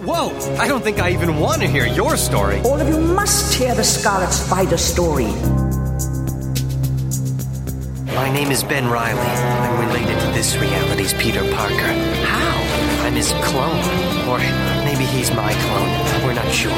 [0.00, 0.30] Whoa!
[0.58, 2.60] I don't think I even want to hear your story.
[2.60, 5.26] All of you must hear the Scarlet Spider story.
[8.14, 9.18] My name is Ben Riley.
[9.20, 11.92] I'm related to this reality's Peter Parker.
[12.22, 13.04] How?
[13.04, 13.82] I'm his clone.
[14.28, 14.38] Or
[14.84, 16.24] maybe he's my clone.
[16.24, 16.72] We're not sure.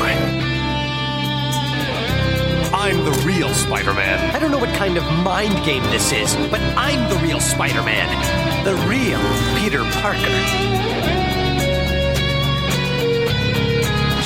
[2.72, 4.34] I'm the real Spider Man.
[4.34, 7.82] I don't know what kind of mind game this is, but I'm the real Spider
[7.82, 8.64] Man.
[8.64, 9.20] The real
[9.60, 11.19] Peter Parker.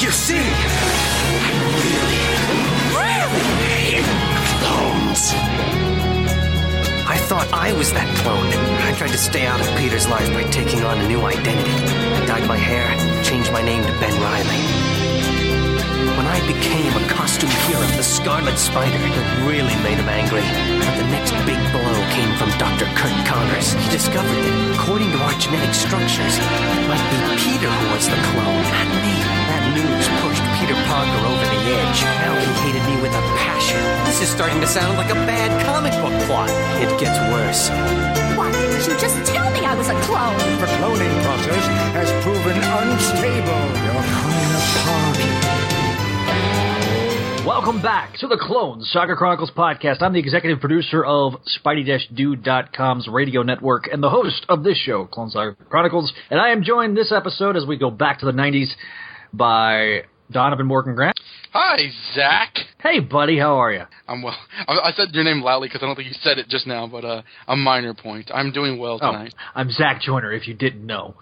[0.04, 0.36] You see,
[2.92, 4.04] really
[4.60, 5.32] clones.
[7.08, 8.44] I thought I was that clone.
[8.84, 11.72] I tried to stay out of Peter's life by taking on a new identity.
[12.20, 12.84] I dyed my hair,
[13.24, 14.60] changed my name to Ben Riley.
[16.20, 20.44] When I became a costume hero, the Scarlet Spider, it really made him angry.
[20.84, 22.84] But the next big blow came from Dr.
[22.92, 23.72] Curt Connors.
[23.72, 28.20] He discovered that, according to our genetic structures, it might be Peter who was the
[28.20, 29.33] clone, not me.
[30.64, 32.00] That news pushed Peter Parker over the edge.
[32.24, 33.80] Now he hated me with a passion.
[34.06, 36.48] This is starting to sound like a bad comic book plot.
[36.80, 37.68] It gets worse.
[38.36, 40.36] Why didn't you just tell me I was a clone?
[40.60, 43.64] The cloning process has proven unstable.
[43.84, 45.18] You're coming apart.
[47.46, 50.02] Welcome back to the Clones Saga Chronicles podcast.
[50.02, 55.28] I'm the executive producer of Spidey-Dude.com's radio network and the host of this show, Clone
[55.30, 56.12] Saga Chronicles.
[56.30, 58.74] And I am joined this episode as we go back to the 90s
[59.32, 61.18] by Donovan Morgan Grant.
[61.52, 62.54] Hi, Zach.
[62.82, 63.82] Hey, buddy, how are you?
[64.08, 64.36] I'm well.
[64.68, 66.86] I, I said your name loudly because I don't think you said it just now,
[66.86, 68.30] but uh, a minor point.
[68.34, 69.34] I'm doing well tonight.
[69.36, 71.14] Oh, I'm Zach Joyner, if you didn't know.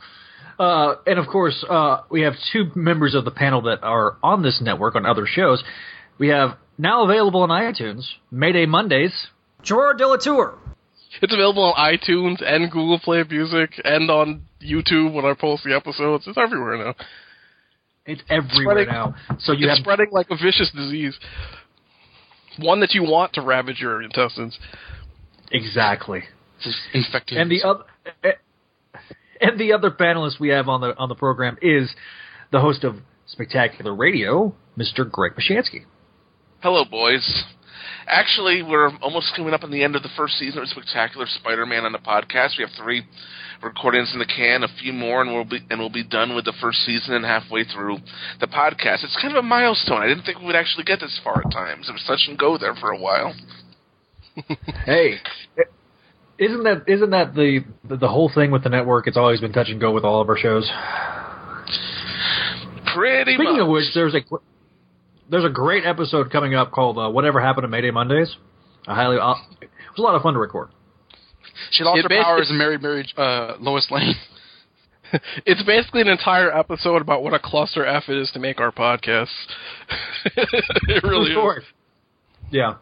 [0.58, 4.42] Uh, and of course, uh, we have two members of the panel that are on
[4.42, 5.62] this network on other shows.
[6.18, 9.28] We have now available on iTunes, Mayday Mondays,
[9.62, 10.58] Gerard Delatour.
[11.20, 15.74] It's available on iTunes and Google Play Music and on YouTube when I post the
[15.74, 16.26] episodes.
[16.26, 16.94] It's everywhere now.
[18.06, 19.14] It's everywhere spreading- now.
[19.40, 21.18] So you it's have spreading like a vicious disease.
[22.58, 24.58] One that you want to ravage your intestines.
[25.50, 26.22] exactly.
[26.62, 27.38] Just infecting.
[27.38, 27.84] And the other
[28.24, 28.32] eh,
[29.40, 31.94] and the other panelist we have on the on the program is
[32.50, 32.96] the host of
[33.26, 35.10] Spectacular Radio, Mr.
[35.10, 35.84] Greg Mashansky.
[36.60, 37.44] Hello, boys.
[38.06, 41.84] Actually, we're almost coming up on the end of the first season of Spectacular Spider-Man
[41.84, 42.58] on the podcast.
[42.58, 43.02] We have three
[43.62, 46.44] recordings in the can, a few more, and we'll be and we'll be done with
[46.44, 47.98] the first season and halfway through
[48.40, 49.04] the podcast.
[49.04, 50.02] It's kind of a milestone.
[50.02, 51.88] I didn't think we would actually get this far at times.
[51.88, 53.34] It was touch and go there for a while.
[54.86, 55.16] Hey,
[56.38, 59.06] isn't that isn't that the the whole thing with the network?
[59.06, 60.68] It's always been touch and go with all of our shows.
[62.94, 63.60] Pretty Speaking much.
[63.62, 64.20] of which, there's a
[65.32, 68.36] there's a great episode coming up called uh, "Whatever Happened to Mayday Mondays."
[68.86, 70.68] I highly uh, it was a lot of fun to record.
[71.72, 74.14] she lost It her basically- powers and married married uh, Lois Lane.
[75.44, 78.72] It's basically an entire episode about what a cluster F it is to make our
[78.72, 79.26] podcasts.
[80.24, 81.64] it really True is.
[82.50, 82.76] Yeah,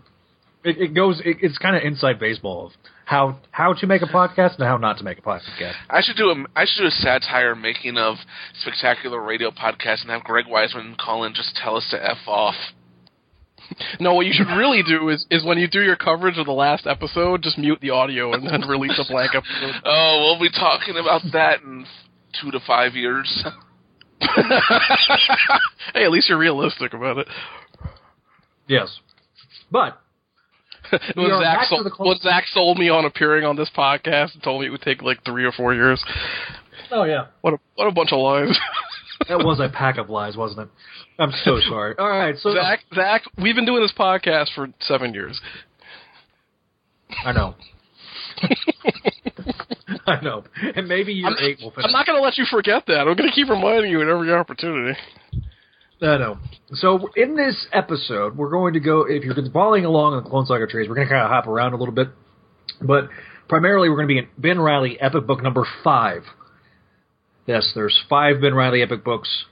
[0.63, 1.21] it, it goes.
[1.25, 2.73] It, it's kind of inside baseball of
[3.11, 5.75] how how to make a podcast and how not to make a podcast.
[5.91, 8.19] I should do a I should do a satire making of
[8.61, 12.55] Spectacular Radio podcast and have Greg Weisman call in just tell us to f off.
[14.01, 16.53] No, what you should really do is is when you do your coverage of the
[16.53, 19.75] last episode, just mute the audio and then release a blank episode.
[19.85, 21.87] Oh, we'll be talking about that in
[22.41, 23.45] two to five years.
[24.21, 27.29] hey, at least you're realistic about it.
[28.67, 28.99] Yes,
[29.71, 30.10] but We
[31.15, 34.67] when Zach, sold, when Zach sold me on appearing on this podcast and told me
[34.67, 36.03] it would take like three or four years.
[36.91, 38.59] oh yeah, What a what a bunch of lies.
[39.29, 40.69] that was a pack of lies, wasn't it?
[41.19, 41.95] I'm so sorry.
[41.99, 45.41] All right, so Zach, Zach, we've been doing this podcast for seven years.
[47.25, 47.55] I know.
[50.07, 51.85] I know, and maybe year I'm, eight will finish.
[51.87, 53.01] I'm not going to let you forget that.
[53.01, 54.99] I'm going to keep reminding you at every opportunity.
[56.03, 56.39] I know.
[56.75, 59.07] So in this episode, we're going to go.
[59.07, 61.47] If you're following along on the Clone Saga trees, we're going to kind of hop
[61.47, 62.09] around a little bit,
[62.81, 63.09] but
[63.49, 66.23] primarily we're going to be in Ben Riley Epic Book number five.
[67.47, 69.45] Yes, there's five Ben Riley Epic books,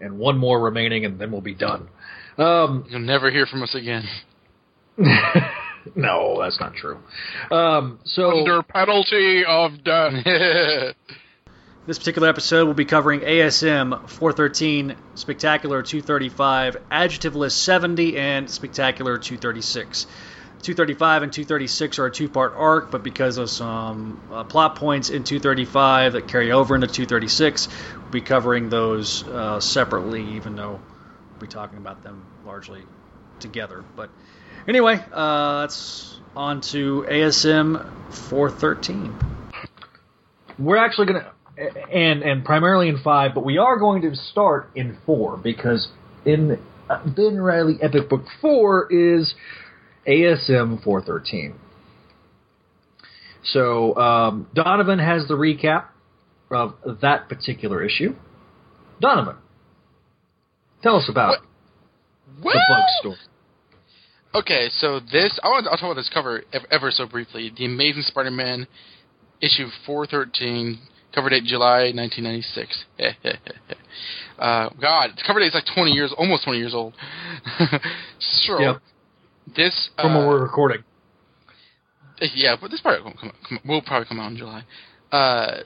[0.00, 1.88] and one more remaining, and then we'll be done.
[2.36, 4.04] Um, You'll never hear from us again.
[5.96, 6.98] no, that's not true.
[7.50, 10.12] Um, so Under penalty of death.
[11.86, 20.06] This particular episode will be covering ASM 413, Spectacular 235, Adjectiveless 70, and Spectacular 236.
[20.62, 25.10] 235 and 236 are a two part arc, but because of some uh, plot points
[25.10, 30.80] in 235 that carry over into 236, we'll be covering those uh, separately, even though
[31.32, 32.80] we'll be talking about them largely
[33.40, 33.84] together.
[33.94, 34.08] But
[34.66, 39.14] anyway, uh, that's on to ASM 413.
[40.58, 44.98] we're actually gonna and and primarily in five, but we are going to start in
[45.06, 45.88] four because
[46.24, 46.58] in
[47.06, 49.34] Ben Riley Epic Book Four is
[50.08, 51.54] ASM four thirteen.
[53.44, 55.86] So um, Donovan has the recap
[56.50, 58.14] of that particular issue.
[59.00, 59.36] Donovan,
[60.82, 61.38] tell us about
[62.42, 63.16] Well, the bug story.
[64.34, 67.52] Okay, so this I want I'll talk about this cover ever, ever so briefly.
[67.56, 68.66] The Amazing Spider-Man
[69.40, 70.80] issue 413,
[71.14, 72.84] cover date July 1996.
[74.38, 76.94] uh, God, the cover date is like 20 years, almost 20 years old.
[78.18, 78.76] so Yep.
[79.56, 80.82] this From when uh, we're recording.
[82.34, 84.62] yeah, but this part won't come, come, will probably come out in July.
[85.12, 85.58] Uh,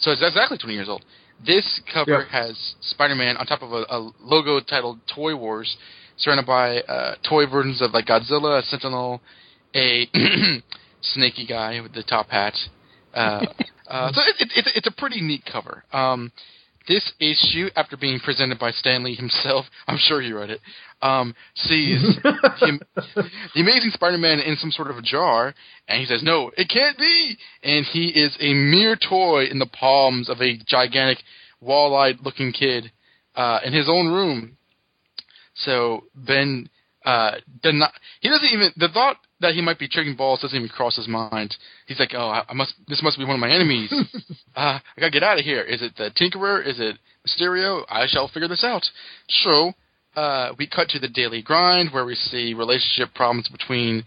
[0.00, 1.04] so it's exactly 20 years old.
[1.44, 2.28] This cover Yep.
[2.28, 5.76] has Spider-Man on top of a, a logo titled Toy Wars,
[6.16, 9.20] surrounded by uh, toy versions of like Godzilla, a Sentinel,
[9.74, 10.08] a
[11.02, 12.54] snaky guy with the top hat.
[13.12, 13.44] Uh,
[13.88, 15.84] uh, so it, it, it's it's a pretty neat cover.
[15.92, 16.32] Um,
[16.88, 20.60] this issue, after being presented by Stan Lee himself, I'm sure he read it,
[21.02, 22.80] um, sees the,
[23.54, 25.54] the Amazing Spider-Man in some sort of a jar,
[25.88, 29.66] and he says, "No, it can't be!" And he is a mere toy in the
[29.66, 31.18] palms of a gigantic,
[31.60, 32.92] wall-eyed-looking kid
[33.34, 34.56] uh, in his own room.
[35.54, 36.68] So Ben
[37.06, 37.92] uh, does not.
[38.20, 38.72] He doesn't even.
[38.76, 41.56] The thought that he might be tricking balls doesn't even cross his mind.
[41.86, 42.74] He's like, "Oh, I, I must.
[42.88, 43.94] This must be one of my enemies.
[44.56, 45.62] uh, I gotta get out of here.
[45.62, 46.66] Is it the Tinkerer?
[46.66, 47.84] Is it Mysterio?
[47.88, 48.82] I shall figure this out."
[49.28, 49.72] So
[50.16, 54.04] uh, we cut to the daily grind where we see relationship problems between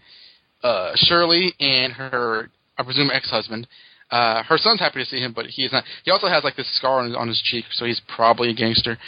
[0.62, 3.66] uh, Shirley and her, I presume, ex-husband.
[4.10, 5.84] Uh, her son's happy to see him, but he is not.
[6.04, 8.98] He also has like this scar on, on his cheek, so he's probably a gangster.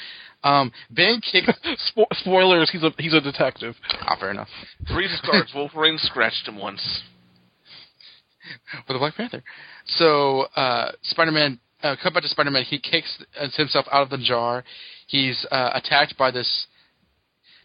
[0.44, 1.49] Um, ben kicks.
[1.97, 2.71] Spo- spoilers.
[2.71, 3.75] He's a he's a detective.
[4.00, 4.49] Ah, fair enough.
[4.89, 5.53] Three stars.
[5.55, 7.03] Wolverine scratched him once.
[8.89, 9.43] with a Black Panther.
[9.87, 12.65] So uh, Spider-Man, uh, cut back to Spider-Man.
[12.65, 13.23] He kicks
[13.56, 14.65] himself out of the jar.
[15.06, 16.67] He's uh, attacked by this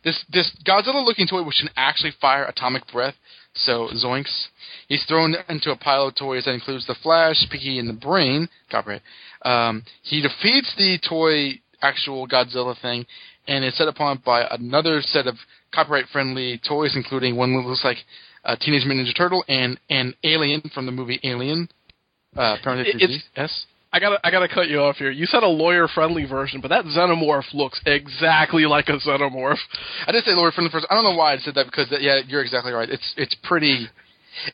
[0.04, 3.16] this this Godzilla-looking toy, which can actually fire atomic breath.
[3.54, 4.48] So zoinks.
[4.88, 8.48] He's thrown into a pile of toys that includes the Flash, Pinky, and the Brain.
[8.70, 9.02] Copyright.
[9.42, 13.06] Um, he defeats the toy actual Godzilla thing,
[13.48, 15.36] and is set upon by another set of
[15.74, 17.98] copyright-friendly toys, including one that looks like
[18.46, 21.70] a Teenage Mutant Ninja Turtle and an alien from the movie Alien.
[22.36, 23.66] Uh, apparently, It- yes.
[23.94, 25.12] I gotta I gotta cut you off here.
[25.12, 29.58] You said a lawyer friendly version, but that xenomorph looks exactly like a xenomorph.
[30.06, 30.86] I did say Lord from the first.
[30.90, 32.90] I don't know why I said that because that, yeah, you're exactly right.
[32.90, 33.88] It's it's pretty.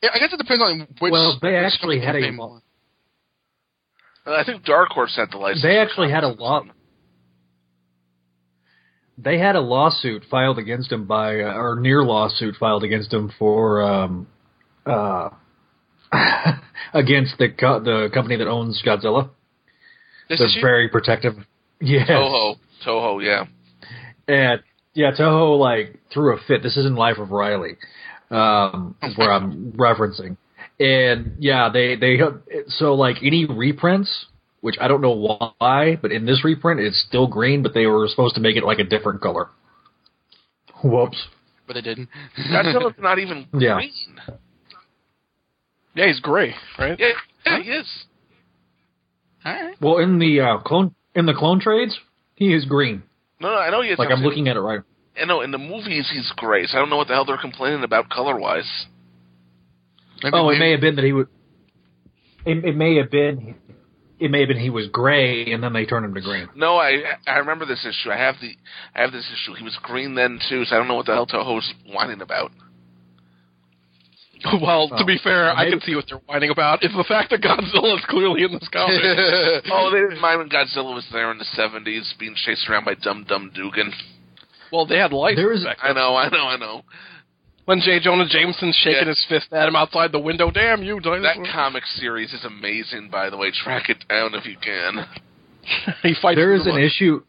[0.03, 1.11] I guess it depends on which.
[1.11, 2.37] Well, they which actually had you a pay.
[4.25, 5.63] Uh, I think Dark Horse had the license.
[5.63, 6.63] They actually had a law.
[9.17, 13.31] They had a lawsuit filed against him by, uh, or near lawsuit filed against him
[13.37, 14.27] for, um,
[14.85, 15.29] uh,
[16.93, 19.29] against the co- the company that owns Godzilla.
[20.29, 21.33] This They're very protective.
[21.79, 22.05] Yeah.
[22.07, 22.55] Toho.
[22.85, 23.45] Toho, yeah.
[24.27, 24.61] And
[24.93, 26.63] yeah, Toho like threw a fit.
[26.63, 27.77] This isn't Life of Riley,
[28.29, 30.37] um, is where I'm referencing.
[30.79, 32.17] And yeah, they they
[32.67, 34.25] so like any reprints,
[34.63, 35.11] which I don't know
[35.59, 38.63] why, but in this reprint it's still green, but they were supposed to make it
[38.63, 39.49] like a different color.
[40.81, 41.27] Whoops.
[41.67, 42.07] but they didn't.
[42.37, 43.91] Godzilla's not even green.
[45.95, 46.97] Yeah, he's gray, right?
[46.97, 47.09] Yeah,
[47.45, 48.05] yeah, he is.
[49.43, 49.75] All right.
[49.81, 51.99] Well, in the uh, clone in the clone trades,
[52.35, 53.03] he is green.
[53.41, 53.99] No, no, I know he is.
[53.99, 54.79] Like I'm looking at it right.
[55.21, 57.37] I know in the movies he's gray, so I don't know what the hell they're
[57.37, 58.85] complaining about color wise.
[60.23, 61.27] Maybe, Oh, it may have been that he would.
[62.45, 63.55] It, it may have been.
[64.23, 66.47] It may have been he was gray, and then they turned him to green.
[66.55, 68.09] No, I I remember this issue.
[68.09, 68.55] I have the
[68.95, 69.53] I have this issue.
[69.55, 72.51] He was green then too, so I don't know what the hell Toho's whining about.
[74.61, 75.05] Well, to Oh.
[75.05, 76.83] be fair, I can see what they're whining about.
[76.83, 78.99] It's the fact that Godzilla is clearly in this comic.
[79.71, 82.95] oh, they didn't mind when Godzilla was there in the seventies, being chased around by
[82.95, 83.93] Dum Dum Dugan.
[84.71, 85.37] well, they had lights.
[85.37, 86.81] There is- I know, I know, I know.
[87.65, 87.99] When J.
[87.99, 89.09] Jonah Jameson's shaking Yeah.
[89.09, 90.51] his fist at him outside the window.
[90.51, 91.43] Damn you, dinosaur.
[91.43, 93.51] That comic series is amazing, by the way.
[93.51, 95.05] Track it down if you can.
[96.03, 96.35] he fights.
[96.37, 97.23] There is an the- issue.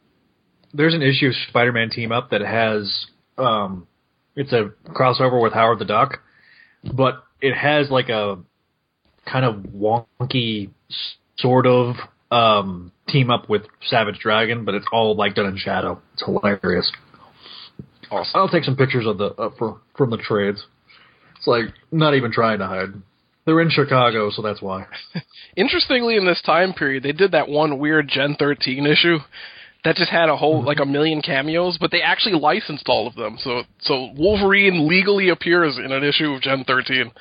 [0.72, 3.06] There's an issue of Spider-Man team up that has
[3.38, 3.86] um,
[4.34, 6.18] it's a crossover with Howard the Duck,
[6.92, 8.38] but it has like a
[9.24, 10.70] kind of wonky
[11.38, 11.94] sort of
[12.32, 16.00] um, team up with Savage Dragon, but it's all like done in shadow.
[16.14, 16.90] It's hilarious.
[18.10, 18.32] Awesome.
[18.34, 20.64] I'll take some pictures of the uh, for, from the trades.
[21.36, 22.88] It's like not even trying to hide.
[23.46, 24.86] They're in Chicago, so that's why.
[25.56, 29.18] Interestingly, in this time period, they did that one weird Gen 13 issue
[29.84, 33.14] that just had a whole like a million cameos, but they actually licensed all of
[33.14, 33.36] them.
[33.40, 37.12] So so Wolverine legally appears in an issue of Gen 13.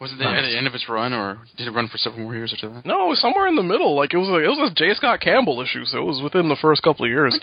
[0.00, 2.22] Was it the, at the end of its run, or did it run for several
[2.22, 2.86] more years after that?
[2.86, 3.96] No, it was somewhere in the middle.
[3.96, 4.94] Like it was a, it was a J.
[4.94, 7.38] Scott Campbell issue, so it was within the first couple of years.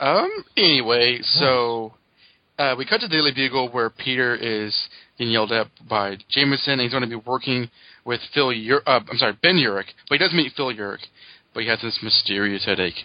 [0.00, 0.30] Um.
[0.56, 1.94] Anyway, so
[2.58, 6.82] uh, we cut to Daily Bugle where Peter is being yelled at by Jameson, and
[6.82, 7.70] he's going to be working
[8.04, 8.50] with Phil.
[8.50, 11.06] Ur- uh, I'm sorry, Ben Urich, but he doesn't meet Phil Urich,
[11.54, 13.04] but he has this mysterious headache.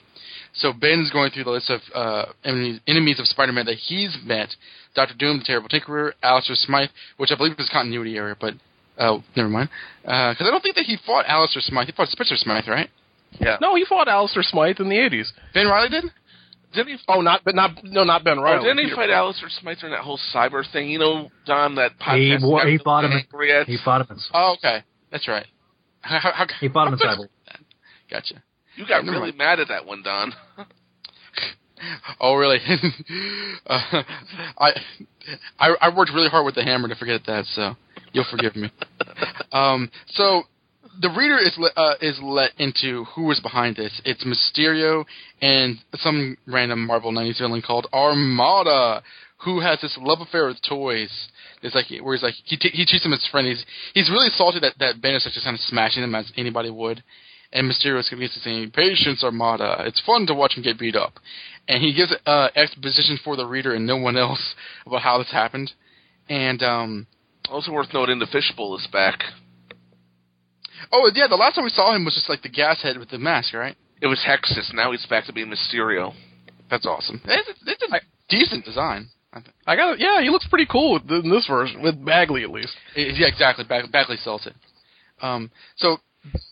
[0.53, 4.49] So Ben's going through the list of uh, enemies, enemies of Spider-Man that he's met:
[4.95, 8.55] Doctor Doom, the Terrible Tinkerer, Alistair Smythe, which I believe is continuity error, but
[8.97, 9.69] uh, never mind.
[10.01, 11.87] Because I don't think that he fought Alistair Smythe.
[11.87, 12.89] He fought Spencer Smythe, right?
[13.39, 13.57] Yeah.
[13.61, 15.31] No, he fought Alistair Smythe in the eighties.
[15.53, 16.05] Ben Riley did.
[16.73, 16.97] Didn't he?
[17.07, 18.59] Oh, not but not no, not Ben Riley.
[18.59, 19.13] Oh, didn't he Peter fight Parker.
[19.13, 20.89] Alistair Smythe in that whole cyber thing?
[20.89, 22.47] You know, Don, that He, podcast.
[22.47, 23.11] wa- got he fought him.
[23.13, 23.67] angry at?
[23.67, 24.07] In, he fought him.
[24.11, 25.45] In, Oh, okay, that's right.
[26.01, 27.27] How, how, how, he fought him in Cyber.
[28.11, 28.43] Gotcha.
[28.75, 29.37] You got Never really mind.
[29.37, 30.33] mad at that one, Don.
[32.19, 32.57] Oh, really?
[33.67, 34.03] uh,
[34.57, 34.71] I,
[35.59, 37.75] I I worked really hard with the hammer to forget that, so
[38.13, 38.71] you'll forgive me.
[39.51, 40.41] Um, so
[41.01, 44.01] the reader is le- uh, is let into who is behind this.
[44.05, 45.05] It's Mysterio
[45.41, 49.03] and some random Marvel '90s villain called Armada,
[49.43, 51.11] who has this love affair with toys.
[51.61, 53.47] It's like where he's like he t- he treats him as friend.
[53.47, 56.69] He's he's really salty that that Ben is just kind of smashing him as anybody
[56.69, 57.03] would.
[57.53, 59.83] And Mysterio is basically saying, "Patience, Armada.
[59.87, 61.13] It's fun to watch him get beat up."
[61.67, 65.31] And he gives uh, exposition for the reader and no one else about how this
[65.31, 65.71] happened.
[66.29, 67.07] And um,
[67.49, 69.23] Also worth noting, the fishbowl is back.
[70.91, 73.09] Oh yeah, the last time we saw him was just like the gas head with
[73.09, 73.75] the mask, right?
[74.01, 74.73] It was Hexus.
[74.73, 76.13] Now he's back to being Mysterio.
[76.69, 77.21] That's awesome.
[77.25, 79.07] It's, it's a decent design.
[79.33, 79.53] I think.
[79.65, 82.75] I got yeah, he looks pretty cool with- in this version with Bagley at least.
[82.95, 83.65] Yeah, exactly.
[83.65, 84.53] Bag- Bagley sells it.
[85.21, 85.97] Um, so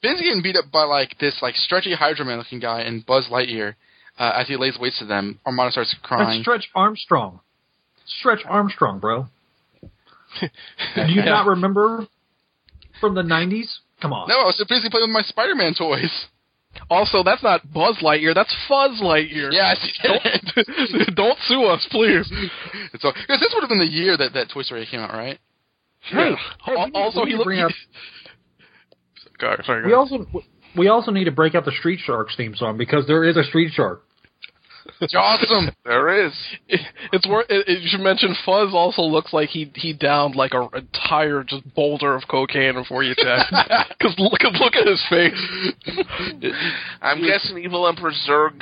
[0.02, 3.28] Ben's getting beat up by like this like stretchy Hydro Man looking guy and Buzz
[3.32, 3.76] Lightyear.
[4.18, 6.42] Uh, as he lays waste to them, Armada starts That's crying.
[6.42, 7.42] Stretch Armstrong.
[8.06, 9.28] Stretch Armstrong, bro.
[10.42, 12.08] Do you not remember
[13.00, 13.80] from the '90s?
[14.02, 14.28] Come on.
[14.28, 16.12] no, I was so busy playing with my Spider-Man toys.
[16.90, 19.52] Also, that's not Buzz Lightyear, that's Fuzz Lightyear.
[19.54, 22.28] Yeah, I see Don't, don't sue us, please.
[22.94, 25.40] It's cause this would have been the year that that Toy Story came out, right?
[26.02, 26.36] Hey,
[26.66, 27.46] hey, Al- we also, he need to looked.
[27.46, 27.72] bring up-
[29.40, 30.26] Sorry, sorry, We also
[30.78, 33.44] we also need to break out the Street Sharks theme song because there is a
[33.44, 34.05] Street Shark.
[35.02, 35.72] It's awesome.
[35.86, 36.34] There is.
[36.68, 37.46] It's worth.
[37.50, 41.44] It, it, you should mention Fuzz also looks like he he downed like a entire
[41.44, 43.54] just boulder of cocaine before you attacked.
[43.98, 45.74] Because look, look at his face.
[47.02, 48.62] I'm guessing Evil Emperor Zurg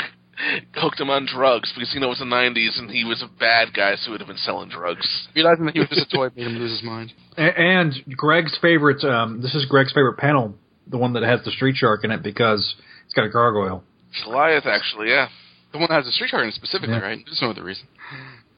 [0.75, 3.39] hooked him on drugs because you know it was the 90s and he was a
[3.39, 5.27] bad guy, so he would have been selling drugs.
[5.35, 7.13] Realizing that he was just a toy made him lose his mind.
[7.37, 9.03] A- And Greg's favorite.
[9.03, 10.55] Um, this is Greg's favorite panel,
[10.87, 12.75] the one that has the Street Shark in it because
[13.05, 13.83] it's got a gargoyle.
[14.25, 15.27] Goliath, actually, yeah.
[15.73, 17.01] The one that has a street car in it specifically, Yeah.
[17.01, 17.19] right?
[17.25, 17.87] There's no other reason.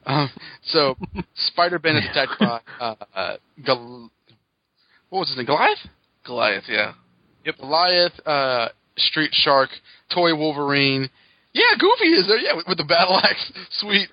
[0.06, 0.30] Um,
[0.66, 0.96] so
[1.34, 4.10] Spider Ben is attacked by uh, uh, Gal-
[5.08, 5.46] what was his name?
[5.46, 5.78] Goliath.
[6.24, 6.92] Goliath, yeah.
[7.44, 7.56] Yep.
[7.58, 9.70] Goliath, uh, Street Shark,
[10.14, 11.08] Toy Wolverine.
[11.52, 12.38] Yeah, Goofy is there.
[12.38, 13.50] Yeah, with, with the battle axe.
[13.80, 14.08] Sweet.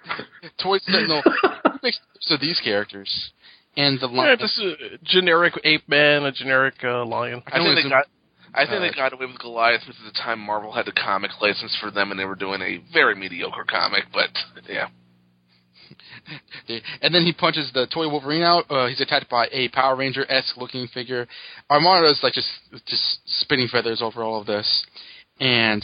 [0.61, 1.21] Toy Sentinel.
[1.23, 3.31] Who makes so these characters?
[3.75, 4.17] And the lion.
[4.17, 4.37] Yeah, line.
[4.39, 7.41] just a generic ape man, a generic uh, lion.
[7.47, 8.05] I think they got.
[8.53, 10.91] I think uh, they got away with Goliath because at the time Marvel had the
[10.91, 14.03] comic license for them, and they were doing a very mediocre comic.
[14.13, 14.29] But
[14.69, 14.89] yeah,
[17.01, 18.65] And then he punches the toy Wolverine out.
[18.69, 21.27] Uh, he's attacked by a Power Ranger esque looking figure.
[21.69, 22.47] Armada's like just
[22.85, 24.85] just spinning feathers over all of this.
[25.39, 25.83] And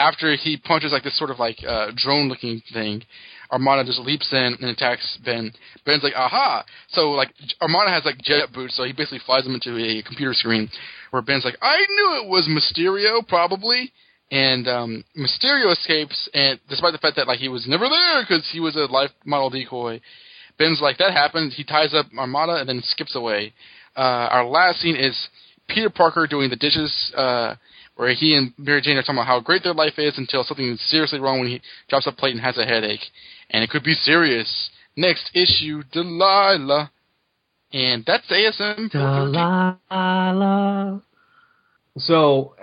[0.00, 3.02] after he punches like this sort of like uh, drone looking thing,
[3.52, 5.52] Armada just leaps in and attacks Ben.
[5.84, 6.64] Ben's like, aha!
[6.88, 7.28] So like
[7.60, 10.70] Armada has like jet boots, so he basically flies him into a computer screen
[11.10, 13.92] where Ben's like, I knew it was Mysterio, probably.
[14.32, 18.48] And um, Mysterio escapes, and despite the fact that like he was never there because
[18.52, 20.00] he was a life model decoy,
[20.58, 21.52] Ben's like that happened.
[21.52, 23.52] He ties up Armada and then skips away.
[23.96, 25.28] Uh, our last scene is
[25.68, 27.56] Peter Parker doing the dishes, uh,
[28.00, 30.66] where he and Mary Jane are talking about how great their life is until something
[30.70, 33.04] is seriously wrong when he drops a plate and has a headache,
[33.50, 34.70] and it could be serious.
[34.96, 36.90] Next issue, Delilah,
[37.74, 38.90] and that's ASM.
[38.90, 39.78] Delilah.
[41.98, 42.54] So,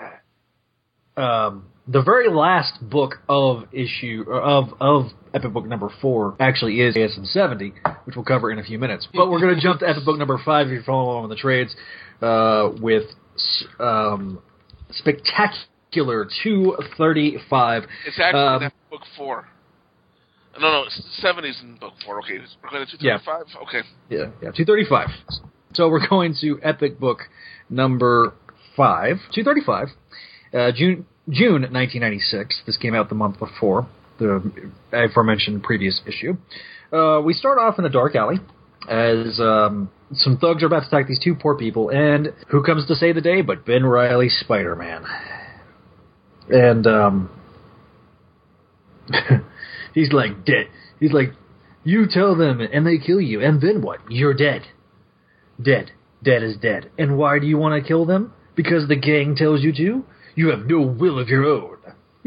[1.16, 6.96] um, the very last book of issue of of Epic Book number four actually is
[6.96, 7.74] ASM seventy,
[8.06, 9.08] which we'll cover in a few minutes.
[9.14, 11.38] But we're going to jump to Epic Book number five if you're following along with
[11.38, 11.76] the trades
[12.24, 13.04] uh, with
[13.80, 14.42] um,
[14.92, 17.84] spectacular two thirty five.
[18.06, 19.48] it's actually Um, that book four.
[20.60, 20.86] No, no,
[21.22, 22.20] seventies in book four.
[22.20, 23.18] Okay, we're going to two Yeah.
[23.20, 23.62] thirty five.
[23.68, 25.10] Okay, Yeah, yeah, 235.
[25.74, 27.20] So we're going to Epic Book
[27.70, 28.34] number
[28.76, 29.90] 5, 235,
[30.54, 32.64] uh, June June 1996.
[32.66, 33.86] This came out the month before
[34.18, 34.42] the
[34.92, 36.38] aforementioned previous issue.
[36.92, 38.38] Uh, we start off in a dark alley
[38.90, 42.86] as um, some thugs are about to attack these two poor people, and who comes
[42.88, 45.04] to save the day but Ben Riley, Spider Man.
[46.50, 47.30] And um,
[49.94, 50.68] he's like dead.
[51.00, 51.34] He's like,
[51.84, 54.00] you tell them, and they kill you, and then what?
[54.10, 54.64] You're dead.
[55.62, 55.92] Dead.
[56.24, 56.90] Dead is dead.
[56.98, 58.34] And why do you want to kill them?
[58.56, 60.06] Because the gang tells you to.
[60.36, 61.77] You have no will of your own.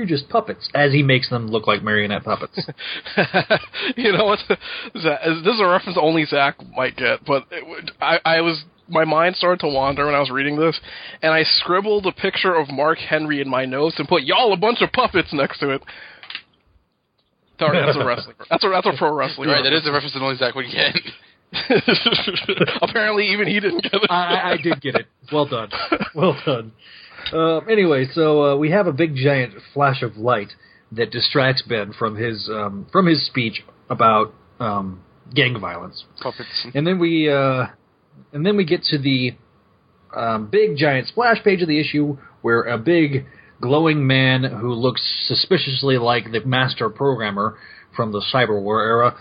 [0.00, 2.58] You're just puppets, as he makes them look like marionette puppets.
[3.98, 4.38] you know what?
[4.48, 9.04] Zach, this is a reference only Zach might get, but it I, I was my
[9.04, 10.80] mind started to wander when I was reading this,
[11.20, 14.56] and I scribbled a picture of Mark Henry in my notes and put "y'all a
[14.56, 15.82] bunch of puppets" next to it.
[17.58, 18.36] Sorry, that's a wrestling.
[18.48, 19.50] That's a that's a pro wrestling.
[19.50, 20.96] Right, that is a reference that only Zach would get.
[22.80, 24.10] Apparently, even he didn't get it.
[24.10, 25.08] I, I did get it.
[25.30, 25.68] Well done.
[26.14, 26.72] Well done.
[27.32, 30.48] Uh, anyway, so uh, we have a big giant flash of light
[30.92, 35.02] that distracts Ben from his um, from his speech about um,
[35.34, 36.66] gang violence, Puppets.
[36.74, 37.66] and then we uh,
[38.32, 39.32] and then we get to the
[40.14, 43.26] um, big giant splash page of the issue where a big
[43.60, 47.58] glowing man who looks suspiciously like the master programmer
[47.94, 49.16] from the cyber war era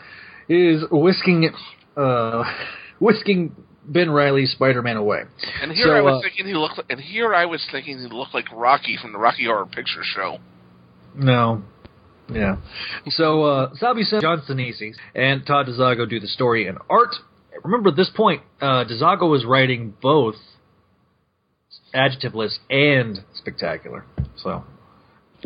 [0.47, 1.51] is whisking
[1.97, 2.43] uh,
[2.99, 3.55] whisking
[3.89, 5.23] Ben Riley's Spider-Man away.
[5.61, 6.77] And here So, I was uh, thinking he looked.
[6.77, 10.01] Like, and here I was thinking he looked like Rocky from the Rocky Horror Picture
[10.03, 10.37] Show.
[11.15, 11.63] No.
[12.31, 12.57] Yeah.
[13.07, 17.15] So uh Sal Buscema, John Stanisci, and Todd DeZago do the story and art.
[17.63, 20.35] Remember at this point, uh DeZago was writing both
[21.93, 24.05] adjectiveless and spectacular.
[24.37, 24.63] So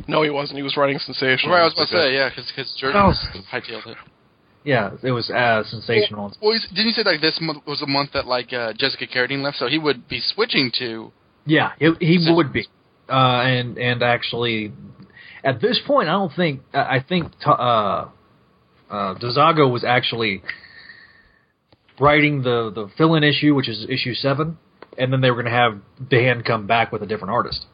[0.08, 0.58] No, he wasn't.
[0.58, 1.54] He was writing sensational.
[1.54, 3.08] Right, I was about to say, yeah, because Jordan Oh.
[3.08, 3.98] was hightailed it.
[4.63, 6.34] Yeah, it was uh sensational.
[6.41, 9.08] Well, he's- didn't you say like this month was a month that like uh, Jessica
[9.08, 11.12] Carradine left, so he would be switching to?
[11.46, 12.67] Yeah, he, he would be.
[13.10, 14.72] Uh and and actually
[15.43, 18.05] at this point I don't think I think uh
[18.89, 20.41] uh DeZago was actually
[22.00, 24.58] writing the the fill-in issue, which is issue seven,
[24.98, 25.79] and then they were going to have
[26.10, 27.65] Dan come back with a different artist.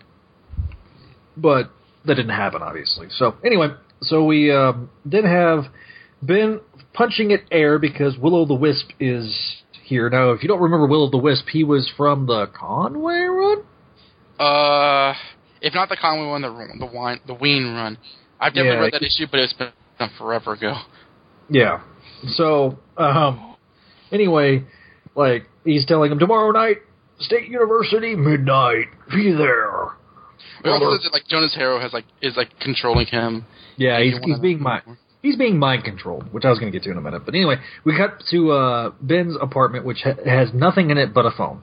[1.38, 1.70] But
[2.06, 3.08] that didn't happen, obviously.
[3.12, 3.70] So anyway,
[4.02, 5.66] so we um, did have
[6.22, 6.60] Ben
[6.94, 10.32] punching at air because Will o' the Wisp is here now.
[10.32, 13.64] If you don't remember Will o' the Wisp, he was from the Conway run.
[14.40, 15.14] Uh,
[15.62, 16.50] if not the Conway one, the
[16.80, 17.98] the wine the Wein run.
[18.40, 18.82] I've definitely Yeah.
[18.84, 19.72] read that issue, but it's been
[20.18, 20.76] forever ago.
[21.50, 21.82] Yeah.
[22.36, 23.56] So, um,
[24.12, 24.64] anyway,
[25.16, 26.78] like he's telling him tomorrow night,
[27.20, 29.90] State University, midnight, be there.
[30.64, 33.46] It also like Jonas Harrow has like is like controlling him.
[33.78, 34.84] Yeah, he's, he's being mind
[35.22, 37.24] he's being mind controlled, which I was going to get to in a minute.
[37.26, 41.26] But anyway, we cut to uh, Ben's apartment, which ha- has nothing in it but
[41.26, 41.62] a phone.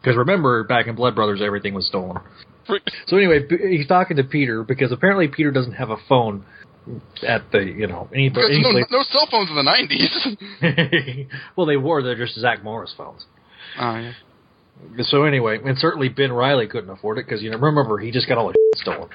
[0.00, 2.18] Because remember, back in Blood Brothers, everything was stolen.
[3.06, 6.44] So anyway, he's talking to Peter because apparently Peter doesn't have a phone
[7.26, 11.26] at the you know any, Because any no, no cell phones in the nineties.
[11.56, 12.02] well, they were.
[12.02, 13.26] They're just Zach Morris phones.
[13.78, 14.12] oh yeah.
[15.02, 18.28] So anyway, and certainly Ben Riley couldn't afford it because you know remember he just
[18.28, 19.08] got all his shit stolen.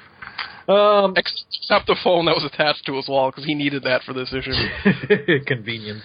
[0.67, 4.13] Um, Except the phone that was attached to his wall because he needed that for
[4.13, 4.51] this issue.
[5.45, 6.01] convenience.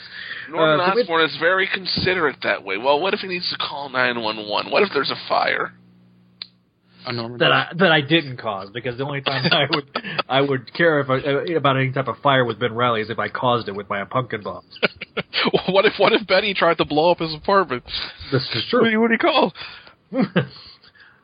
[0.50, 2.76] Norman Uh, so it- Osborn is very considerate that way.
[2.76, 4.70] Well, what if he needs to call nine one one?
[4.70, 5.72] What if there's a fire?
[7.10, 7.38] Norman.
[7.38, 9.88] that I that I didn't cause because the only time I would
[10.28, 13.08] I would care if I, uh, about any type of fire with Ben Riley is
[13.08, 14.64] if I caused it with my pumpkin bomb.
[15.70, 17.84] what if what if Betty tried to blow up his apartment?
[18.30, 18.90] This is What do true.
[18.90, 19.54] you, what do you call?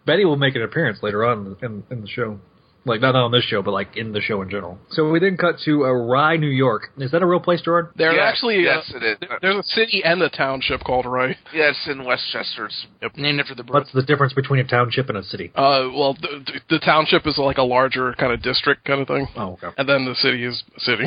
[0.07, 2.38] Betty will make an appearance later on in, in the show.
[2.87, 4.79] Like not on this show, but like in the show in general.
[4.90, 6.90] So we then cut to uh, Rye, New York.
[6.99, 7.90] Is that a real place, Jordan?
[7.96, 9.29] There's Yes, actually yes, uh, it is.
[9.42, 11.37] there's a city and a township called Ray.
[11.53, 12.70] Yeah, in Westchester.
[13.03, 13.75] It's named after the bird.
[13.75, 15.51] What's the difference between a township and a city?
[15.57, 19.27] Uh, well, the, the township is like a larger kind of district kind of thing,
[19.37, 19.70] Oh, okay.
[19.77, 21.07] and then the city is a city.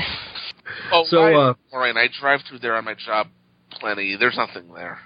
[0.92, 1.34] Oh, So, right.
[1.34, 1.96] uh, all right.
[1.96, 3.28] I drive through there on my job
[3.72, 4.18] plenty.
[4.20, 5.00] There's nothing there.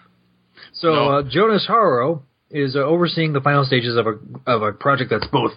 [0.73, 1.09] So No.
[1.19, 4.15] uh, Jonas Harrow is uh, overseeing the final stages of a
[4.49, 5.51] of a project that's both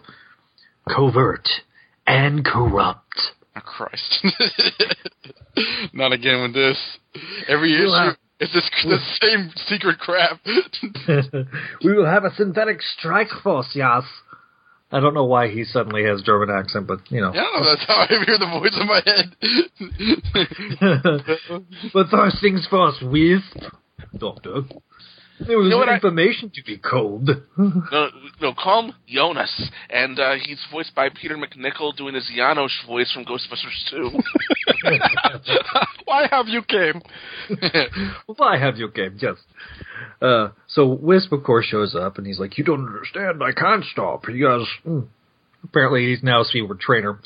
[0.89, 1.49] covert
[2.07, 3.19] and corrupt.
[3.57, 4.25] Oh, Christ.
[5.95, 6.77] Not again with this.
[7.49, 10.41] Every We'll issue have- is this the same secret crap.
[11.83, 14.03] we will have a synthetic strike force, yes.
[14.93, 17.33] I don't know why he suddenly has German accent, but you know.
[17.35, 19.37] yeah, that's how I hear the voice in my head.
[21.93, 23.43] but first things first, with
[24.19, 24.63] Doctor.
[25.41, 27.31] There was know what I- information to be cold.
[27.59, 28.09] No,
[28.41, 33.11] no, call him Jonas, and uh, he's voiced by Peter MacNicol doing his Janosz voice
[33.13, 34.11] from Ghostbusters 2.
[36.05, 37.01] Why have you came?
[38.37, 39.17] Why have you came?
[39.21, 39.37] Yes.
[40.21, 43.43] Uh, so Wisp, of course, shows up, and he's like, "You don't understand.
[43.43, 45.01] I can't stop." He goes, hmm.
[45.65, 47.19] apparently he's now a Seaward trainer.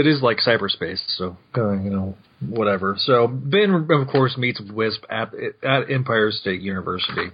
[0.00, 2.96] It is like cyberspace, so uh, you know whatever.
[2.98, 5.32] So Ben, of course, meets Wisp at
[5.62, 7.30] at Empire State University,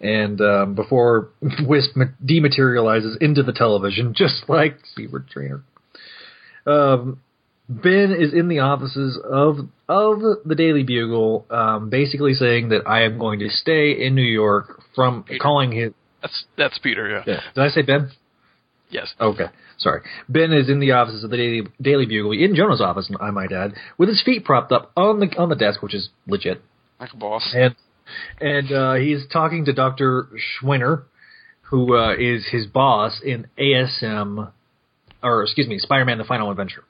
[0.00, 1.30] and um, before
[1.66, 5.62] Wisp dematerializes into the television, just like Seabird Trainer.
[6.66, 7.20] Um,
[7.68, 13.04] Ben is in the offices of of the Daily Bugle, um, basically saying that I
[13.04, 15.92] am going to stay in New York from calling his.
[16.20, 17.08] That's that's Peter.
[17.08, 17.34] Yeah.
[17.34, 17.40] Yeah.
[17.54, 18.10] Did I say Ben?
[18.94, 19.12] Yes.
[19.20, 20.02] Okay, sorry.
[20.28, 23.50] Ben is in the offices of the Daily, Daily Bugle, in Jonah's office, I might
[23.50, 26.62] add, with his feet propped up on the on the desk, which is legit.
[27.00, 27.52] Like a boss.
[27.52, 27.74] And
[28.40, 31.02] and uh, he's talking to Doctor Schwinner,
[31.62, 34.52] who uh, is his boss in ASM,
[35.24, 36.84] or excuse me, Spider-Man: The Final Adventure.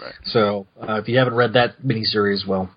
[0.00, 0.14] Right.
[0.24, 2.70] So uh, if you haven't read that miniseries, well,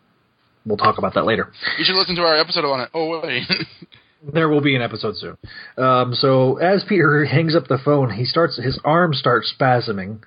[0.66, 1.54] we'll talk about that later.
[1.78, 2.90] You should listen to our episode on it.
[2.94, 3.44] Oh wait.
[4.22, 5.38] There will be an episode soon.
[5.78, 10.20] Um, so as Peter hangs up the phone, he starts his arm starts spasming,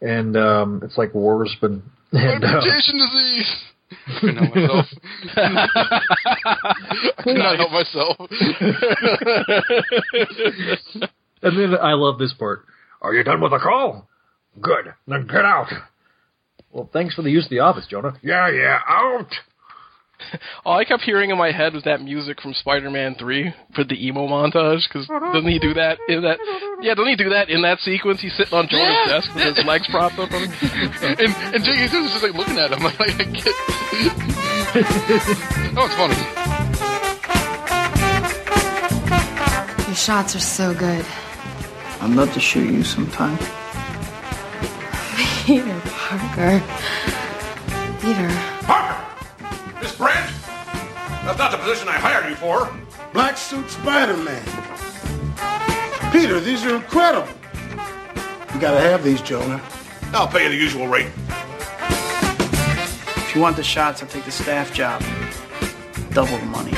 [0.00, 3.54] and um, it's like Wasp and, and uh, Reputation disease.
[4.06, 4.86] I couldn't help myself.
[7.16, 8.16] I could not help myself.
[11.42, 12.64] and then I love this part.
[13.02, 14.08] Are you done with the call?
[14.60, 14.94] Good.
[15.06, 15.68] Then get out.
[16.72, 18.14] Well, thanks for the use of the office, Jonah.
[18.22, 19.28] Yeah, yeah, out.
[20.64, 23.94] All I kept hearing in my head was that music from Spider-Man Three for the
[24.06, 24.82] emo montage.
[24.88, 26.38] Because doesn't he do that in that?
[26.80, 28.20] Yeah, doesn't he do that in that sequence?
[28.20, 29.12] He's sitting on Jonah's Yeah.
[29.20, 30.32] desk with his legs propped up.
[30.32, 30.52] On him.
[31.02, 31.88] and and J.K.
[31.88, 32.82] Simmons is just like looking at him.
[32.84, 33.54] Like, I get.
[35.76, 36.16] oh, it's funny.
[39.86, 41.04] Your shots are so good.
[42.00, 43.38] I'd love to shoot you sometime.
[45.46, 46.60] Peter Parker.
[48.00, 48.30] Peter.
[49.84, 50.32] Miss Brant?
[51.26, 52.74] That's not the position I hired you for.
[53.12, 54.42] Black suit Spider-Man.
[56.10, 57.28] Peter, these are incredible.
[58.54, 59.60] You gotta have these, Jonah.
[60.14, 61.10] I'll pay you the usual rate.
[63.18, 65.02] If you want the shots, I'll take the staff job.
[66.14, 66.72] Double the money.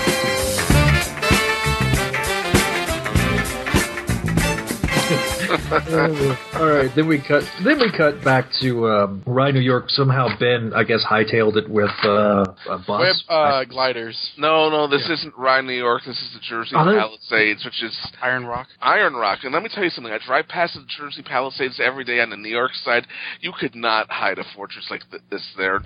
[6.54, 7.44] All right, then we cut.
[7.64, 9.85] Then we cut back to um, Rye, New York.
[9.88, 13.00] Somehow Ben, I guess, hightailed it with uh, a bus.
[13.00, 14.16] Web uh, gliders.
[14.38, 16.02] No, no, this isn't Ryan, New York.
[16.06, 18.66] This is the Jersey Oh, that- Palisades, which is Iron Rock.
[18.80, 19.40] Iron Rock.
[19.44, 20.12] And let me tell you something.
[20.12, 23.06] I drive past the Jersey Palisades every day on the New York side.
[23.40, 25.82] You could not hide a fortress like th- this there.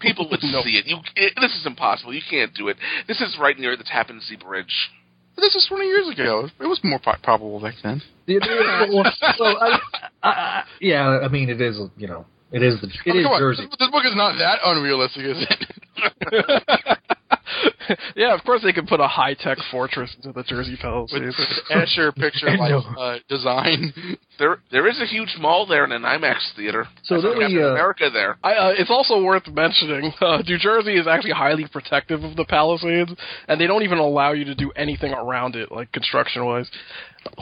[0.00, 0.62] People would No.
[0.62, 0.86] see it.
[0.86, 1.34] You, it.
[1.40, 2.14] This is impossible.
[2.14, 2.76] You can't do it.
[3.08, 4.90] This is right near the Tappan Zee Bridge.
[5.36, 6.48] This is 20 years ago.
[6.60, 8.02] It was more pro- probable back then.
[8.26, 9.04] Yeah, yeah, well,
[9.38, 9.78] well, I,
[10.22, 11.78] I, I, yeah, I mean, it is.
[11.98, 12.86] You know, it is the.
[12.86, 13.38] It I mean, is.
[13.38, 13.66] Jersey.
[13.66, 16.98] This, this book is not that unrealistic, is it?
[18.16, 21.36] yeah, of course they could put a high-tech fortress into the Jersey Palisades.
[21.70, 23.92] Asher picture like uh, design.
[24.38, 26.86] There, there is a huge mall there and an IMAX theater.
[27.04, 28.38] So That's then Captain we, uh, America there.
[28.42, 32.44] I, uh, it's also worth mentioning, uh, New Jersey is actually highly protective of the
[32.44, 33.12] Palisades,
[33.48, 36.70] and they don't even allow you to do anything around it, like construction-wise,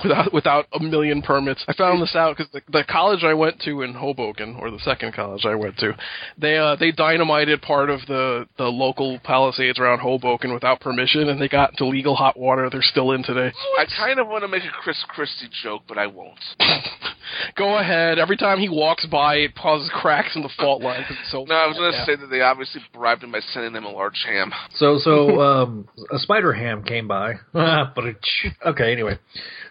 [0.02, 1.64] without without a million permits.
[1.68, 4.78] I found this out because the, the college I went to in Hoboken, or the
[4.80, 5.96] second college I went to,
[6.38, 11.40] they uh, they dynamited part of the the local Palisades around Hoboken without permission, and
[11.40, 12.68] they got into legal hot water.
[12.70, 13.52] They're still in today.
[13.78, 16.38] I kind of want to make a Chris Christie joke, but I won't.
[17.56, 18.18] Go ahead.
[18.18, 21.02] Every time he walks by, it causes cracks in the fault line.
[21.04, 22.04] 'cause it's so No, I was going to yeah.
[22.06, 24.52] say that they obviously bribed him by sending them a large ham.
[24.76, 28.04] So so um, a spider ham came by, but
[28.66, 28.92] okay.
[28.92, 29.18] Anyway,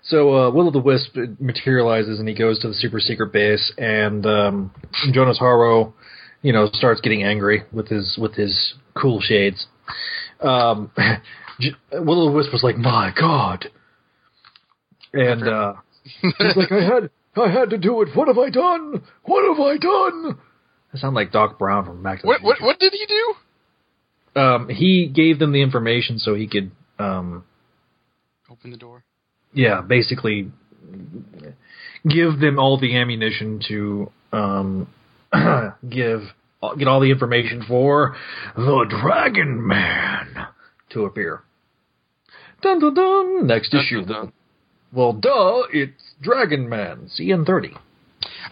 [0.03, 3.71] so uh, Will o' the Wisp materializes and he goes to the super secret base,
[3.77, 4.71] and um,
[5.13, 5.93] Jonas Harrow,
[6.41, 9.67] you know, starts getting angry with his with his cool shades.
[10.41, 10.91] Um,
[11.93, 13.67] Will o' the Wisp was like, "My God,"
[15.13, 15.73] and uh,
[16.21, 18.09] he's like, "I had I had to do it.
[18.15, 19.03] What have I done?
[19.23, 20.37] What have I done?"
[20.93, 22.45] I sound like Doc Brown from Back to the What, Future.
[22.47, 23.33] what what did he do?
[24.41, 27.43] um, he gave them the information so he could, um,
[28.49, 29.03] Open the door.
[29.53, 30.51] Yeah, basically
[32.07, 34.87] give them all the ammunition to um,
[35.89, 36.21] give
[36.77, 38.15] get all the information for
[38.55, 40.47] the Dragon Man
[40.91, 41.41] to appear.
[42.61, 43.47] Dun dun dun.
[43.47, 44.03] Next issue.
[44.93, 47.73] Well, duh, it's Dragon Man, CN thirty.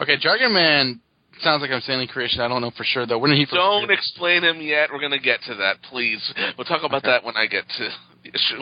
[0.01, 1.01] Okay, Dragon Man
[1.41, 2.41] sounds like I'm Stan Lee creation.
[2.41, 3.19] I don't know for sure though.
[3.19, 3.95] When did he first Don't appear?
[3.95, 4.89] explain him yet.
[4.91, 6.33] We're going to get to that, please.
[6.57, 7.89] We'll talk about that when I get to
[8.23, 8.61] the issue.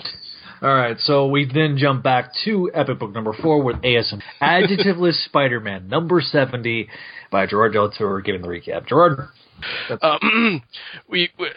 [0.62, 5.24] All right, so we then jump back to Epic Book number four with ASM Adjectiveless
[5.26, 6.90] Spider-Man number seventy
[7.32, 8.88] by Gerard Delatour giving the recap.
[8.88, 9.30] Gerard,
[10.02, 10.64] Um,
[11.10, 11.50] we, we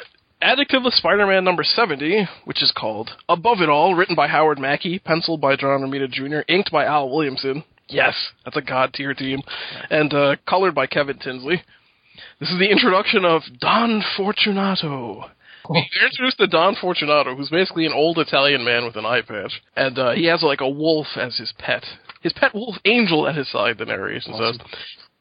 [0.42, 5.40] Adjectiveless Spider-Man number 70, which is called Above It All, written by Howard Mackie, penciled
[5.40, 7.62] by John Romita Jr., inked by Al Williamson.
[7.88, 9.40] Yes, that's a god tier team.
[9.90, 11.62] And uh, colored by Kevin Tinsley.
[12.38, 15.24] this is the introduction of Don Fortunato.
[15.68, 19.60] They're introduced to Don Fortunato, who's basically an old Italian man with an eye patch,
[19.76, 21.84] and uh, he has like a wolf as his pet.
[22.22, 23.78] His pet wolf Angel at his side.
[23.78, 24.58] The narration says.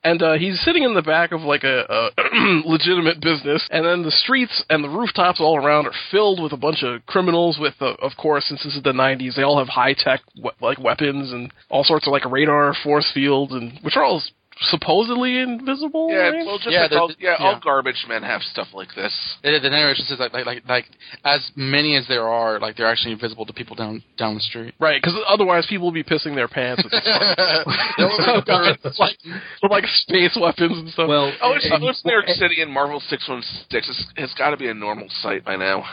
[0.02, 4.04] And uh, he's sitting in the back of like a, a legitimate business, and then
[4.04, 7.58] the streets and the rooftops all around are filled with a bunch of criminals.
[7.60, 10.52] With, uh, of course, since this is the '90s, they all have high tech we-
[10.62, 14.22] like weapons and all sorts of like radar, force fields, and which are all
[14.62, 16.10] supposedly invisible.
[16.12, 16.46] Yeah, right?
[16.46, 19.14] well, just Yeah, like the- all, the- yeah, all garbage men have stuff like this.
[19.44, 20.86] The, the narration says like, like like like
[21.24, 24.74] as many as there are, like they're actually invisible to people down down the street.
[24.80, 27.04] Right, because otherwise people will be pissing their pants with, with
[29.00, 29.18] like,
[29.62, 31.08] with like space weapons and stuff.
[31.10, 33.80] Well, Oh, it's, and- it's New York City and Marvel 616.
[33.80, 35.84] It's, it's got to be a normal site by now.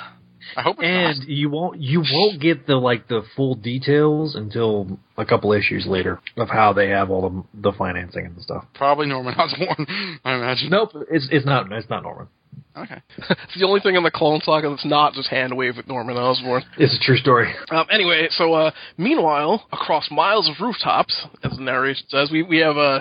[0.56, 4.98] I hope it's and you won't you won't get the like the full details until
[5.16, 8.64] a couple issues later of how they have all the the financing and stuff.
[8.74, 9.86] probably Norman Osborn.
[10.24, 10.70] I imagine.
[10.70, 12.28] Nope, it's it's not it's not Norman.
[12.76, 13.00] Okay.
[13.18, 16.16] it's the only thing in the Clone Saga that's not just hand wave with Norman
[16.16, 16.62] Osborn.
[16.78, 17.52] It's a true story.
[17.70, 22.58] Um, anyway, so uh, meanwhile, across miles of rooftops, as the narration says, we we
[22.58, 23.00] have uh,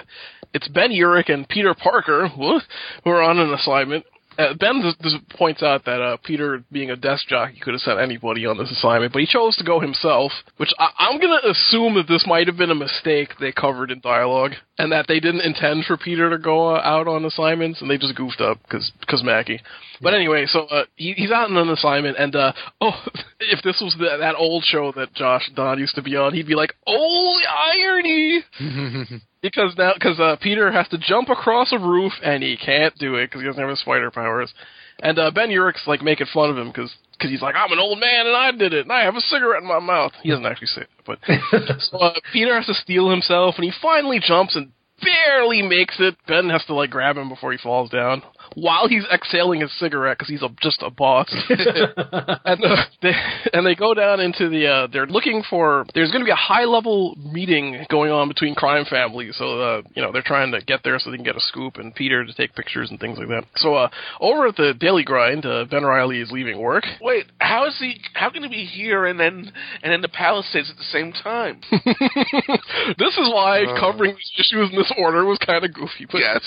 [0.53, 2.59] it's Ben Urich and Peter Parker who
[3.03, 4.05] who are on an assignment.
[4.37, 7.81] Uh, ben just, just points out that uh, Peter, being a desk jockey, could have
[7.81, 10.31] sent anybody on this assignment, but he chose to go himself.
[10.57, 13.91] Which I, I'm going to assume that this might have been a mistake they covered
[13.91, 17.81] in dialogue, and that they didn't intend for Peter to go uh, out on assignments,
[17.81, 19.61] and they just goofed up because Mackie.
[20.01, 22.93] But anyway, so uh, he, he's out on an assignment, and uh, oh,
[23.39, 26.47] if this was the, that old show that Josh Don used to be on, he'd
[26.47, 27.39] be like, "Oh,
[27.73, 28.43] irony!"
[29.41, 33.15] because now because uh, Peter has to jump across a roof and he can't do
[33.15, 34.53] it because he doesn't have his spider powers,
[35.01, 36.93] and uh, Ben Urich's like making fun of him because.
[37.15, 39.21] Because he's like, I'm an old man and I did it, and I have a
[39.21, 40.11] cigarette in my mouth.
[40.21, 41.17] He doesn't actually say it, but
[41.79, 46.17] so uh, Peter has to steel himself, and he finally jumps and barely makes it.
[46.27, 48.21] Ben has to like grab him before he falls down
[48.55, 51.33] while he's exhaling his cigarette because he's a, just a boss.
[51.49, 53.13] and uh, they
[53.53, 54.67] and they go down into the.
[54.67, 55.85] Uh, they're looking for.
[55.93, 59.35] There's going to be a high level meeting going on between crime families.
[59.37, 61.77] So uh, you know they're trying to get there so they can get a scoop
[61.77, 63.45] and Peter to take pictures and things like that.
[63.55, 66.83] So uh, over at the Daily Grind, uh, Ben Riley is leaving work.
[67.01, 67.99] Wait, how is he?
[68.13, 69.51] How can he be here and then
[69.83, 71.61] and in the Palisades at the same time?
[71.71, 76.05] this is why covering these issues in this order was kind of goofy.
[76.11, 76.41] But Yes.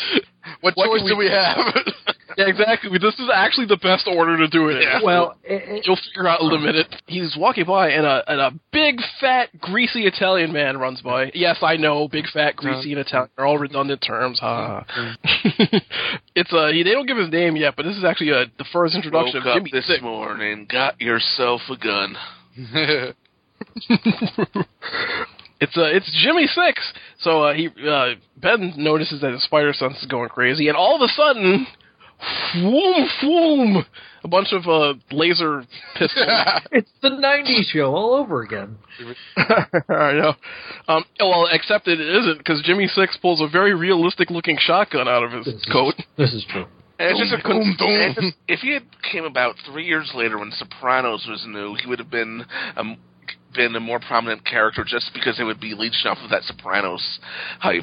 [0.61, 1.57] What, What choice can do we- we have?
[2.37, 2.91] yeah, exactly.
[2.99, 4.77] This is actually the best order to do it.
[4.77, 4.83] in.
[4.83, 5.01] Yeah.
[5.03, 6.95] Well, it, You'll figure out in a minute.
[7.07, 11.31] He's walking by, and a and a big, fat, greasy Italian man runs by.
[11.35, 14.39] Yes, I know, big, fat, greasy, and Italian are all redundant terms.
[14.41, 14.85] Ha.
[16.35, 18.65] it's uh, he, they don't give his name yet, but this is actually uh, the
[18.73, 20.03] first introduction Woke of up this Six.
[20.03, 22.17] morning, got yourself a gun.
[25.61, 26.93] It's uh, it's Jimmy Six.
[27.21, 30.97] So uh, he uh, Ben notices that his spider sense is going crazy, and all
[30.97, 31.67] of a sudden,
[32.55, 33.85] whoom, whoom,
[34.25, 35.65] a bunch of uh, laser
[35.97, 36.27] pistols.
[36.73, 38.77] it's the '90s show all over again.
[39.37, 40.35] I know.
[40.89, 45.23] Um, well, except it isn't because Jimmy Six pulls a very realistic looking shotgun out
[45.25, 45.95] of his coat.
[46.17, 46.67] This is true.
[47.01, 48.15] And it's just a Boom, coinc- boom.
[48.25, 52.01] and If he had came about three years later when Sopranos was new, he would
[52.01, 52.45] have been
[52.77, 52.97] um,
[53.59, 57.19] been a more prominent character just because it would be leeching off of that Sopranos
[57.61, 57.83] hype.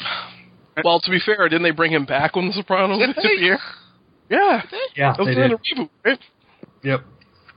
[0.83, 3.37] Well, to be fair, didn't they bring him back when The Sopranos Did was they?
[3.41, 3.59] here?
[4.29, 4.61] Yeah,
[4.95, 5.59] Yeah, that was they in did.
[5.59, 6.19] the reboot, right?
[6.83, 7.01] Yep,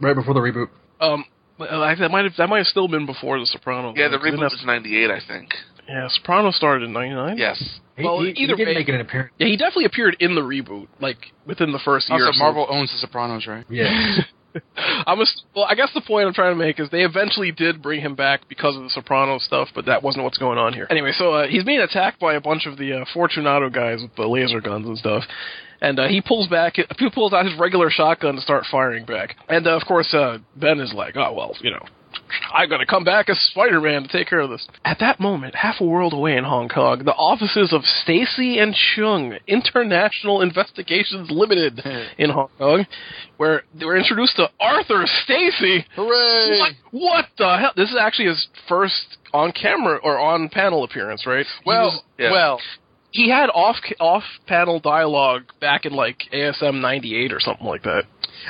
[0.00, 0.68] right before the reboot.
[1.00, 1.24] Um,
[1.60, 3.94] I, that might have that might have still been before The Sopranos.
[3.96, 5.54] Yeah, the reboot have- was '98, I think.
[5.88, 7.38] Yeah, Sopranos started in '99.
[7.38, 7.62] Yes.
[7.96, 9.32] He, Well, he, he either did way- make an appearance.
[9.38, 12.18] Yeah, he definitely appeared in the reboot, like within the first year.
[12.18, 12.38] also, or so.
[12.38, 13.64] Marvel owns The Sopranos, right?
[13.70, 14.18] Yeah,
[14.76, 15.18] I'm
[15.54, 18.14] well, I guess the point I'm trying to make is they eventually did bring him
[18.14, 20.86] back because of the Sopranos stuff, but that wasn't what's going on here.
[20.90, 24.14] Anyway, so uh, he's being attacked by a bunch of the uh, Fortunato guys with
[24.16, 25.24] the laser guns and stuff.
[25.80, 29.36] And uh, he pulls back, he pulls out his regular shotgun to start firing back.
[29.48, 31.84] And uh, of course, uh, Ben is like, "Oh well, you know,
[32.52, 35.80] I'm gonna come back as Spider-Man to take care of this." At that moment, half
[35.80, 41.80] a world away in Hong Kong, the offices of Stacy and Chung International Investigations Limited
[42.18, 42.86] in Hong Kong,
[43.36, 45.84] where they were introduced to Arthur Stacy.
[45.94, 46.58] Hooray!
[46.58, 46.72] What?
[46.90, 47.72] What the hell?
[47.76, 51.46] This is actually his first on camera or on panel appearance, right?
[51.66, 52.30] Well, was- Yeah.
[52.32, 52.60] well,
[53.10, 58.04] he had off off panel dialogue back in like ASM '98 or something like that.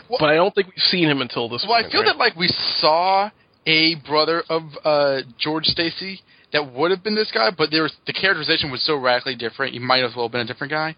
[0.09, 1.65] Well- but I don't think we've seen him until this.
[1.67, 2.07] well, I feel right?
[2.09, 2.49] that like we
[2.81, 3.31] saw
[3.69, 7.95] a brother of uh, George Stacy that would have been this guy, but there was
[8.07, 9.75] the characterization was so radically different.
[9.75, 10.97] He might as well have been a different guy.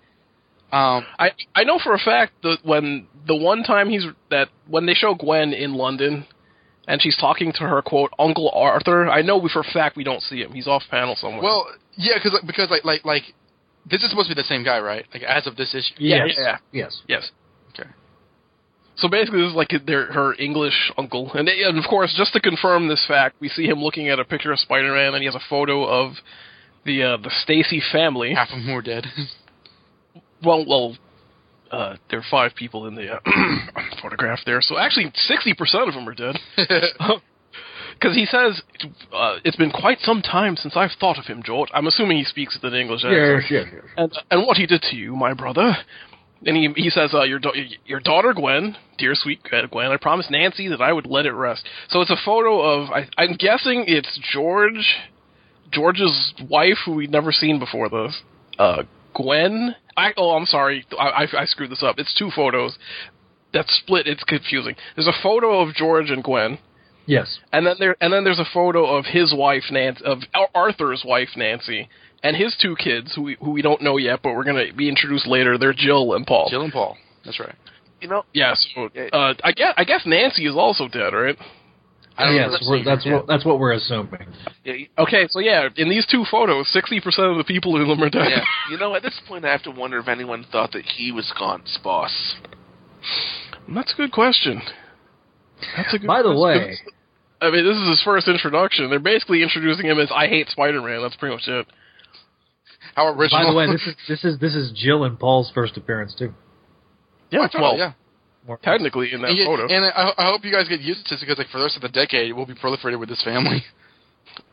[0.72, 4.86] Um, I I know for a fact that when the one time he's that when
[4.86, 6.26] they show Gwen in London.
[6.88, 9.08] And she's talking to her quote Uncle Arthur.
[9.08, 10.50] I know we for a fact we don't see him.
[10.52, 11.42] He's off panel somewhere.
[11.42, 13.22] Well, yeah, cause, because like like like
[13.88, 15.04] This is supposed to be the same guy, right?
[15.14, 15.94] Like as of this issue.
[15.98, 16.34] Yes.
[16.36, 16.56] yeah, yeah.
[16.72, 17.02] Yes.
[17.06, 17.30] Yes.
[18.92, 19.02] Okay.
[19.02, 22.40] So basically, this is like their, her English uncle, and, and of course, just to
[22.40, 25.34] confirm this fact, we see him looking at a picture of Spider-Man, and he has
[25.34, 26.14] a photo of
[26.84, 28.34] the uh, the Stacy family.
[28.34, 29.06] Half of them were dead.
[30.42, 30.96] Well, well,
[31.70, 33.20] uh, there are five people in the uh,
[34.02, 36.36] photograph there, so actually, sixty percent of them are dead.
[38.00, 38.62] Because he says
[39.12, 41.68] uh, it's been quite some time since I've thought of him, George.
[41.74, 43.42] I'm assuming he speaks with an English accent.
[43.42, 43.84] Yes, yes, yes.
[43.96, 45.76] and and what he did to you, my brother.
[46.46, 47.52] And he he says, uh, your da-
[47.84, 51.66] your daughter Gwen, dear sweet Gwen, I promised Nancy that I would let it rest.
[51.90, 54.96] So it's a photo of I, I'm guessing it's George,
[55.70, 58.22] George's wife, who we'd never seen before this.
[58.58, 59.76] Uh, Gwen.
[59.96, 61.98] I oh I'm sorry, I, I I screwed this up.
[61.98, 62.78] It's two photos
[63.52, 64.06] that's split.
[64.06, 64.76] It's confusing.
[64.94, 66.58] There's a photo of George and Gwen.
[67.06, 67.38] Yes.
[67.52, 70.18] And then there and then there's a photo of his wife Nancy of
[70.54, 71.88] Arthur's wife Nancy
[72.22, 74.74] and his two kids who we, who we don't know yet but we're going to
[74.74, 75.58] be introduced later.
[75.58, 76.48] They're Jill and Paul.
[76.50, 76.96] Jill and Paul.
[77.24, 77.54] That's right.
[78.00, 81.36] You know, Yeah, so uh, I guess I guess Nancy is also dead, right?
[82.18, 84.26] yes, we're, that's what that's what we're assuming.
[84.64, 87.86] yeah, you, Okay, so yeah, in these two photos, sixty percent of the people in
[87.88, 88.28] them are dead.
[88.30, 88.44] yeah.
[88.70, 91.30] You know, at this point, I have to wonder if anyone thought that he was
[91.38, 92.34] Gaunt's boss.
[93.74, 94.60] That's a good question.
[95.76, 96.06] That's a good.
[96.06, 96.40] By the question.
[96.42, 96.76] way,
[97.40, 98.90] I mean, this is his first introduction.
[98.90, 101.66] They're basically introducing him as "I hate Spider-Man." That's pretty much it.
[102.94, 103.44] How original.
[103.44, 106.32] by the way, this is this is this is Jill and Paul's first appearance too.
[107.30, 107.92] Yeah, Oh, well, yeah.
[108.62, 109.68] technically in that And, you- photo.
[109.68, 111.76] and I, I hope you guys get used to this because, like, for the rest
[111.76, 113.64] of the decade, we'll be proliferated with this family.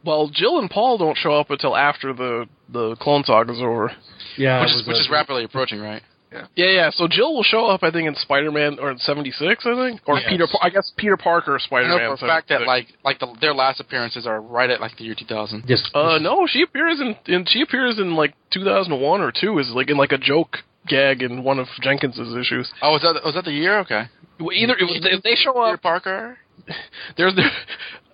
[0.03, 3.91] Well, Jill and Paul don't show up until after the the Clone Saga is over.
[4.35, 6.01] Yeah, which it is was which a- is rapidly approaching, right?
[6.31, 6.89] Yeah, yeah.
[6.91, 10.19] So Jill will show up, I think, in Spider-Man or in '76, I think, or
[10.19, 10.27] Yes.
[10.29, 10.47] Peter.
[10.51, 11.97] Pa- I guess Peter Parker I Spider-Man.
[11.97, 14.97] know for a fact that like like the, their last appearances are right at like
[14.97, 15.63] the year 2000.
[15.67, 15.81] Yes.
[15.93, 19.89] Uh, no, she appears in, in she appears in like 2001 or two, is like
[19.89, 22.69] in like a joke gag in one of Jenkins's issues.
[22.81, 23.79] Oh, was that was that the year?
[23.79, 24.03] Okay.
[24.39, 26.37] Well, Either if they, they show up Peter Parker.
[27.17, 27.51] there's there.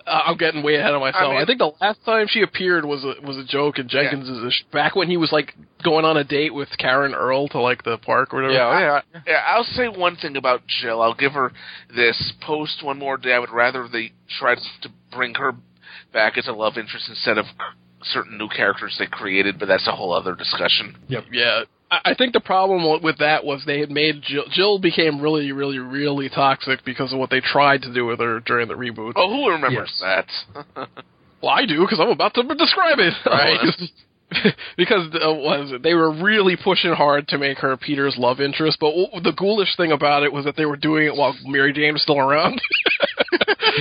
[0.05, 1.33] Uh, I'm getting way ahead of myself.
[1.33, 4.43] I, I think the last time she appeared was a was a joke in Jenkins's
[4.45, 7.83] ish back when he was like going on a date with Karen Earl to like
[7.83, 8.53] the park or whatever.
[8.53, 9.21] Yeah, oh, yeah.
[9.25, 11.01] Yeah, I'll say one thing about Jill.
[11.01, 11.51] I'll give her
[11.95, 13.33] this post one more day.
[13.33, 15.53] I would rather they tried to bring her
[16.11, 17.45] back as a love interest instead of
[18.03, 20.95] certain new characters they created, but that's a whole other discussion.
[21.07, 21.25] Yep.
[21.31, 21.63] Yeah,
[22.05, 25.79] I think the problem with that was they had made Jill, Jill became really, really,
[25.79, 29.13] really toxic because of what they tried to do with her during the reboot.
[29.15, 30.27] Oh, who remembers that?
[31.43, 33.13] Well, I do because I'm about to describe it.
[33.25, 33.59] Right.
[34.77, 35.83] because uh, what is it?
[35.83, 39.75] They were really pushing hard to make her Peter's love interest, but w- the ghoulish
[39.77, 42.61] thing about it was that they were doing it while Mary Jane was still around.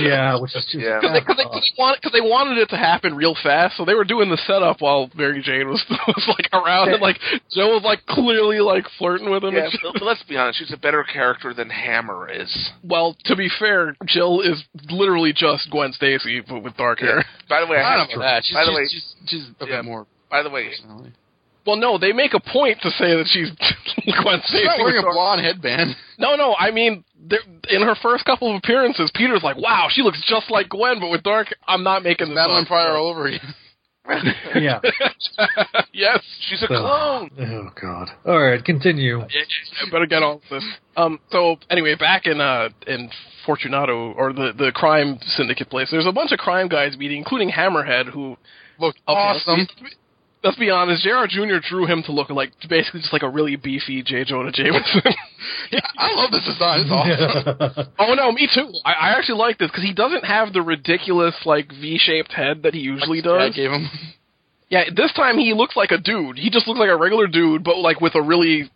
[0.07, 0.99] Yeah, which is just Yeah.
[1.01, 3.77] Because they, 'cause they, 'cause they, wanted, cause they wanted it to happen real fast,
[3.77, 7.17] so they were doing the setup while Mary Jane was was like around, and like
[7.51, 9.55] Joe was like clearly like flirting with him.
[9.55, 10.59] yeah, but, but let's be honest.
[10.59, 12.69] She's a better character than Hammer is.
[12.83, 17.23] Well, to be fair, Jill is literally just Gwen Stacy, but with dark hair.
[17.49, 18.43] By the way, I I have don't know that.
[18.45, 19.75] She's, By the she's, way- she's, she's a Yeah.
[19.77, 21.11] bit more By the way, personality.
[21.65, 23.49] Well, no, they make a point to say that she's
[24.21, 24.57] Gwen Stacy.
[24.57, 25.95] She's not wearing a dark- blonde headband.
[26.17, 27.03] No, no, I mean,
[27.69, 31.09] in her first couple of appearances, Peter's like, "Wow, she looks just like Gwen, but
[31.09, 32.67] with dark." I'm not making this Madeline up.
[32.67, 33.53] Pryor all over again.
[34.55, 34.81] yeah.
[35.93, 37.31] yes, she's a clone.
[37.39, 38.09] Oh God.
[38.25, 39.19] All right, continue.
[39.19, 40.63] Yeah, yeah, better get on with this.
[40.97, 41.19] Um.
[41.31, 43.09] So anyway, back in uh in
[43.45, 47.49] Fortunato or the the crime syndicate place, there's a bunch of crime guys meeting, including
[47.49, 48.35] Hammerhead, who
[48.79, 49.59] Look Okay, awesome.
[49.59, 49.89] Let's be,
[50.43, 51.03] let's be honest.
[51.03, 51.25] Jr.
[51.27, 51.59] Jr.
[51.67, 54.23] drew him to look like basically just like a really beefy J.
[54.25, 55.01] Jonah Jameson.
[55.71, 56.81] Yeah, I love this design.
[56.85, 57.93] It's awesome.
[57.99, 58.71] oh no, me too.
[58.85, 62.73] I, I actually like this because he doesn't have the ridiculous like V-shaped head that
[62.73, 63.51] he usually I does.
[63.51, 63.89] I gave him.
[64.69, 66.37] Yeah, this time he looks like a dude.
[66.37, 68.71] He just looks like a regular dude, but like with a really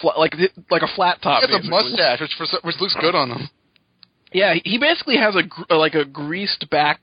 [0.00, 0.34] fla- like
[0.70, 1.42] like a flat top.
[1.42, 3.48] He has a mustache, which for, which looks good on him.
[4.32, 7.00] Yeah, he basically has a gr- like a greased back,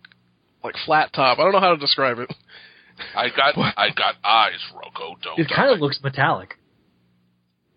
[0.64, 1.40] like flat top.
[1.40, 2.34] I don't know how to describe it.
[3.16, 5.16] I got I got eyes, Rocco.
[5.22, 5.40] Don't.
[5.40, 6.56] It kind of looks metallic.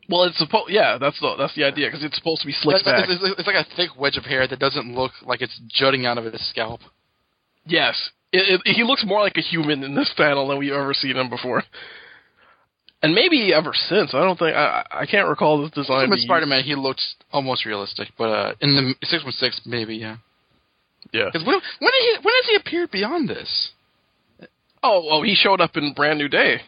[0.09, 2.81] Well, it's supposed yeah, that's the that's the idea because it's supposed to be slicked
[2.81, 3.05] It's, back.
[3.09, 6.05] it's, it's, it's like a thick wedge of hair that doesn't look like it's jutting
[6.07, 6.81] out of his scalp.
[7.67, 10.93] Yes, it, it, he looks more like a human in this panel than we've ever
[10.93, 11.63] seen him before,
[13.03, 14.13] and maybe ever since.
[14.13, 16.11] I don't think I I can't recall this design.
[16.11, 19.97] With being- Spider-Man, he looks almost realistic, but uh, in the six one six, maybe
[19.97, 20.17] yeah.
[21.13, 21.27] Yeah.
[21.33, 23.71] Because when when did he when has he appeared beyond this?
[24.87, 26.61] Oh, oh, he showed up in Brand New Day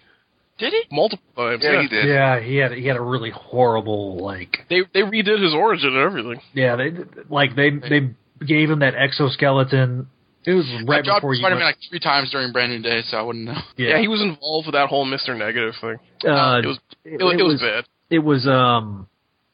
[0.58, 0.82] Did he?
[0.90, 1.62] multiple times.
[1.62, 2.06] Yeah, he did.
[2.06, 4.58] Yeah, he had he had a really horrible like.
[4.70, 6.40] They they redid his origin and everything.
[6.54, 6.92] Yeah, they
[7.28, 8.10] like they they
[8.44, 10.08] gave him that exoskeleton
[10.46, 11.40] It was I right dropped before you.
[11.42, 13.58] Spider-Man went- like three times during Brand New Day, so I wouldn't know.
[13.76, 13.98] Yeah.
[14.00, 15.36] he was involved with that whole Mr.
[15.36, 15.96] Negative thing.
[16.24, 17.84] Uh, it was it, was- it was bad.
[18.08, 19.08] It was um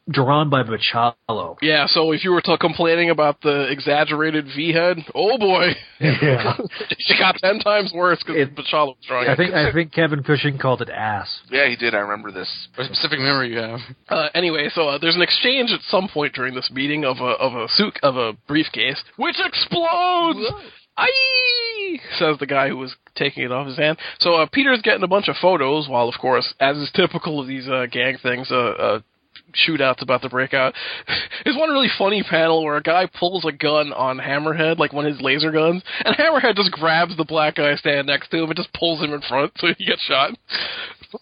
[0.09, 1.57] drawn by Machado.
[1.61, 6.57] Yeah, so if you were to complaining about the exaggerated V head, oh boy, Yeah.
[6.89, 9.29] it got ten times worse because Bachalo was drawing.
[9.29, 9.37] I it.
[9.37, 11.29] think I think Kevin Cushing called it ass.
[11.49, 11.95] Yeah, he did.
[11.95, 12.49] I remember this.
[12.75, 13.79] What specific memory you have?
[14.09, 17.23] Uh, anyway, so uh, there's an exchange at some point during this meeting of a
[17.39, 20.39] of a suit of a briefcase which explodes.
[20.95, 23.97] Aye, says the guy who was taking it off his hand.
[24.19, 27.47] So uh, Peter's getting a bunch of photos, while of course, as is typical of
[27.47, 28.99] these uh, gang things, uh, uh,
[29.67, 30.73] shootouts about to break out.
[31.43, 35.05] There's one really funny panel where a guy pulls a gun on Hammerhead, like one
[35.05, 38.49] of his laser guns, and Hammerhead just grabs the black guy standing next to him
[38.49, 40.31] and just pulls him in front so he gets shot.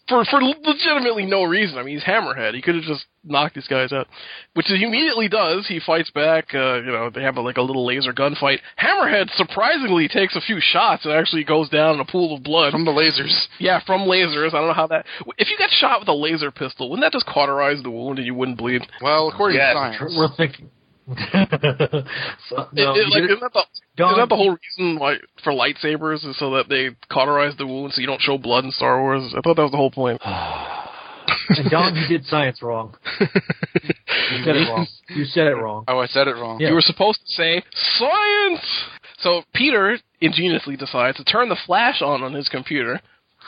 [0.08, 1.78] For for legitimately no reason.
[1.78, 2.54] I mean, he's Hammerhead.
[2.54, 4.08] He could have just knocked these guys out,
[4.56, 5.68] which he immediately does.
[5.68, 6.48] He fights back.
[6.54, 8.58] Uh, you know, they have a, like a little laser gunfight.
[8.82, 12.72] Hammerhead surprisingly takes a few shots and actually goes down in a pool of blood
[12.72, 13.34] from the lasers.
[13.60, 14.50] Yeah, from lasers.
[14.50, 15.06] I don't know how that.
[15.38, 18.26] If you got shot with a laser pistol, wouldn't that just cauterize the wound and
[18.26, 18.82] you wouldn't bleed?
[19.02, 20.14] Well, according Yeah, to science.
[20.18, 20.70] We're thinking.
[22.50, 23.64] So, no, It- it- like, isn't, that the,
[23.98, 27.68] Don- isn't that the whole reason why for lightsabers is so that they cauterize the
[27.68, 29.34] wound so you don't show blood in Star Wars?
[29.38, 30.22] I thought that was the whole point.
[31.50, 32.96] and Don, you did science wrong.
[33.20, 34.88] You said it wrong.
[35.10, 35.86] You said it wrong.
[35.88, 36.60] Oh, I said it wrong.
[36.60, 36.70] Yeah.
[36.70, 38.66] You were supposed to say science.
[39.20, 43.02] So Peter ingeniously decides to turn the flash on on his computer.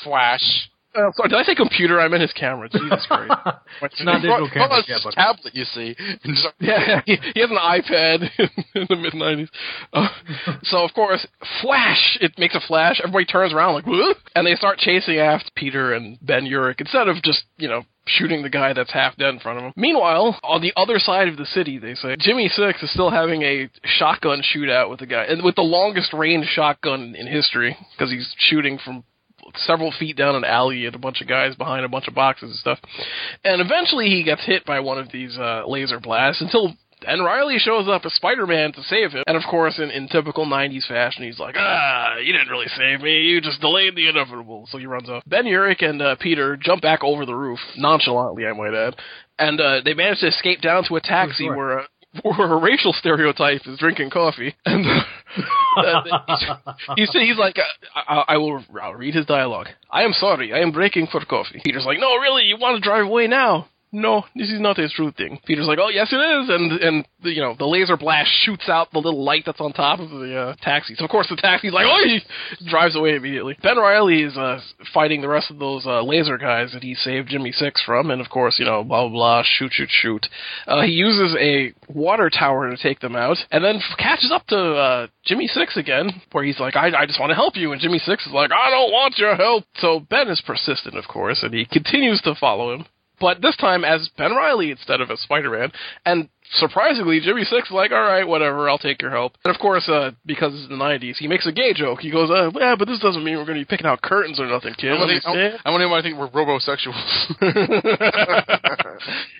[0.03, 0.69] Flash.
[0.95, 1.99] Uh, sorry, did I say computer?
[1.99, 2.69] I meant his camera.
[2.69, 3.31] Jesus Christ.
[3.81, 5.95] It's not digital Well, cameras it's yet, a but tablet, you see.
[6.59, 8.29] Yeah, he, he has an iPad
[8.75, 9.49] in the mid '90s.
[9.91, 10.07] Uh,
[10.63, 11.25] so of course,
[11.61, 12.17] flash!
[12.21, 12.99] It makes a flash.
[13.03, 17.07] Everybody turns around like, "Whoa!" and they start chasing after Peter and Ben Urich instead
[17.07, 19.73] of just you know shooting the guy that's half dead in front of him.
[19.75, 23.41] Meanwhile, on the other side of the city, they say Jimmy Six is still having
[23.41, 28.11] a shotgun shootout with the guy, and with the longest range shotgun in history because
[28.11, 29.03] he's shooting from
[29.65, 32.49] several feet down an alley at a bunch of guys behind a bunch of boxes
[32.49, 32.79] and stuff.
[33.43, 36.73] And eventually he gets hit by one of these uh, laser blasts until
[37.05, 39.23] and Riley shows up as Spider-Man to save him.
[39.27, 43.01] And of course, in, in typical 90s fashion, he's like, ah, you didn't really save
[43.01, 43.21] me.
[43.21, 44.67] You just delayed the inevitable.
[44.71, 45.23] So he runs off.
[45.25, 48.95] Ben Urich and uh, Peter jump back over the roof, nonchalantly, I might add.
[49.39, 51.55] And uh, they manage to escape down to a taxi sure.
[51.55, 51.79] where...
[51.81, 51.85] Uh,
[52.22, 54.86] where a racial stereotype is drinking coffee, and
[55.78, 56.03] uh,
[56.95, 57.55] he's he's like,
[57.95, 59.68] I, I will I'll read his dialogue.
[59.89, 61.61] I am sorry, I am breaking for coffee.
[61.64, 63.68] Peter's like, No, really, you want to drive away now?
[63.95, 65.39] No, this is not a true thing.
[65.45, 68.91] Peter's like, oh yes it is, and and you know the laser blast shoots out
[68.91, 70.95] the little light that's on top of the uh, taxi.
[70.95, 72.19] So of course the taxi's like, oh, he
[72.67, 73.55] drives away immediately.
[73.61, 74.59] Ben Riley is uh,
[74.95, 78.19] fighting the rest of those uh, laser guys that he saved Jimmy Six from, and
[78.19, 80.25] of course you know blah blah blah, shoot shoot shoot.
[80.65, 84.57] Uh, he uses a water tower to take them out, and then catches up to
[84.57, 87.79] uh, Jimmy Six again, where he's like, I I just want to help you, and
[87.79, 89.65] Jimmy Six is like, I don't want your help.
[89.75, 92.85] So Ben is persistent, of course, and he continues to follow him
[93.24, 95.71] but this time as Ben Riley instead of as Spider-Man.
[96.05, 99.34] And surprisingly, Jimmy Six is like, all right, whatever, I'll take your help.
[99.45, 101.99] And of course, uh, because it's the '90s, he makes a gay joke.
[101.99, 104.39] He goes, uh, yeah, but this doesn't mean we're going to be picking out curtains
[104.39, 104.91] or nothing, kid.
[104.91, 105.12] I want?
[105.66, 106.93] I to think we're robosexuals.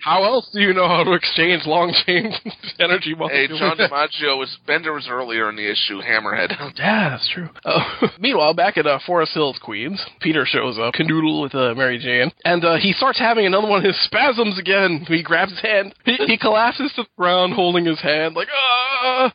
[0.04, 2.32] How else do you know how to exchange long chain
[2.78, 3.48] energy Hey.
[3.48, 6.00] John DiMaggio was Bender was earlier in the issue.
[6.00, 6.52] Hammerhead.
[6.76, 7.48] Yeah, that's true.
[7.64, 8.08] Oh.
[8.18, 12.30] Meanwhile, back at uh, Forest Hills, Queens, Peter shows up, canoodle with uh, Mary Jane,
[12.44, 15.04] and uh, he starts having another one of his spasms again.
[15.06, 19.32] He grabs his hand, he, he collapses to the ground, holding his hand like ah.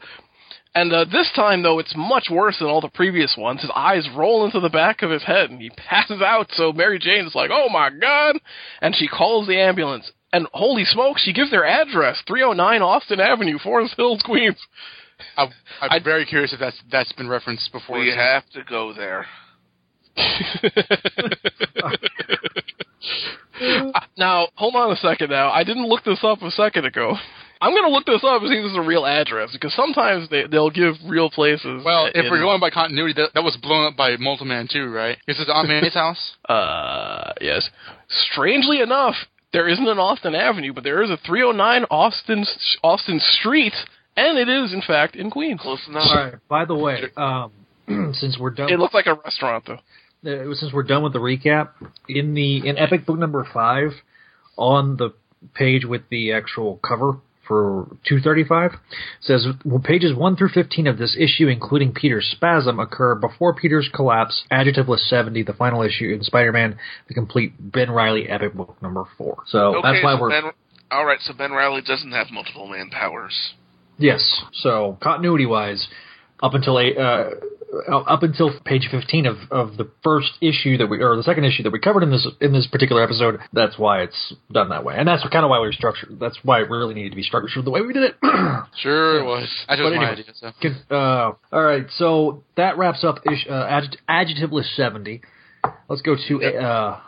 [0.76, 3.62] And uh, this time, though, it's much worse than all the previous ones.
[3.62, 6.48] His eyes roll into the back of his head, and he passes out.
[6.54, 8.38] So Mary Jane is like, "Oh my god!"
[8.82, 10.12] And she calls the ambulance.
[10.32, 14.58] And holy smokes, she gives their address: 309 Austin Avenue, Forest Hills, Queens.
[15.36, 15.50] I'm,
[15.82, 18.00] I'm very curious if that's that's been referenced before.
[18.00, 19.26] We have to go there.
[24.18, 25.50] Now, hold on a second now.
[25.50, 27.16] I didn't look this up a second ago.
[27.62, 29.74] I'm going to look this up and see if this is a real address because
[29.76, 31.84] sometimes they, they'll give real places.
[31.84, 34.90] Well, if in- we're going by continuity, that, that was blown up by Multiman too,
[34.90, 35.18] right?
[35.28, 36.36] This is Aunt May's house.
[36.48, 37.70] Uh, yes.
[38.08, 39.16] Strangely enough,
[39.52, 42.46] there isn't an Austin Avenue, but there is a 309 Austin
[42.84, 43.74] Austin Street,
[44.16, 45.60] and it is in fact in Queens.
[45.62, 46.06] Close enough.
[46.08, 46.34] all right.
[46.48, 47.52] By the way, um,
[48.14, 49.80] since we're done, It looks like a restaurant though.
[50.32, 51.70] uh, since we're done with the recap,
[52.08, 53.92] in the in Epic Book number five,
[54.58, 55.10] on the
[55.56, 57.18] page with the actual cover
[57.50, 58.74] for 235,
[59.20, 63.90] says well, pages 1 through 15 of this issue, including Peter's spasm, occur before Peter's
[63.94, 64.44] collapse.
[64.52, 66.78] Adjective Adjectiveless 70, the final issue in Spider-Man,
[67.08, 69.44] the complete Ben Riley Epic Book number four.
[69.48, 70.52] So okay, that's why so we're Ben,
[70.92, 71.20] all right.
[71.22, 73.54] So Ben Riley doesn't have multiple man powers.
[73.98, 74.42] Yes.
[74.54, 75.88] So continuity wise,
[76.42, 77.30] up until a uh,
[77.92, 81.62] up until page 15 of, of the first issue that we or the second issue
[81.64, 83.40] that we covered in this in this particular episode.
[83.54, 86.20] That's why it's done that way, and that's kind of why we were structured.
[86.20, 88.16] That's why it really needed to be structured the way we did it.
[88.82, 89.48] sure it was.
[89.68, 90.34] That was But my anyway, idea.
[90.34, 90.52] So.
[90.62, 95.22] Can- Uh, all right, so that wraps up ish, uh, adject- Adjectiveless 70.
[95.90, 97.00] Let's go to uh,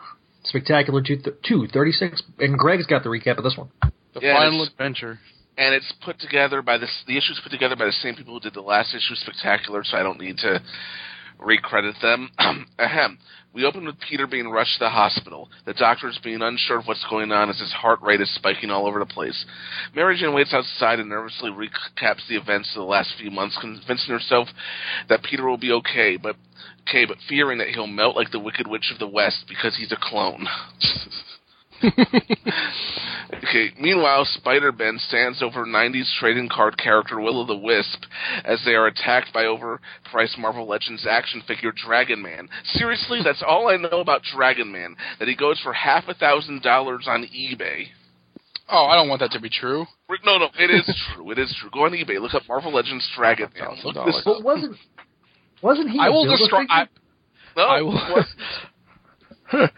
[0.44, 3.70] spectacular two two thirty six, and Greg's got the recap of this one.
[4.14, 5.20] The Yeah, final adventure.
[5.58, 6.90] And it's put together by this.
[7.08, 9.84] The issue's put together by the same people who did the last issue, Spectacular.
[9.84, 10.62] So I don't need to
[11.40, 12.32] recredit them.
[12.80, 13.18] Ahem.
[13.54, 15.50] We open with Peter being rushed to the hospital.
[15.66, 18.88] The doctor's being unsure of what's going on as his heart rate is spiking all
[18.88, 19.46] over the place.
[19.94, 24.14] Mary Jane waits outside and nervously recaps the events of the last few months, convincing
[24.14, 24.48] herself
[25.10, 26.38] that Peter will be okay, but
[26.88, 29.92] okay, but fearing that he'll melt like the Wicked Witch of the West because he's
[29.92, 30.48] a clone.
[33.34, 33.70] Okay.
[33.80, 38.04] Meanwhile, Spider Ben stands over 90s trading card character Will o' the Wisp
[38.44, 42.50] as they are attacked by overpriced Marvel Legends action figure Dragon Man.
[42.66, 44.96] Seriously, that's all I know about Dragon Man.
[45.20, 47.86] That he goes for half a thousand dollars on eBay.
[48.70, 49.86] Oh, I don't want that to be true.
[50.26, 51.32] No, no, it is true.
[51.32, 51.70] It is true.
[51.72, 52.20] Go on eBay.
[52.22, 53.78] Look up Marvel Legends Dragon Man.
[53.84, 54.78] Look this But wasn't
[55.62, 56.00] wasn't he?
[56.00, 56.66] I a will destroy.
[56.70, 56.88] I,
[57.56, 59.70] No, I will.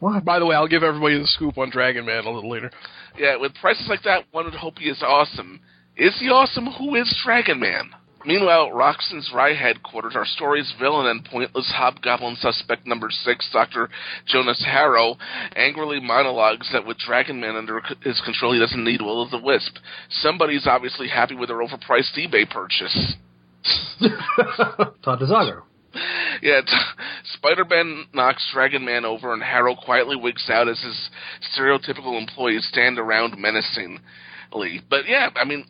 [0.00, 0.14] What?
[0.14, 0.24] What?
[0.24, 2.70] By the way, I'll give everybody the scoop on Dragon Man a little later.
[3.18, 5.60] Yeah, with prices like that, one would hope he is awesome.
[5.96, 6.66] Is he awesome?
[6.66, 7.90] Who is Dragon Man?
[8.24, 13.88] Meanwhile, Roxxon's Rye headquarters, our story's villain and pointless hobgoblin suspect number six, Dr.
[14.26, 15.16] Jonas Harrow,
[15.56, 19.42] angrily monologues that with Dragon Man under his control, he doesn't need Will o' the
[19.42, 19.76] Wisp.
[20.10, 23.14] Somebody's obviously happy with their overpriced eBay purchase.
[25.02, 25.62] Todd Dezago.
[26.42, 26.62] Yeah,
[27.34, 31.10] Spider Man knocks Dragon Man over, and Harrow quietly wigs out as his
[31.54, 34.80] stereotypical employees stand around menacingly.
[34.88, 35.66] But yeah, I mean,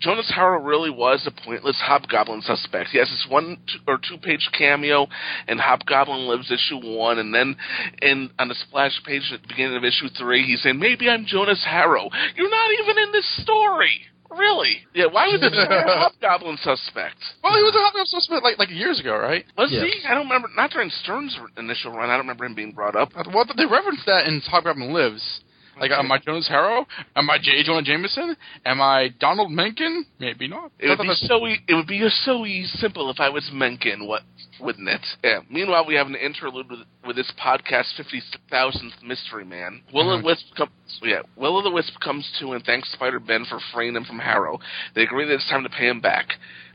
[0.00, 2.90] Jonas Harrow really was a pointless Hobgoblin suspect.
[2.90, 5.06] He has this one or two page cameo
[5.48, 7.56] in Hobgoblin Lives issue one, and then
[8.02, 11.24] in on the splash page at the beginning of issue three, he's saying, "Maybe I'm
[11.24, 14.06] Jonas Harrow." You're not even in this story.
[14.30, 14.78] Really?
[14.94, 15.06] Yeah.
[15.06, 15.50] Why was he a
[16.00, 17.16] Hobgoblin suspect?
[17.42, 19.44] Well, he was a hot suspect like like years ago, right?
[19.56, 19.84] Was Yes.
[19.84, 20.06] he?
[20.06, 20.48] I don't remember.
[20.56, 22.10] Not during Stern's initial run.
[22.10, 23.10] I don't remember him being brought up.
[23.32, 25.40] Well, they referenced that in Hobgoblin Lives.
[25.78, 26.86] Like, am I Jonas Harrow?
[27.14, 27.62] Am I J.
[27.62, 28.36] Jonah Jameson?
[28.64, 30.06] Am I Donald Menken?
[30.18, 30.72] Maybe not.
[30.78, 34.06] It would be so e- it would be so e- simple if I was Menken,
[34.06, 34.22] what
[34.60, 35.04] wouldn't it?
[35.22, 35.40] Yeah.
[35.50, 39.82] Meanwhile, we have an interlude with with this podcast fifty thousandth mystery man.
[39.92, 40.70] Will o' the Wisp com-
[41.02, 44.18] yeah, Will o' the Wisp comes to and thanks Spider Ben for freeing him from
[44.18, 44.58] Harrow.
[44.94, 46.28] They agree that it's time to pay him back.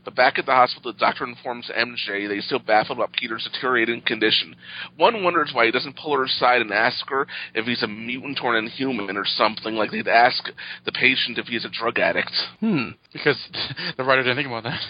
[0.04, 3.48] But back at the hospital, the doctor informs MJ that he's still baffled about Peter's
[3.50, 4.56] deteriorating condition.
[4.96, 8.40] One wonders why he doesn't pull her aside and ask her if he's a mutant
[8.42, 10.44] or an inhuman or something, like they'd ask
[10.84, 12.32] the patient if he's a drug addict.
[12.60, 12.90] Hmm.
[13.12, 13.38] Because
[13.96, 14.80] the writer didn't think about that.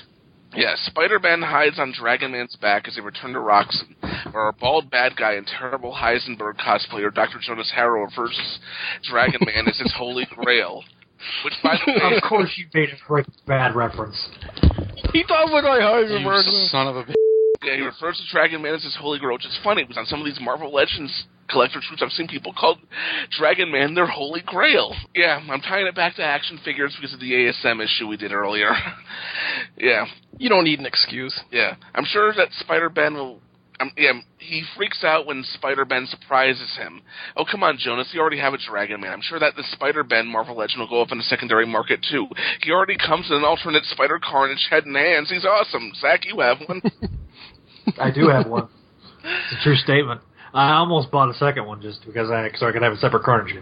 [0.55, 3.97] Yeah, Spider Man hides on Dragon Man's back as they return to Roxxon,
[4.33, 7.39] where our bald bad guy and terrible Heisenberg cosplayer Dr.
[7.41, 8.59] Jonas Harrow versus
[9.03, 10.85] to Dragon Man as his holy grail.
[11.45, 14.29] Which, by the way, Of course, you made a Breaking Bad reference.
[15.19, 15.87] He does look like You
[16.19, 16.69] Heisenberg.
[16.71, 17.15] son of a bitch.
[17.65, 20.07] yeah, he refers to Dragon Man as his holy grail, which is funny because on
[20.07, 22.79] some of these Marvel Legends collector troops, I've seen people call
[23.39, 24.95] Dragon Man their holy grail.
[25.15, 28.33] Yeah, I'm tying it back to action figures because of the ASM issue we did
[28.33, 28.71] earlier.
[29.77, 30.07] yeah,
[30.39, 31.39] You don't need an excuse.
[31.51, 33.41] Yeah, I'm sure that Spider Ben will.
[33.83, 37.03] Um, yeah, he freaks out when Spider Ben surprises him.
[37.37, 39.13] Oh, come on, Jonas, you already have a Dragon Man.
[39.13, 42.05] I'm sure that the Spider Ben Marvel Legend will go up in the secondary market
[42.09, 42.27] too.
[42.63, 45.31] He already comes in an alternate Spider Carnage head and hands.
[45.31, 45.93] He's awesome.
[46.01, 46.81] Zach, you have one.
[47.99, 48.69] I do have one.
[49.25, 50.21] It's a true statement.
[50.55, 53.25] I almost bought a second one just because I so I could have a separate
[53.25, 53.57] Carnage.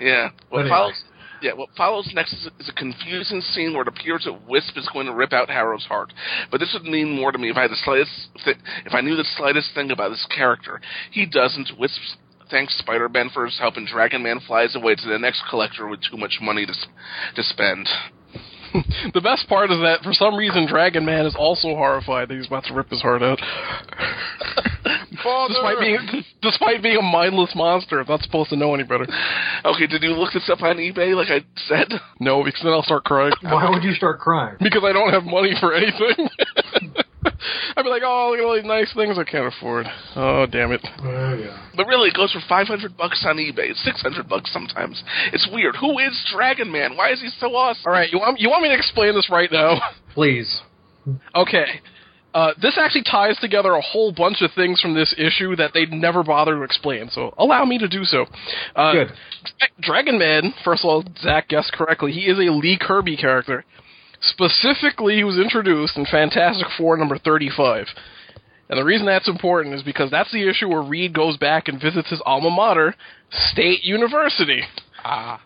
[0.00, 0.30] yeah.
[0.48, 0.94] What follows?
[1.42, 4.88] Yeah, what follows next is, is a confusing scene where it appears that Wisp is
[4.92, 6.12] going to rip out Harrow's heart.
[6.50, 8.10] But this would mean more to me if I had the slightest,
[8.44, 10.80] if I knew the slightest thing about this character.
[11.10, 11.70] He doesn't.
[11.78, 12.00] Wisp
[12.50, 16.00] thanks Spider-Man for his help, and Dragon Man flies away to the next collector with
[16.08, 17.88] too much money to to spend.
[19.14, 22.46] the best part is that for some reason Dragon Man is also horrified that he's
[22.46, 23.40] about to rip his heart out.
[25.48, 29.06] despite being despite being a mindless monster, it's not supposed to know any better.
[29.64, 31.92] Okay, did you look this up on eBay like I said?
[32.20, 33.32] No, because then I'll start crying.
[33.42, 34.56] Why would you start crying?
[34.60, 36.28] Because I don't have money for anything.
[37.76, 39.86] I'd be like, oh, look at all these nice things I can't afford.
[40.14, 40.80] Oh, damn it.
[41.02, 41.68] Oh, yeah.
[41.76, 43.70] But really, it goes for 500 bucks on eBay.
[43.70, 45.02] It's 600 bucks sometimes.
[45.32, 45.76] It's weird.
[45.76, 46.96] Who is Dragon Man?
[46.96, 47.82] Why is he so awesome?
[47.86, 49.80] All right, you want you want me to explain this right now?
[50.14, 50.62] Please.
[51.34, 51.80] Okay.
[52.36, 55.90] Uh, this actually ties together a whole bunch of things from this issue that they'd
[55.90, 58.26] never bother to explain, so allow me to do so.
[58.74, 59.12] Uh, Good.
[59.80, 63.64] Dragon Man, first of all, Zach guessed correctly, he is a Lee Kirby character.
[64.20, 67.86] Specifically, he was introduced in Fantastic Four number 35.
[68.68, 71.80] And the reason that's important is because that's the issue where Reed goes back and
[71.80, 72.94] visits his alma mater,
[73.30, 74.60] State University.
[75.02, 75.40] Ah.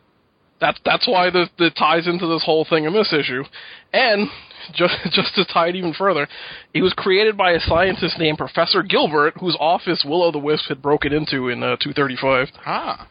[0.60, 3.44] That's that's why the the ties into this whole thing in this issue.
[3.92, 4.28] And
[4.74, 6.28] just just to tie it even further,
[6.72, 10.66] he was created by a scientist named Professor Gilbert, whose office Will o' the Wisp
[10.68, 12.48] had broken into in uh, 235.
[12.66, 13.08] Ah.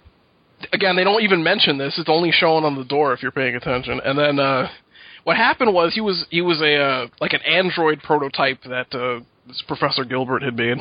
[0.74, 1.98] Again, they don't even mention this.
[1.98, 4.02] It's only shown on the door if you're paying attention.
[4.04, 4.68] And then uh
[5.24, 9.24] what happened was he was he was a uh, like an android prototype that uh,
[9.48, 10.78] this Professor Gilbert had made,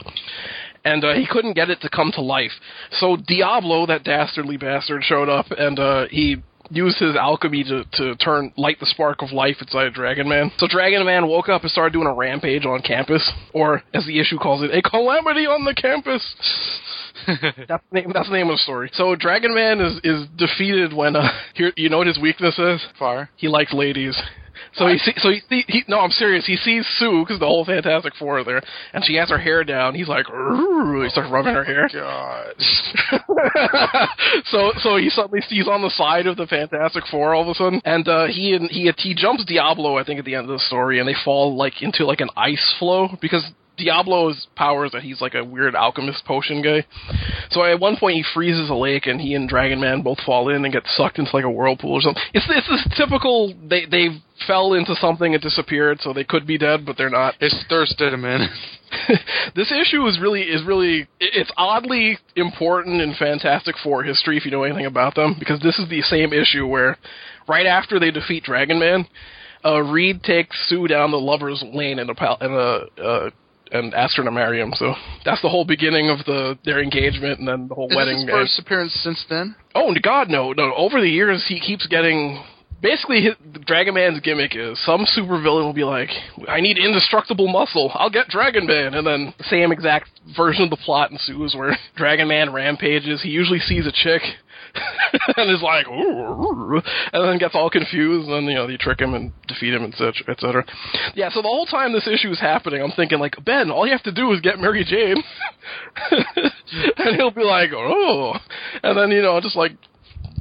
[0.84, 2.52] and uh, he couldn't get it to come to life.
[2.92, 6.36] So Diablo, that dastardly bastard, showed up and uh, he
[6.70, 10.50] used his alchemy to, to turn light the spark of life inside Dragon Man.
[10.58, 14.20] So Dragon Man woke up and started doing a rampage on campus, or as the
[14.20, 16.22] issue calls it, a calamity on the campus.
[17.26, 18.90] that's, the name, that's the name of the story.
[18.94, 22.84] So Dragon Man is is defeated when uh, here you know what his weakness is?
[22.98, 23.30] Fire.
[23.36, 24.20] He likes ladies.
[24.74, 26.46] So he see, so he, he, he no I'm serious.
[26.46, 29.64] He sees Sue because the whole Fantastic Four are there, and she has her hair
[29.64, 29.94] down.
[29.94, 31.88] He's like, he starts rubbing her hair.
[31.92, 32.54] God.
[34.46, 37.54] so so he suddenly sees on the side of the Fantastic Four all of a
[37.54, 40.52] sudden, and uh, he and he he jumps Diablo I think at the end of
[40.52, 43.44] the story, and they fall like into like an ice flow because
[43.78, 46.84] Diablo's power is that he's like a weird alchemist potion guy.
[47.50, 50.48] So at one point he freezes a lake, and he and Dragon Man both fall
[50.48, 52.22] in and get sucked into like a whirlpool or something.
[52.34, 54.08] It's it's this typical they they
[54.46, 57.34] fell into something and disappeared, so they could be dead, but they're not.
[57.40, 58.48] His thirst did him in.
[59.54, 64.50] this issue is really is really it's oddly important in Fantastic Four history if you
[64.50, 66.96] know anything about them because this is the same issue where
[67.46, 69.06] right after they defeat Dragon Man,
[69.64, 73.30] uh, Reed takes Sue down the lovers' lane in a pal- in a uh,
[73.72, 74.72] and asks her to marry him.
[74.74, 74.94] So
[75.24, 78.18] that's the whole beginning of the their engagement and then the whole Is wedding.
[78.18, 79.54] his first appearance since then?
[79.74, 80.74] Oh God, no, no.
[80.74, 82.42] Over the years, he keeps getting.
[82.80, 83.34] Basically, his,
[83.66, 86.10] Dragon Man's gimmick is some supervillain will be like,
[86.46, 87.90] "I need indestructible muscle.
[87.94, 91.76] I'll get Dragon Man," and then the same exact version of the plot ensues where
[91.96, 93.20] Dragon Man rampages.
[93.22, 94.22] He usually sees a chick.
[95.36, 96.80] and is like, ooh,
[97.12, 99.84] and then gets all confused, and then you know you trick him and defeat him,
[99.84, 100.64] and such, etc.
[101.14, 103.92] Yeah, so the whole time this issue is happening, I'm thinking like, Ben, all you
[103.92, 105.22] have to do is get Mary Jane,
[106.98, 108.34] and he'll be like, oh,
[108.82, 109.72] and then you know just like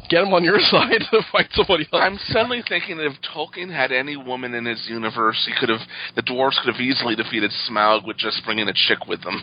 [0.09, 2.01] get him on your side to fight somebody else.
[2.01, 5.81] I'm suddenly thinking that if Tolkien had any woman in his universe, he could have
[6.15, 9.41] the dwarves could have easily defeated Smaug with just bringing a chick with them.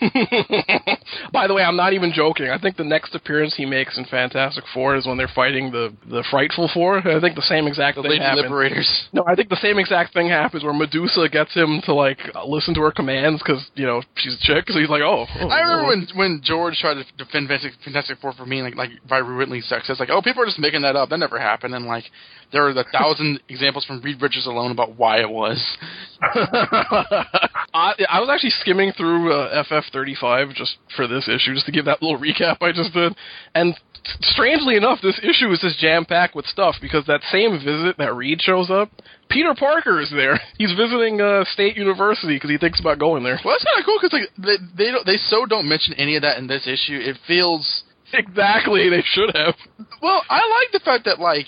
[1.32, 2.48] By the way, I'm not even joking.
[2.48, 5.94] I think the next appearance he makes in Fantastic Four is when they're fighting the
[6.08, 6.98] the Frightful Four.
[6.98, 8.42] I think the same exact The thing Lady happens.
[8.42, 9.08] Liberators.
[9.12, 12.74] No, I think the same exact thing happens where Medusa gets him to like listen
[12.74, 14.64] to her commands because you know she's a chick.
[14.68, 15.26] So he's like, oh.
[15.40, 15.88] oh, I remember oh.
[15.88, 20.00] when when George tried to defend Fantastic, Fantastic Four for me, like like virulently sexist,
[20.00, 21.10] like oh people are just making that up.
[21.10, 22.04] That never happened, and like
[22.52, 25.58] there are a thousand examples from Reed Richards alone about why it was.
[26.22, 31.86] I, I was actually skimming through uh, FF35 just for this issue, just to give
[31.86, 33.14] that little recap I just did.
[33.54, 33.74] And
[34.20, 38.14] strangely enough, this issue is just jam packed with stuff because that same visit that
[38.14, 38.90] Reed shows up,
[39.28, 40.40] Peter Parker is there.
[40.58, 43.38] He's visiting uh, State University because he thinks about going there.
[43.44, 46.16] Well, that's kind of cool because like they they don't they so don't mention any
[46.16, 46.98] of that in this issue.
[46.98, 49.54] It feels exactly they should have.
[50.00, 51.46] Well, I like the fact that like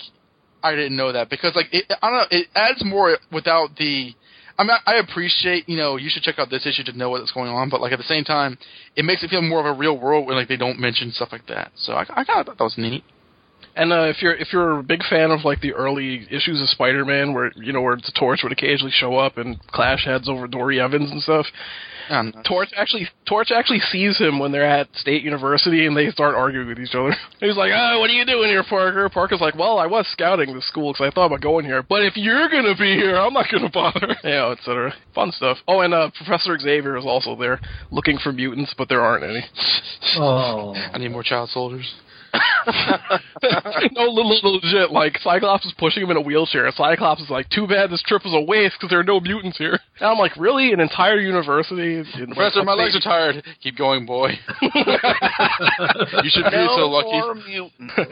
[0.62, 4.14] I didn't know that because like it, I don't know it adds more without the.
[4.57, 7.32] I mean, I appreciate you know you should check out this issue to know what's
[7.32, 8.59] going on, but like at the same time,
[8.96, 11.30] it makes it feel more of a real world when like they don't mention stuff
[11.32, 11.72] like that.
[11.76, 13.05] So I, I kind of thought that was neat.
[13.76, 16.68] And uh, if you're if you're a big fan of like the early issues of
[16.68, 20.46] Spider-Man, where you know where the Torch would occasionally show up and clash heads over
[20.46, 21.46] Dorrie Evans and stuff,
[22.11, 26.34] Um, Torch actually Torch actually sees him when they're at State University and they start
[26.34, 27.14] arguing with each other.
[27.40, 30.55] He's like, "Oh, what are you doing here, Parker?" Parker's like, "Well, I was scouting
[30.55, 33.32] the school because I thought about going here, but if you're gonna be here, I'm
[33.32, 34.94] not gonna bother." You yeah, etc.
[35.14, 35.59] Fun stuff.
[35.66, 39.44] Oh, and uh, Professor Xavier is also there looking for mutants, but there aren't any.
[40.16, 40.74] Oh.
[40.74, 41.94] I need more child soldiers.
[43.93, 44.91] no, little legit.
[44.91, 46.70] Like Cyclops is pushing him in a wheelchair.
[46.72, 49.59] Cyclops is like, "Too bad this trip was a waste because there are no mutants
[49.59, 50.72] here." And I'm like, "Really?
[50.72, 53.45] An entire university?" in- Professor, my legs are tired.
[53.62, 54.30] Keep going, boy.
[54.62, 57.20] you should be so lucky.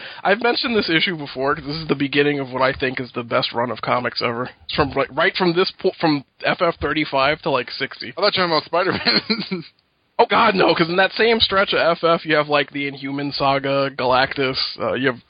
[0.24, 3.10] I've mentioned this issue before because this is the beginning of what I think is
[3.14, 4.50] the best run of comics ever.
[4.64, 8.10] It's from like right from this po- from FF thirty five to like sixty.
[8.16, 9.64] I thought you were talking about Spider Man.
[10.18, 10.74] Oh God, no!
[10.74, 14.56] Because in that same stretch of FF, you have like the Inhuman saga, Galactus.
[14.78, 15.20] Uh, you have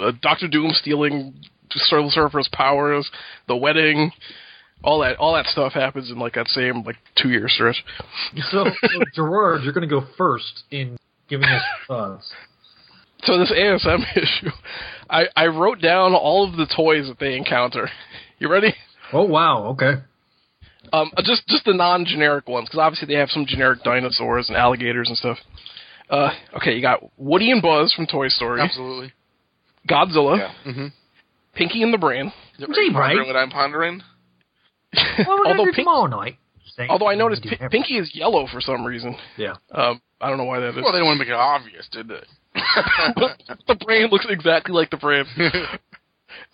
[0.00, 1.34] uh, Doctor Doom stealing
[1.70, 3.10] Silver Surfer's powers,
[3.48, 4.12] the wedding.
[4.84, 7.82] All that, all that stuff happens in like that same like two year stretch.
[8.50, 10.98] So, so Gerard, you're going to go first in
[11.28, 12.30] giving us thoughts.
[13.22, 14.50] So this ASM issue,
[15.08, 17.88] I, I wrote down all of the toys that they encounter
[18.38, 18.74] You ready?
[19.12, 20.02] Oh wow, okay.
[20.92, 24.56] Um, uh, just just the non-generic ones, because obviously they have some generic dinosaurs and
[24.56, 25.38] alligators and stuff.
[26.10, 29.12] Uh, okay, you got Woody and Buzz from Toy Story, Absolutely.
[29.88, 30.52] Godzilla, Yeah.
[30.70, 30.86] Mm-hmm.
[31.54, 32.32] Pinky and the Brain.
[32.58, 32.68] Yep.
[32.74, 33.26] Gee, Pondering right.
[33.26, 34.02] what I'm pondering?
[34.94, 36.36] Well, we're although Pink- tomorrow night.
[36.90, 37.82] Although I noticed We do Pi- everything.
[37.84, 39.16] Pinky is yellow for some reason.
[39.38, 39.54] Yeah.
[39.72, 40.76] Um, I don't know why that is.
[40.76, 42.20] Well, they don't want to make it obvious, did they?
[43.66, 45.24] the brain looks exactly like the brain.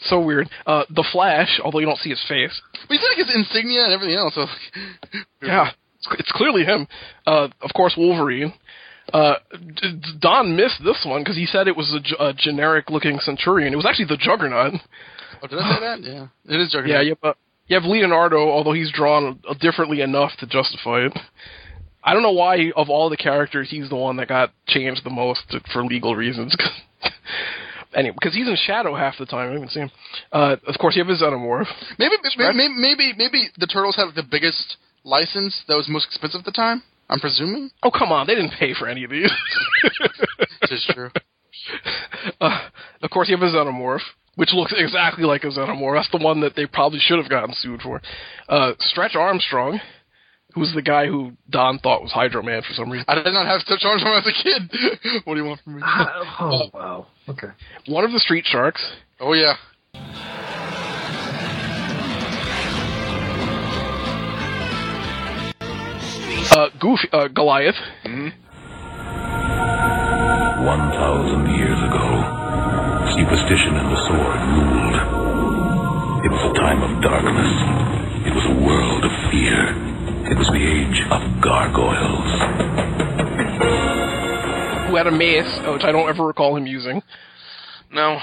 [0.00, 0.48] so weird.
[0.66, 2.60] Uh, the Flash, although you don't see his face.
[2.88, 4.34] But you see like his insignia and everything else.
[4.34, 6.86] So like, Yeah, it's, it's clearly him.
[7.26, 8.52] Uh, of course, Wolverine.
[9.12, 9.34] Uh,
[10.20, 13.72] Don missed this one because he said it was a, generic-looking Centurion.
[13.72, 14.74] It was actually the Juggernaut.
[15.42, 16.00] Oh, did I say that?
[16.02, 16.90] Yeah, it is Juggernaut.
[16.90, 21.18] Yeah, you have, you have Leonardo, although he's drawn uh, differently enough to justify it.
[22.04, 25.10] I don't know why, of all the characters, he's the one that got changed the
[25.10, 26.56] most for legal reasons.
[27.94, 29.40] anyway, because he's in shadow half the time.
[29.40, 29.90] I don't even see him.
[30.32, 31.66] Uh, of course, you have his Xenomorph.
[31.98, 36.44] Maybe, maybe, maybe, maybe the turtles had the biggest license that was most expensive at
[36.44, 36.82] the time.
[37.08, 37.70] I'm presuming.
[37.82, 38.26] Oh, come on.
[38.26, 39.30] They didn't pay for any of these.
[40.62, 41.10] This is true.
[42.40, 42.68] Uh,
[43.02, 44.00] of course, you have a Xenomorph,
[44.36, 45.96] which looks exactly like a Xenomorph.
[45.96, 48.00] That's the one that they probably should have gotten sued for.
[48.48, 49.80] Uh, Stretch Armstrong,
[50.54, 53.04] who's the guy who Don thought was Hydro Man for some reason.
[53.08, 55.22] I did not have such arms when I was a kid.
[55.24, 55.82] what do you want from me?
[55.84, 57.06] Oh wow.
[57.28, 57.48] Okay.
[57.86, 58.82] One of the Street Sharks.
[59.20, 59.54] Oh yeah.
[66.52, 67.76] Uh, Goofy, uh, Goliath.
[70.62, 72.06] One thousand years ago,
[73.16, 74.96] superstition and the sword ruled.
[76.24, 77.52] It was a time of darkness.
[78.26, 79.74] It was a world of fear.
[80.24, 82.30] It was the age of gargoyles.
[84.88, 87.02] who had a mace, which I don't ever recall him using.
[87.92, 88.18] No.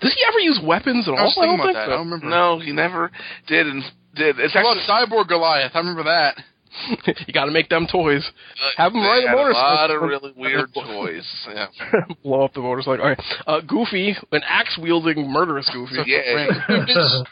[0.00, 1.18] Does he ever use weapons at all?
[1.18, 1.86] I was thinking don't about think that.
[1.86, 1.92] so.
[1.92, 2.26] I don't remember.
[2.28, 3.10] No, he never
[3.46, 3.66] did.
[3.66, 3.82] And
[4.14, 4.38] did.
[4.38, 5.72] It's How actually about Cyborg Goliath?
[5.74, 6.36] I remember that.
[7.26, 8.24] you got to make them toys.
[8.76, 9.74] Have them ride a had a motorcycle.
[9.74, 11.26] lot of really weird toys.
[11.52, 11.66] Yeah.
[12.22, 13.02] Blow up the motorcycle.
[13.02, 13.20] All right.
[13.46, 15.96] Uh, Goofy, an axe wielding murderous Goofy.
[16.06, 16.46] Yeah.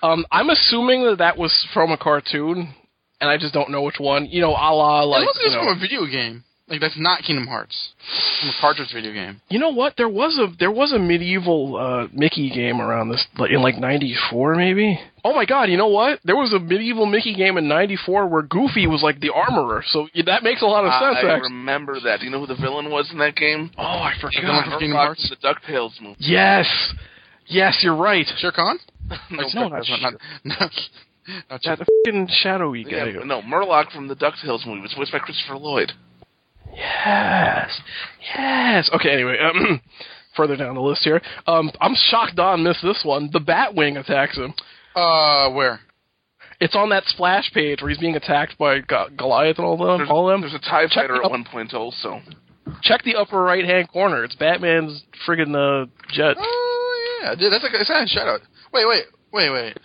[0.02, 2.74] um, I'm assuming that that was from a cartoon,
[3.20, 4.26] and I just don't know which one.
[4.26, 5.22] You know, a la like.
[5.22, 6.44] it looks you know, from a video game.
[6.68, 7.74] Like that's not Kingdom Hearts.
[8.40, 9.40] From a cartridge video game.
[9.48, 9.94] You know what?
[9.96, 13.78] There was a there was a medieval uh, Mickey game around this like, in like
[13.78, 15.00] '94 maybe.
[15.24, 15.70] Oh my God!
[15.70, 16.20] You know what?
[16.24, 19.82] There was a medieval Mickey game in '94 where Goofy was like the armorer.
[19.86, 21.24] So yeah, that makes a lot of sense.
[21.24, 21.54] I actually.
[21.54, 22.20] remember that.
[22.20, 23.70] Do you know who the villain was in that game?
[23.78, 24.42] Oh, I forgot.
[24.42, 25.30] The one Kingdom Hearts?
[25.30, 26.16] the DuckTales movie.
[26.18, 26.66] Yes,
[27.46, 28.26] yes, you're right.
[28.36, 28.78] Shere Khan?
[29.30, 30.14] no, no, not that's not,
[30.44, 30.70] not,
[31.50, 33.08] not, That fucking shadowy guy.
[33.08, 35.92] yeah, no, Merlock from the DuckTales movie was voiced by Christopher Lloyd.
[36.74, 37.80] Yes,
[38.36, 38.90] yes.
[38.94, 39.10] Okay.
[39.12, 39.80] Anyway, um,
[40.36, 43.30] further down the list here, um, I'm shocked Don missed this one.
[43.32, 44.54] The Batwing attacks him.
[44.94, 45.80] Uh, where?
[46.60, 49.98] It's on that splash page where he's being attacked by Go- Goliath and all them.
[49.98, 50.40] There's, all them.
[50.40, 52.20] there's a TIE Check fighter at up- one point also.
[52.82, 54.24] Check the upper right hand corner.
[54.24, 56.36] It's Batman's friggin' uh, jet.
[56.38, 58.40] Oh yeah, dude, that's a, it's not a shout out.
[58.72, 59.76] Wait, wait, wait, wait.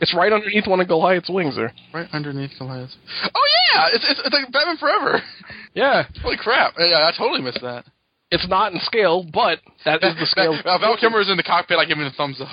[0.00, 1.72] It's right underneath one of Goliath's wings there.
[1.94, 2.90] right underneath Goliath.
[3.24, 5.22] Oh yeah, it's it's, it's like Batman Forever.
[5.74, 6.74] Yeah, Holy crap!
[6.78, 7.86] Yeah, I totally missed that.
[8.30, 10.52] it's not in scale, but that is the scale.
[10.52, 11.78] Uh, Val is in the cockpit.
[11.78, 12.48] I give him a thumbs up.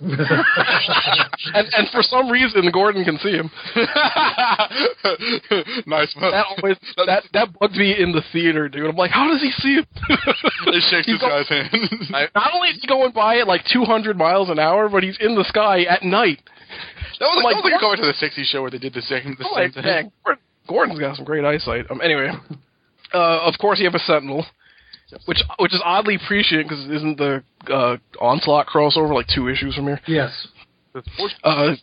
[1.54, 3.50] and and for some reason Gordon can see him.
[5.86, 6.14] nice.
[6.20, 6.76] That always
[7.06, 8.88] that that bugs me in the theater, dude.
[8.88, 9.86] I'm like, how does he see him?
[10.70, 11.70] He shakes He's this go- guy's hand.
[12.34, 15.34] Not only is he going by at like 200 miles an hour, but he's in
[15.34, 16.38] the sky at night.
[17.18, 18.94] That was like, like, that was like a to the '60s show where they did
[18.94, 20.12] the same the I'm same like, thing.
[20.68, 21.90] Gordon's got some great eyesight.
[21.90, 22.30] Um, anyway,
[23.12, 24.46] uh, of course you have a Sentinel,
[25.26, 29.86] which which is oddly prescient because isn't the uh, Onslaught crossover like two issues from
[29.86, 30.00] here?
[30.06, 30.48] Yes.
[31.44, 31.74] Uh,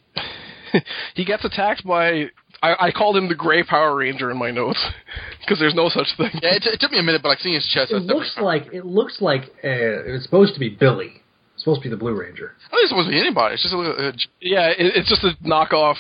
[1.16, 2.26] he gets attacked by.
[2.64, 4.84] I, I called him the Gray Power Ranger in my notes
[5.42, 6.32] because there's no such thing.
[6.42, 7.92] Yeah, it, t- it took me a minute, but I like seeing his chest.
[7.92, 11.22] It looks like it looks like uh, it's supposed to be Billy.
[11.54, 12.56] It's supposed to be the Blue Ranger.
[12.68, 13.54] I think it's supposed to be anybody.
[13.56, 15.96] It's just a, a, Yeah, it, it's just a knockoff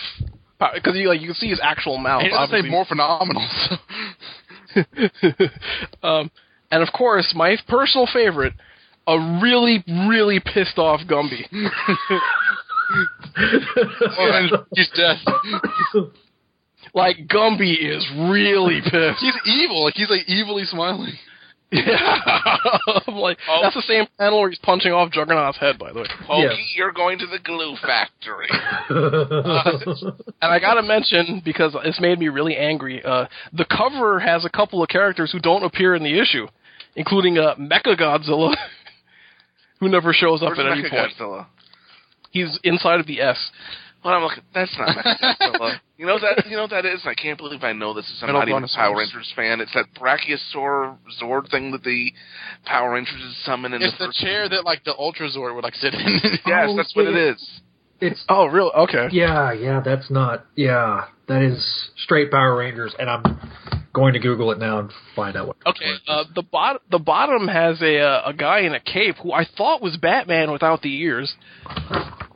[0.73, 2.23] because you like you can see his actual mouth.
[2.23, 3.47] it doesn't say more phenomenal.
[3.69, 3.77] So.
[6.07, 6.31] um,
[6.71, 8.53] and of course, my personal favorite,
[9.07, 11.45] a really, really pissed off Gumby.
[14.75, 15.17] he's dead.
[16.93, 19.19] like Gumby is really pissed.
[19.19, 19.83] He's evil.
[19.85, 21.13] Like he's like evilly smiling.
[21.69, 21.83] Yeah,
[23.07, 25.77] I'm like that's the same panel where he's punching off Juggernaut's head.
[25.77, 28.47] By the way, Pokey, you're going to the glue factory.
[30.41, 33.03] and I gotta mention because it's made me really angry.
[33.03, 36.47] Uh, the cover has a couple of characters who don't appear in the issue,
[36.95, 38.55] including uh, Mecha Godzilla,
[39.81, 41.11] who never shows up Where's at any point.
[41.19, 41.47] Mechagodzilla?
[42.31, 43.51] He's inside of the S.
[44.03, 44.43] Well, I'm looking.
[44.53, 45.79] That's not Mechagodzilla.
[45.97, 46.45] you know that.
[46.47, 47.01] You know what that is.
[47.05, 48.05] I can't believe I know this.
[48.05, 49.59] Is I'm Metal not even a Power Rangers fan.
[49.59, 52.13] It's that Brachiosaur Zord thing that the
[52.65, 54.19] Power Rangers summon in It's the the first.
[54.19, 55.99] chair that like the Ultra Zord would like sit in.
[56.45, 57.49] Yes, Oh, that's what it is.
[57.99, 59.07] It's Oh, real Okay.
[59.11, 59.81] yeah, yeah.
[59.83, 60.45] That's not.
[60.55, 63.23] Yeah, that is straight Power Rangers, and I'm
[63.91, 65.57] going to Google it now and find out what.
[65.65, 69.33] Okay, uh, the bot the bottom has a uh, a guy in a cape who
[69.33, 71.33] I thought was Batman without the ears.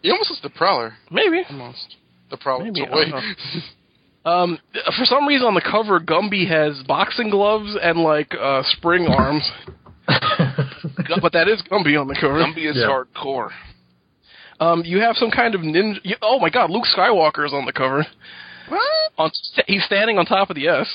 [0.02, 0.94] He almost looks the Prowler.
[1.10, 1.44] Maybe.
[1.50, 1.96] Almost.
[2.30, 2.66] The Prowler.
[2.66, 3.06] Maybe, toy.
[4.24, 4.60] Um,
[4.98, 9.50] for some reason on the cover, Gumby has boxing gloves and like uh, spring arms.
[10.08, 12.36] but that is Gumby on the cover.
[12.36, 12.88] Gumby is Yeah.
[12.88, 13.50] hardcore.
[14.60, 16.00] Um, you have some kind of ninja.
[16.04, 18.06] You, oh my God, Luke Skywalker is on the cover.
[18.70, 19.12] What?
[19.18, 19.32] On
[19.66, 20.88] he's standing on top of the S.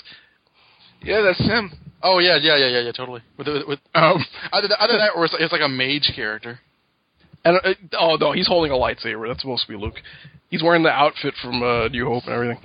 [1.02, 1.72] Yeah, that's him.
[2.02, 3.22] Oh yeah, yeah, yeah, yeah, yeah, totally.
[3.36, 6.60] With, with, with um, either, that- either that or it's, it's like a mage character.
[7.46, 9.28] And uh, oh no, he's holding a lightsaber.
[9.28, 9.94] That's supposed to be Luke.
[10.50, 12.58] He's wearing the outfit from uh, New Hope and everything.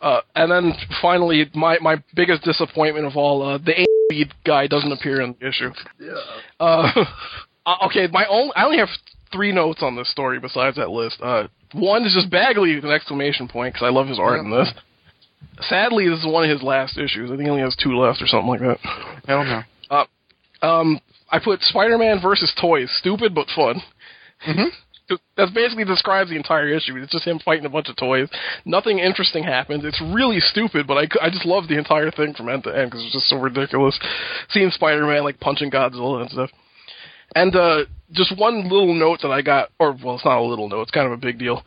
[0.00, 0.72] Uh, and then
[1.02, 5.48] finally, my my biggest disappointment of all, uh, the A guy doesn't appear in the
[5.48, 5.70] issue.
[5.98, 6.12] Yeah.
[6.60, 7.04] Uh,
[7.66, 8.52] uh, okay, my own.
[8.54, 8.90] I only have
[9.32, 11.16] three notes on this story besides that list.
[11.20, 14.52] Uh, one is just Bagley with an exclamation point because I love his art in
[14.52, 14.70] this.
[15.62, 17.30] Sadly, this is one of his last issues.
[17.30, 18.78] I think he only has two left or something like that.
[19.26, 19.62] Hell no.
[19.90, 20.04] Uh,
[20.64, 21.00] um,
[21.34, 22.88] I put Spider-Man versus toys.
[23.00, 23.82] Stupid but fun.
[24.46, 24.68] Mm-hmm.
[25.36, 26.96] That basically describes the entire issue.
[26.96, 28.26] It's just him fighting a bunch of toys.
[28.64, 29.84] Nothing interesting happens.
[29.84, 32.90] It's really stupid, but I, I just love the entire thing from end to end
[32.90, 33.98] because it's just so ridiculous.
[34.48, 36.50] Seeing Spider-Man like punching Godzilla and stuff.
[37.34, 37.80] And uh,
[38.12, 40.82] just one little note that I got, or well, it's not a little note.
[40.82, 41.62] It's kind of a big deal.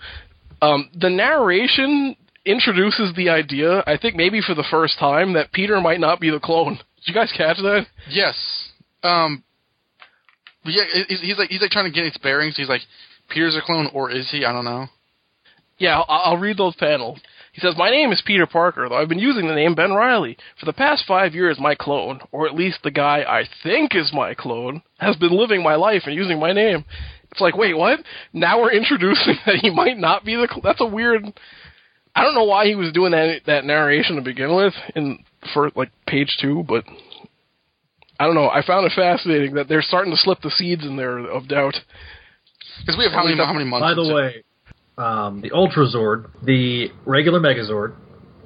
[0.60, 5.80] Um, the narration introduces the idea, I think maybe for the first time, that Peter
[5.80, 6.78] might not be the clone.
[6.78, 7.86] Did you guys catch that?
[8.10, 8.36] Yes.
[9.04, 9.44] Um.
[10.68, 12.58] But yeah, he's, he's like he's like trying to get its bearings.
[12.58, 12.82] He's like,
[13.30, 14.44] Peter's a clone, or is he?
[14.44, 14.88] I don't know.
[15.78, 17.20] Yeah, I'll, I'll read those panels.
[17.54, 20.36] He says, My name is Peter Parker, though I've been using the name Ben Riley.
[20.60, 24.12] For the past five years, my clone, or at least the guy I think is
[24.14, 26.84] my clone, has been living my life and using my name.
[27.32, 28.00] It's like, wait, what?
[28.34, 30.50] Now we're introducing that he might not be the.
[30.50, 31.24] Cl- That's a weird.
[32.14, 35.72] I don't know why he was doing that that narration to begin with in for
[35.78, 36.84] like page two, but
[38.20, 38.50] I don't know.
[38.50, 41.76] I found it fascinating that they're starting to slip the seeds in there of doubt.
[42.82, 43.84] Because we have how many how many months?
[43.84, 44.44] By the way,
[44.98, 47.96] um, the Ultra Zord, the regular Megazord,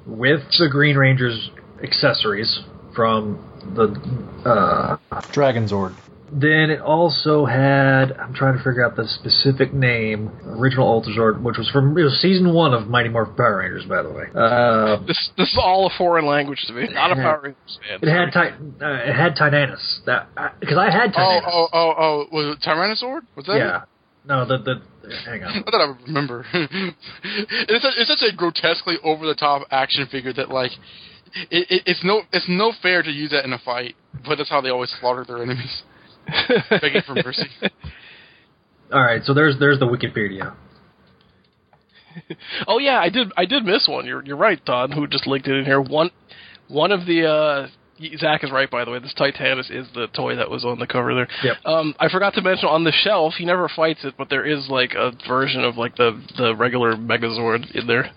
[0.05, 1.49] with the Green Ranger's
[1.83, 2.61] accessories
[2.95, 3.39] from
[3.75, 3.87] the
[4.49, 4.97] uh,
[5.31, 5.95] Dragon Zord.
[6.33, 11.41] Then it also had I'm trying to figure out the specific name, original Ultra Zord,
[11.41, 14.23] which was from it was season one of Mighty Morphin Power Rangers, by the way.
[14.33, 16.87] Uh, This this is all a foreign language to me.
[16.93, 17.15] Not a.
[17.15, 17.99] Power Rangers fan.
[18.01, 20.29] it had uh, it had Titanus that
[20.61, 21.43] because I had Oh, Titanus.
[21.51, 22.25] oh, oh, oh!
[22.31, 23.21] Was it Tyrannosaur?
[23.35, 23.57] Was that?
[23.57, 23.81] yeah.
[24.23, 25.51] No, the the hang on.
[25.67, 26.45] I thought I would remember.
[26.53, 30.71] it's, a, it's such a grotesquely over the top action figure that like
[31.49, 34.49] it, it, it's no it's no fair to use that in a fight, but that's
[34.49, 35.81] how they always slaughter their enemies,
[36.69, 37.47] begging for mercy.
[38.93, 40.53] All right, so there's there's the Wikipedia.
[42.67, 44.05] Oh yeah, I did I did miss one.
[44.05, 45.79] You're you're right, Todd, who just linked it in here.
[45.79, 46.09] One
[46.67, 47.67] one of the uh
[48.17, 48.99] Zach is right by the way.
[48.99, 51.27] This Titanus is the toy that was on the cover there.
[51.41, 51.55] Yep.
[51.65, 54.67] Um I forgot to mention on the shelf, he never fights it, but there is
[54.69, 58.11] like a version of like the the regular Megazord in there.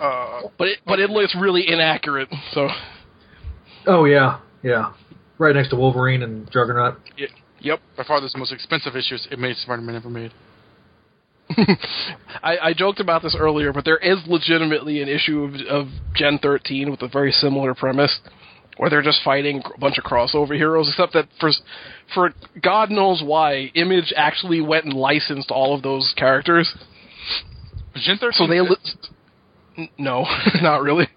[0.00, 2.28] Uh, But it but it looks really inaccurate.
[2.52, 2.68] So
[3.88, 4.92] Oh yeah, yeah,
[5.38, 6.98] right next to Wolverine and Juggernaut.
[7.18, 7.26] y-
[7.64, 7.80] yep.
[7.96, 10.32] by far, the most expensive issues it made Spider-Man ever made.
[12.42, 16.38] I, I joked about this earlier, but there is legitimately an issue of, of Gen
[16.40, 18.18] 13 with a very similar premise,
[18.76, 20.88] where they're just fighting a bunch of crossover heroes.
[20.88, 21.50] Except that for
[22.14, 26.72] for God knows why, Image actually went and licensed all of those characters.
[27.94, 28.32] Gen 13.
[28.32, 28.76] So they li-
[29.98, 30.24] no,
[30.62, 31.08] not really.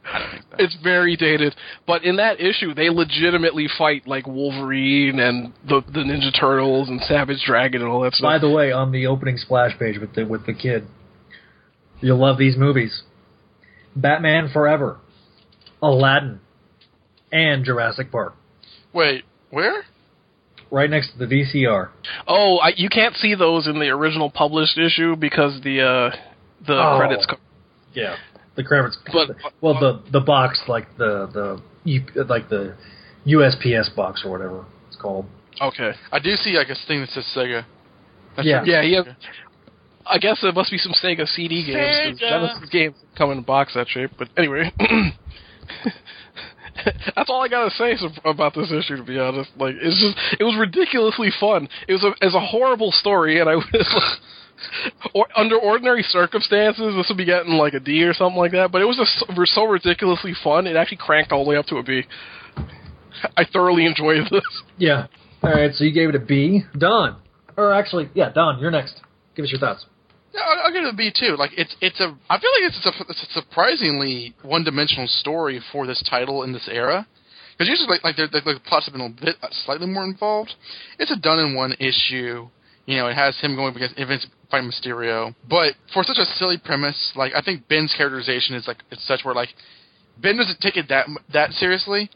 [0.59, 1.55] It's very dated,
[1.85, 6.99] but in that issue, they legitimately fight like Wolverine and the the Ninja Turtles and
[7.01, 8.23] Savage Dragon and all that stuff.
[8.27, 10.87] By the way, on the opening splash page with the with the kid,
[12.01, 13.03] you'll love these movies:
[13.95, 14.97] Batman Forever,
[15.81, 16.39] Aladdin,
[17.31, 18.33] and Jurassic Park.
[18.93, 19.83] Wait, where?
[20.71, 21.89] Right next to the VCR.
[22.27, 26.15] Oh, I, you can't see those in the original published issue because the uh,
[26.65, 26.97] the Oh.
[26.97, 27.25] credits.
[27.25, 27.37] Co-
[27.93, 28.15] Yeah,
[28.57, 28.97] the credits.
[29.13, 29.29] But-
[29.61, 32.75] well, the the box like the the U- like the
[33.25, 35.25] USPS box or whatever it's called.
[35.61, 35.91] okay.
[36.11, 37.63] I do see like a thing that says Sega.
[38.35, 38.63] That's Yeah.
[38.65, 39.05] Yeah, he has,
[40.05, 42.19] I guess there must be some Sega CD games.
[42.19, 42.29] 'cause Sega.
[42.29, 44.11] Genesis games come in a box that shape.
[44.17, 44.71] But anyway,
[47.15, 48.97] that's all I gotta say about this issue.
[48.97, 51.67] To be honest, like it's just it was ridiculously fun.
[51.87, 53.65] It was a, it's a horrible story, and I was
[55.13, 58.71] or under ordinary circumstances, this would be getting like a D or something like that.
[58.71, 60.67] But it was just so, so ridiculously fun.
[60.67, 62.03] It actually cranked all the way up to a B.
[63.35, 64.43] I thoroughly enjoyed this.
[64.77, 65.07] Yeah.
[65.43, 66.63] All right, so you gave it a B.
[66.77, 67.17] Don,
[67.55, 69.01] or actually, yeah, Don, you're next.
[69.35, 69.85] Give us your thoughts.
[70.33, 71.35] Yeah, I'll, I'll give it a B too.
[71.37, 75.61] Like it's it's a I feel like it's a, it's a surprisingly one dimensional story
[75.71, 77.07] for this title in this era.
[77.57, 80.03] Because usually like like the, the, the plots have been a bit uh, slightly more
[80.03, 80.53] involved.
[80.99, 82.49] It's a done in one issue.
[82.85, 85.35] You know, it has him going against against fighting Mysterio.
[85.49, 89.21] But for such a silly premise, like I think Ben's characterization is like it's such
[89.23, 89.49] where like
[90.21, 92.09] Ben doesn't take it that that seriously,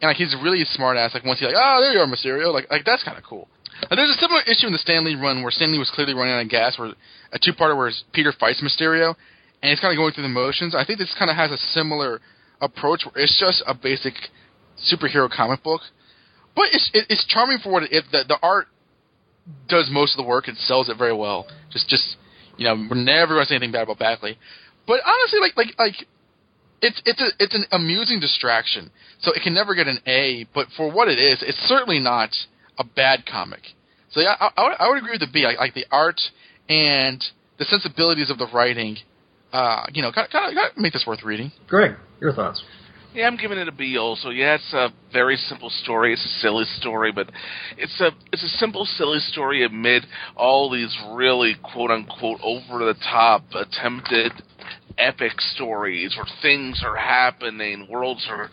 [0.00, 1.14] and like he's really smart ass.
[1.14, 2.52] Like once he's like, oh, there you are, Mysterio.
[2.52, 3.48] Like like that's kind of cool.
[3.90, 6.14] Uh, there's a similar issue in the Stan Lee run where Stan Lee was clearly
[6.14, 6.92] running out of gas, where
[7.32, 9.14] a two-parter where Peter fights Mysterio,
[9.62, 10.74] and he's kind of going through the motions.
[10.74, 12.20] I think this kind of has a similar
[12.60, 14.14] approach where it's just a basic
[14.92, 15.80] superhero comic book,
[16.56, 18.66] but it's it, it's charming for what it, it the, the art
[19.68, 20.48] does most of the work.
[20.48, 21.46] and sells it very well.
[21.70, 22.16] Just just
[22.56, 24.36] you know, we're never to say anything bad about Bagley.
[24.86, 26.06] but honestly, like like like
[26.82, 28.90] it's it's a it's an amusing distraction.
[29.20, 32.30] So it can never get an A, but for what it is, it's certainly not
[32.78, 33.60] a bad comic.
[34.10, 35.44] So yeah, I, I, would, I would agree with the B.
[35.44, 36.20] Like, like the art
[36.68, 37.22] and
[37.58, 38.96] the sensibilities of the writing,
[39.52, 41.52] uh, you know, kind of, kind of make this worth reading.
[41.66, 42.62] Greg, your thoughts?
[43.14, 44.30] Yeah, I'm giving it a B also.
[44.30, 46.12] Yeah, it's a very simple story.
[46.12, 47.30] It's a silly story, but
[47.76, 50.04] it's a it's a simple, silly story amid
[50.36, 54.32] all these really quote unquote over the top attempted
[54.98, 58.50] epic stories where things are happening, worlds are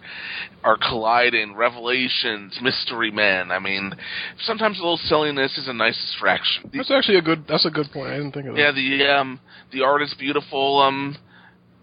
[0.63, 3.51] are colliding, revelations, mystery men.
[3.51, 3.93] I mean,
[4.39, 6.71] sometimes a little silliness is a nice distraction.
[6.73, 7.45] That's actually a good.
[7.47, 8.11] That's a good point.
[8.11, 8.61] I didn't think of that.
[8.61, 9.39] Yeah, the um
[9.71, 10.79] the art is beautiful.
[10.81, 11.17] Um,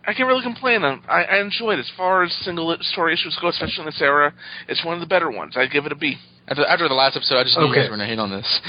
[0.07, 0.83] I can't really complain.
[0.83, 4.35] I, I enjoy it as far as single story issues go, especially in this era.
[4.69, 5.57] It's one of the better ones.
[5.57, 6.17] I'd give it a B.
[6.49, 7.83] After, after the last episode, I just knew Okay.
[7.83, 8.61] you guys were going to hate on this.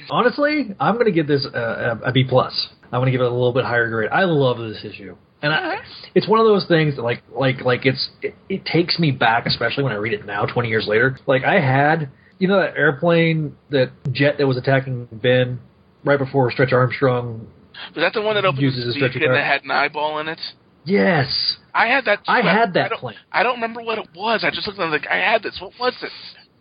[0.10, 1.58] Honestly, I'm going to give this a,
[2.04, 2.68] a, a B plus.
[2.84, 4.10] I'm going to give it a little bit higher grade.
[4.12, 5.76] I love this issue, and I,
[6.14, 9.46] it's one of those things that like like like it's it, it takes me back,
[9.46, 11.18] especially when I read it now, 20 years later.
[11.26, 15.60] Like I had, you know, that airplane, that jet that was attacking Ben
[16.04, 17.46] right before Stretch Armstrong.
[17.94, 19.40] Was that the one that opened Uses the a stretcher beak and car.
[19.40, 20.40] it had an eyeball in it?
[20.84, 22.18] Yes, I had that.
[22.24, 22.32] Too.
[22.32, 23.16] I had that I don't, plane.
[23.32, 24.42] I don't remember what it was.
[24.44, 25.58] I just looked and I was like, I had this.
[25.60, 26.10] What was it?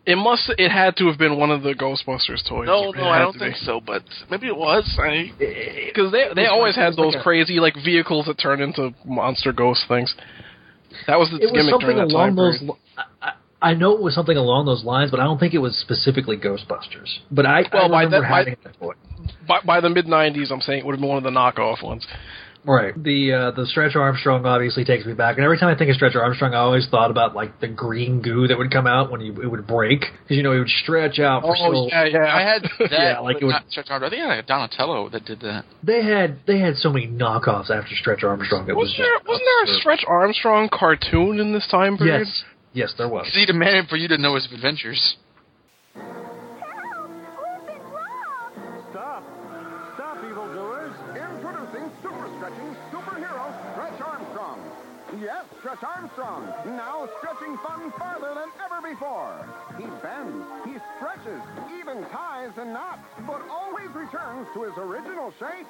[0.06, 0.50] It must.
[0.58, 2.66] It had to have been one of the Ghostbusters toys.
[2.68, 3.60] No, It no, I don't think be.
[3.66, 3.80] so.
[3.86, 4.84] But maybe it was.
[5.02, 8.62] I Because they they always had it's like those a- crazy like vehicles that turn
[8.62, 10.14] into monster ghost things.
[11.08, 12.58] That was the it was gimmick something during that along time those.
[12.60, 12.76] period.
[12.98, 15.58] I, I I know it was something along those lines, but I don't think it
[15.58, 17.20] was specifically Ghostbusters.
[17.32, 18.94] But I, Well, I by remember that- by- having that toy.
[19.48, 21.84] By, by the mid '90s, I'm saying it would have been one of the knockoff
[21.84, 22.06] ones.
[22.66, 22.92] Right.
[23.02, 25.96] The uh, the Stretch Armstrong obviously takes me back, and every time I think of
[25.96, 29.22] Stretch Armstrong, I always thought about like the green goo that would come out when
[29.22, 31.88] he, it would break, because you know he would stretch out for Oh, so.
[31.88, 32.26] yeah, yeah.
[32.36, 34.12] I had that, Yeah, like it would- not Stretch Armstrong.
[34.12, 35.64] I think I had like Donatello that did that.
[35.82, 38.68] They had they had so many knockoffs after Stretch Armstrong.
[38.68, 39.80] It was Wasn't there wasn't there a.
[39.80, 42.26] Stretch Armstrong cartoon in this time period?
[42.28, 43.32] Yes, yes, there was.
[43.32, 45.16] See, demanded for you to know his adventures.
[55.78, 56.76] Yes, Stretch Armstrong.
[56.78, 59.46] Now stretching fun farther than ever before.
[59.78, 61.42] He bends, he stretches,
[61.80, 65.68] even ties and knots, but always returns to his original shape.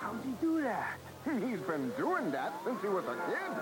[0.00, 0.98] How'd he do that?
[1.24, 3.52] He's been doing that since he was a kid.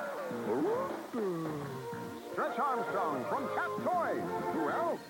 [2.32, 4.54] Stretch Armstrong from Cap Toys.
[4.54, 5.00] Who else?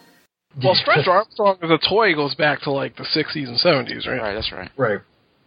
[0.62, 4.20] Well, Stretch Armstrong as a toy goes back to like the 60s and 70s, right?
[4.20, 4.70] Right, that's right.
[4.76, 5.00] Right.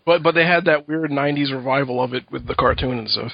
[0.05, 3.31] But but they had that weird 90s revival of it with the cartoon and stuff.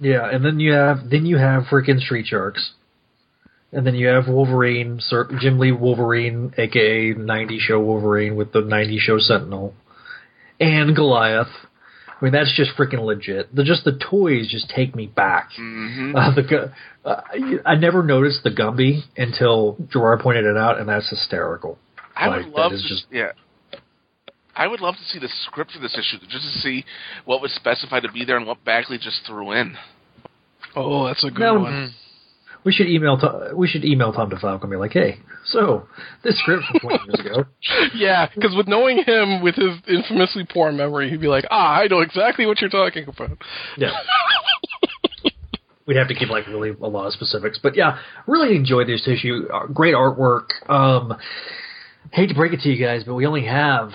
[0.00, 2.70] Yeah, and then you have then you have freaking Street Sharks,
[3.72, 8.62] and then you have Wolverine, Sir, Jim Lee Wolverine, aka '90 Show Wolverine with the
[8.62, 9.74] '90 Show Sentinel,
[10.58, 11.48] and Goliath.
[12.08, 13.54] I mean, that's just freaking legit.
[13.54, 15.50] The just the toys just take me back.
[15.58, 16.14] Mm-hmm.
[16.16, 16.72] Uh, the
[17.04, 17.20] uh,
[17.64, 21.78] I never noticed the Gumby until Gerard pointed it out, and that's hysterical.
[22.14, 22.88] I Like, would love is to.
[22.88, 23.32] just- yeah.
[24.60, 26.84] I would love to see the script for this issue, just to see
[27.24, 29.74] what was specified to be there and what Bagley just threw in.
[30.76, 31.94] Oh, that's a good Now, one.
[32.62, 33.16] We should email.
[33.18, 35.88] To, we should email Tom DeFalco and be like, "Hey, so
[36.22, 37.44] this script from 20 years ago."
[37.94, 41.86] Yeah, because with knowing him with his infamously poor memory, he'd be like, "Ah, I
[41.86, 43.38] know exactly what you're talking about."
[43.78, 43.92] Yeah.
[45.86, 49.08] We'd have to keep like really a lot of specifics, but yeah, really enjoyed this
[49.08, 49.48] issue.
[49.52, 50.48] Uh, Great artwork.
[50.68, 51.16] Um,
[52.12, 53.90] hate to break it to you guys, but we only have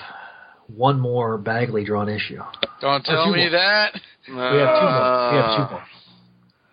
[0.68, 2.42] one more Bagley drawn issue.
[2.82, 3.50] Don't tell me more.
[3.52, 3.94] that.
[4.28, 5.32] We have two more.
[5.32, 5.84] We have two more.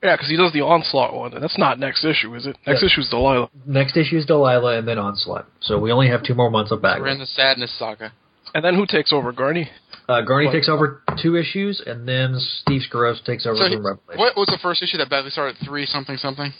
[0.02, 1.32] Yeah, because he does the onslaught one.
[1.40, 2.56] That's not next issue, is it?
[2.66, 3.00] Next Yeah.
[3.00, 3.48] is Delilah.
[3.66, 5.46] Next issue is Delilah, and then Onslaught.
[5.60, 7.02] So we only have two more months of Bagley.
[7.02, 8.12] We're in the sadness saga.
[8.54, 9.32] And then who takes over?
[9.32, 9.68] Garney.
[10.08, 10.52] Uh, Garney What?
[10.52, 14.48] takes over two issues, and then Steve Skroce takes over So he- from what was
[14.48, 15.56] the first issue that Bagley started?
[15.64, 16.52] Three something something.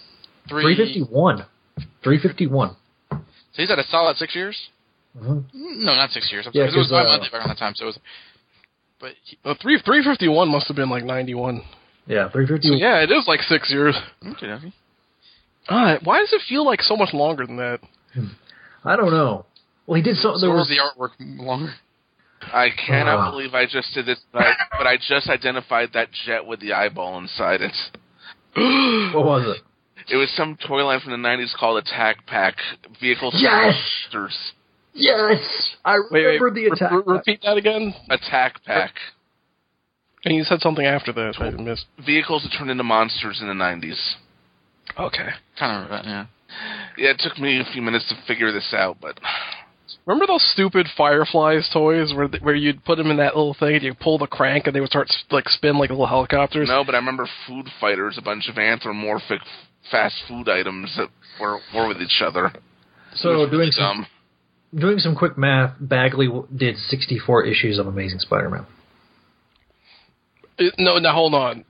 [0.49, 0.63] Three.
[0.63, 1.45] Three fifty one.
[2.05, 2.77] Three fifty one.
[3.11, 3.19] So
[3.57, 4.69] he's at a solid six years.
[5.19, 5.45] Mhm.
[5.53, 6.47] No, not six years.
[6.47, 6.69] I'm Yeah, sorry.
[6.69, 7.99] 'cause it was my uh, monthly back on that time, so it was.
[8.99, 11.63] But he, Uh, three three fifty one must have been like ninety one.
[12.07, 12.69] Yeah, three fifty.
[12.69, 13.97] So yeah, it is like six years.
[14.27, 14.73] okay, okay.
[15.69, 17.81] Uh, why does it feel like so much longer than that?
[18.85, 19.45] I don't know.
[19.87, 20.35] Well, he did so.
[20.35, 21.75] So There was was the artwork longer?
[22.53, 23.31] I cannot Ah.
[23.31, 26.73] believe I just did this, but I, but I just identified that jet with the
[26.73, 27.77] eyeball inside it.
[29.15, 29.63] what was it?
[30.13, 32.57] It was some toy line from the '90s called Attack Pack
[33.01, 33.35] Vehicles.
[33.39, 33.75] Yes!
[34.13, 34.53] Monsters.
[34.95, 36.93] Yes, I Wait, wait, remember the attack.
[36.93, 37.95] re- repeat that again.
[38.11, 38.93] Attack Pack
[40.25, 41.87] And you said something after that I missed.
[42.05, 44.15] vehicles that turned into monsters in the '90s.
[44.99, 45.29] Okay.
[45.59, 46.27] Kind of, yeah.
[46.99, 49.19] Yeah, it took me a few minutes to figure this out, but
[50.07, 53.75] Remember those stupid Fireflies toys where th- where you'd put them in that little thing
[53.77, 56.69] and you pull the crank and they would start s- like spin like little helicopters?
[56.69, 56.83] no.
[56.85, 59.41] But I remember Food Fighters, a bunch of anthropomorphic
[59.91, 61.09] fast food items that
[61.41, 62.53] were were with each other.
[63.15, 64.07] So doing some dumb.
[64.75, 68.67] Doing some quick math, Bagley did sixty four issues of Amazing Spider-Man.
[70.59, 71.65] It- no, now hold on.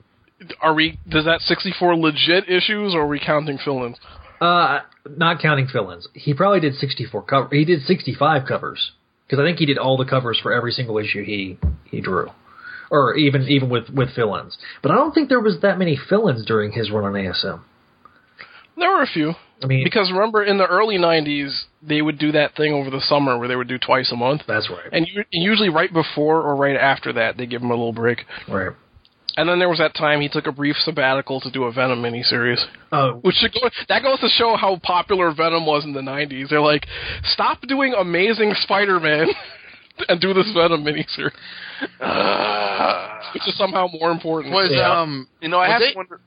[0.61, 0.99] Are we?
[1.09, 3.97] Does that sixty four legit issues or are we counting fill-ins?
[4.41, 4.81] Uh,
[5.17, 6.09] not counting fill-ins.
[6.15, 7.49] He probably did sixty four cover.
[7.55, 8.91] He did sixty five covers
[9.27, 12.29] because I think he did all the covers for every single issue he he drew,
[12.91, 14.59] or even even with with fill-ins.
[14.83, 17.61] But I don't think there was that many fill-ins during his run on ASM.
[18.77, 19.35] There were a few.
[19.63, 23.01] I mean, Because remember, in the early '90s, they would do that thing over the
[23.01, 24.89] summer where they would do twice a month, that's right.
[24.93, 28.25] and u- usually right before or right after that, they give him a little break.
[28.49, 28.71] Right.
[29.37, 32.03] And then there was that time he took a brief sabbatical to do a Venom
[32.03, 32.63] miniseries.
[32.93, 36.51] Oh, Which should go, that goes to show how popular Venom was in the '90s.
[36.51, 36.87] They're like,
[37.25, 39.29] stop doing Amazing Spider-Man
[40.09, 41.33] and do this Venom miniseries,
[43.35, 44.53] which is somehow more important.
[44.53, 45.01] Was Yeah.
[45.01, 46.21] um You know, I Was have it- to wonder.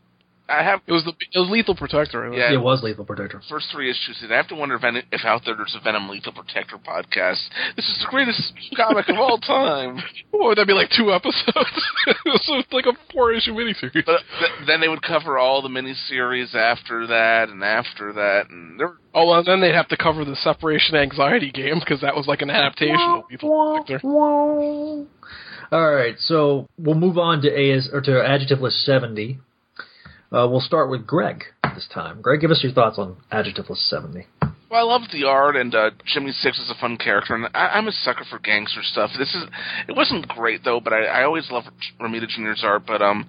[0.48, 2.24] I have it was the it was Lethal Protector.
[2.26, 2.40] I think.
[2.40, 2.54] Yeah.
[2.54, 3.42] it was Lethal Protector.
[3.50, 5.84] first three issues, and I have to wonder if, any, if out there there's a
[5.84, 7.42] Venom Lethal Protector podcast.
[7.76, 9.98] This is the greatest comic of all time.
[10.36, 11.46] What would that be like two episodes?
[12.44, 14.06] so it's like a four issue miniseries.
[14.06, 18.78] But th- then they would cover all the miniseries after that and after that, and
[18.80, 18.96] there.
[19.14, 22.42] Oh, well, then they'd have to cover the separation anxiety game because that was like
[22.42, 24.06] an adaptation of Lethal Protector.
[25.72, 29.40] All right, so we'll move on to AS or to Adjectiveless seventy.
[30.36, 32.22] Uh, we'll start with Greg this time.
[32.22, 34.28] Greg, give us your thoughts on Adjectiveless seventy.
[34.70, 37.68] Well, I love the art, and uh, Jimmy Six is a fun character, and I,
[37.68, 39.12] I'm a sucker for gangster stuff.
[39.18, 39.44] This is,
[39.88, 41.64] it wasn't great though, but I, I always love
[42.02, 42.84] Romita Junior's art.
[42.86, 43.26] But um,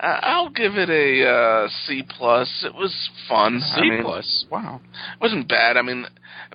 [0.00, 2.64] I- I'll give it a uh, C plus.
[2.66, 3.60] It was fun.
[3.62, 4.46] I C mean, plus?
[4.50, 4.80] Wow.
[5.14, 5.76] It wasn't bad.
[5.76, 6.06] I mean,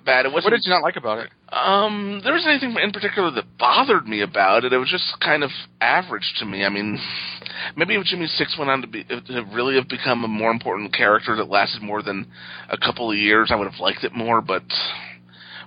[0.06, 0.24] bad.
[0.24, 0.52] It wasn't.
[0.52, 1.30] What did you not like about it?
[1.52, 4.72] Um, there wasn't anything in particular that bothered me about it.
[4.72, 5.50] It was just kind of
[5.80, 6.64] average to me.
[6.64, 6.98] I mean,
[7.76, 10.94] maybe if Jimmy Six went on to be to really have become a more important
[10.94, 12.26] character that lasted more than
[12.70, 14.40] a couple of years, I would have liked it more.
[14.40, 14.62] But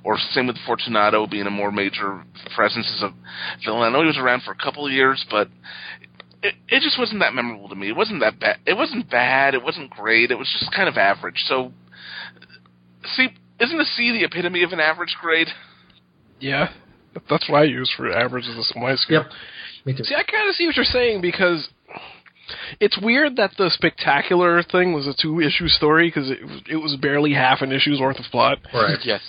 [0.03, 2.23] or same with Fortunato being a more major
[2.55, 3.13] presence as a
[3.65, 3.83] villain.
[3.83, 5.49] I know he was around for a couple of years, but
[6.41, 7.89] it, it just wasn't that memorable to me.
[7.89, 8.57] It wasn't that bad.
[8.65, 9.53] It wasn't bad.
[9.53, 10.31] It wasn't great.
[10.31, 11.43] It was just kind of average.
[11.47, 11.73] So,
[13.15, 13.29] see,
[13.59, 15.47] isn't a C the epitome of an average grade?
[16.39, 16.69] Yeah,
[17.29, 19.23] that's what I use for averages of my scale.
[19.23, 19.31] Yep,
[19.85, 20.03] me too.
[20.03, 21.69] See, I kind of see what you're saying because
[22.79, 26.75] it's weird that the spectacular thing was a two issue story because it was, it
[26.77, 28.59] was barely half an issue's worth of plot.
[28.73, 28.97] Right.
[29.03, 29.21] Yes.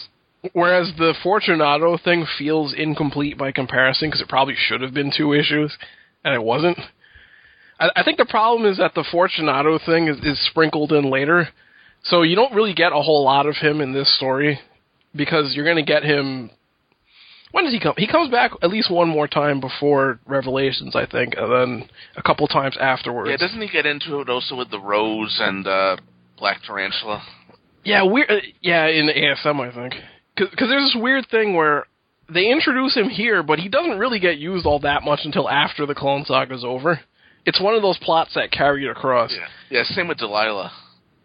[0.53, 5.35] Whereas the Fortunato thing feels incomplete by comparison because it probably should have been two
[5.35, 5.77] issues,
[6.25, 6.79] and it wasn't.
[7.79, 11.49] I, I think the problem is that the Fortunato thing is, is sprinkled in later,
[12.05, 14.59] so you don't really get a whole lot of him in this story
[15.15, 16.51] because you're going to get him.
[17.53, 17.95] When does he come?
[17.97, 22.23] He comes back at least one more time before Revelations, I think, and then a
[22.23, 23.31] couple times afterwards.
[23.31, 25.97] Yeah, doesn't he get into it also with the Rose and uh,
[26.39, 27.23] Black Tarantula?
[27.85, 28.31] Yeah, weird.
[28.31, 29.95] Uh, yeah, in ASM, I think,
[30.37, 31.87] because there's this weird thing where
[32.33, 35.87] they introduce him here, but he doesn't really get used all that much until after
[35.87, 37.01] the Clone Saga's over.
[37.47, 39.33] It's one of those plots that carry it across.
[39.35, 39.83] Yeah, yeah.
[39.85, 40.71] Same with Delilah.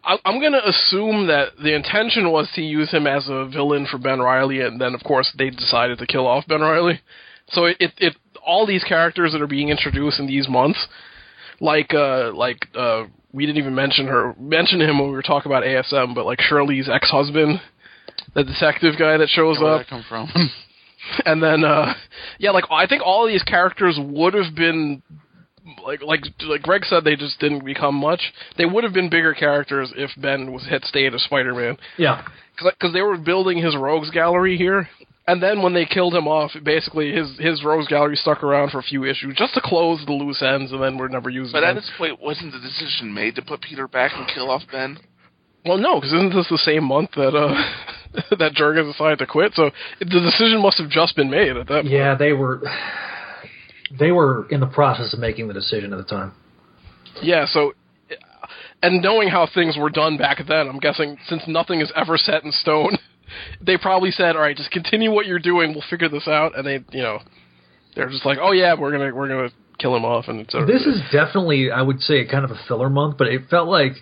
[0.05, 3.87] I, I'm going to assume that the intention was to use him as a villain
[3.89, 7.01] for Ben Riley, and then of course they decided to kill off Ben Riley.
[7.49, 8.15] So it, it, it
[8.45, 10.79] all these characters that are being introduced in these months,
[11.59, 15.51] like uh, like uh, we didn't even mention her mention him when we were talking
[15.51, 17.59] about ASM, but like Shirley's ex husband,
[18.33, 20.29] the detective guy that shows Where up, that come from?
[21.25, 21.93] and then uh
[22.39, 25.03] yeah like i think all of these characters would have been
[25.85, 29.33] like like like greg said they just didn't become much they would have been bigger
[29.33, 32.23] characters if ben was had stayed as spider-man Yeah.
[32.55, 34.87] because they were building his rogues gallery here
[35.27, 38.77] And then when they killed him off, basically his his rogues Gallery stuck around for
[38.77, 41.51] a few issues just to close the loose ends, and then were never used.
[41.51, 41.77] But again.
[41.77, 44.99] at this point, wasn't the decision made to put Peter back and kill off Ben?
[45.65, 47.57] Well, no, because isn't this the same month that uh
[48.37, 49.53] that Jurgens decided to quit?
[49.55, 51.81] So the decision must have just been made at that.
[51.81, 51.87] point.
[51.99, 52.61] Yeah, they were
[53.91, 56.33] they were in the process of making the decision at the time.
[57.21, 57.73] Yeah, so
[58.81, 62.43] and knowing how things were done back then, I'm guessing since nothing is ever set
[62.43, 62.97] in stone,
[63.61, 65.73] they probably said, "All right, just continue what you're doing.
[65.73, 67.19] We'll figure this out." And they, you know,
[67.95, 69.49] they're just like, "Oh yeah, we're gonna we're gonna
[69.79, 72.89] kill him off." And it's This is definitely, I would say, kind of a filler
[72.89, 73.93] month, but it felt like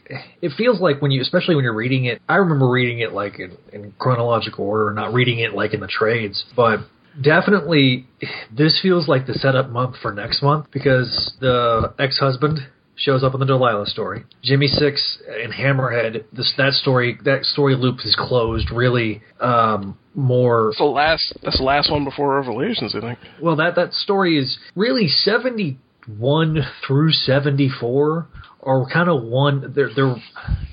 [0.42, 2.22] it feels like when you, especially when you're reading it.
[2.28, 5.88] I remember reading it like in, in chronological order, not reading it like in the
[5.88, 6.80] trades, but
[7.22, 8.08] definitely
[8.52, 12.60] this feels like the setup month for next month because the ex-husband
[12.96, 14.24] shows up in the Delilah story.
[14.44, 20.68] Jimmy Six and Hammerhead, this that story that story loop is closed really um more
[20.68, 21.34] That's the last.
[21.44, 23.20] That's the last one before Revelations, I think.
[23.42, 28.28] well, that that story is really seventy one through seventy four
[28.62, 29.74] are kind of one.
[29.76, 30.16] They're they're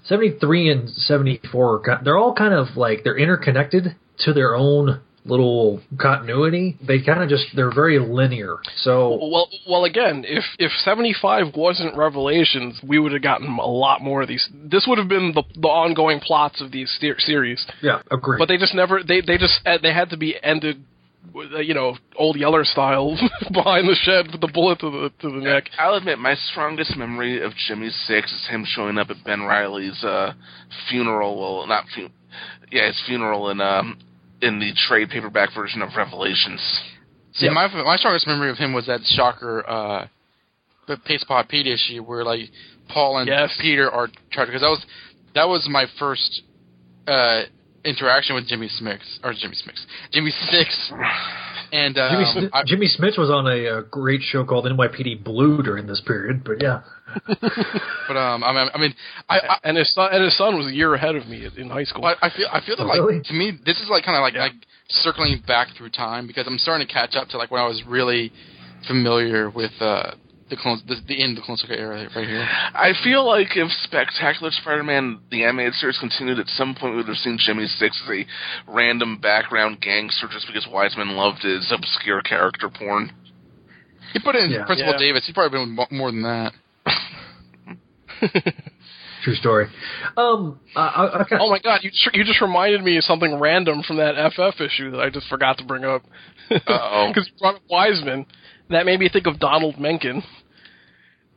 [0.05, 1.83] seventy three and seventy four.
[2.05, 6.77] They're all kind of like they're interconnected to their own little continuity.
[6.87, 8.57] They kind of just they're very linear.
[8.79, 14.01] So Well, well, again, if if 75 wasn't Revelations, we would have gotten a lot
[14.03, 14.49] more of these.
[14.53, 17.65] This would have been the the ongoing plots of these ser- series.
[17.83, 18.39] yeah, agree.
[18.39, 19.03] But they just never.
[19.03, 20.83] They they just uh, they had to be ended.
[21.37, 23.11] uh, You know, old Yeller style
[23.53, 25.65] behind the shed with the bullet to the to the neck.
[25.79, 30.03] I'll admit, my strongest memory of Jimmy Six is him showing up at Ben Riley's
[30.03, 30.33] uh,
[30.89, 31.39] funeral.
[31.39, 32.09] Well, not fu-
[32.73, 33.99] yeah, his funeral in um
[34.43, 36.61] in the trade paperback version of Revelations.
[37.35, 40.07] See, my my strongest memory of him was that shocker, uh,
[40.89, 42.51] the Pace Pod Pete issue where like
[42.89, 43.57] Paul and Yes.
[43.61, 44.85] Peter are trying because that was
[45.35, 46.43] that was my first
[47.07, 47.43] uh,
[47.85, 50.93] interaction with Jimmy Smix or Jimmy Smix, Jimmy Six,
[51.73, 55.23] and um, Jimmy, Smith, I- Jimmy Smith was on a, uh great show called NYPD
[55.25, 56.83] Blue during this period, but yeah.
[57.27, 58.95] but um, I mean, I mean,
[59.29, 61.69] I, I and his son and his son was a year ahead of me in
[61.71, 62.03] high school.
[62.03, 63.21] Well, I feel I feel that Oh, like really?
[63.25, 64.53] to me this is like kind of like like
[64.89, 67.83] circling back through time because I'm starting to catch up to like when I was
[67.87, 68.33] really
[68.87, 70.13] familiar with uh
[70.51, 72.47] the clone the, the end of the Clone Saga era right here.
[72.75, 77.09] I feel like if Spectacular Spider-Man, the animated series, continued, at some point we would
[77.09, 78.27] have seen Jimmy Six as a
[78.71, 83.13] random background gangster just because Weisman loved his obscure character porn.
[84.13, 84.65] He put it in Yeah.
[84.67, 84.99] Principal Yeah.
[84.99, 85.25] Davis.
[85.27, 86.53] He probably been more than that.
[89.23, 89.67] True story.
[90.17, 93.39] Um, I, I, I kinda, Oh my god, you you just reminded me of something
[93.39, 96.03] random from that FF issue that I just forgot to bring up.
[96.51, 97.09] Uh-oh.
[97.15, 98.25] Because you brought up Weisman.
[98.71, 100.23] That made me think of Donald Menken.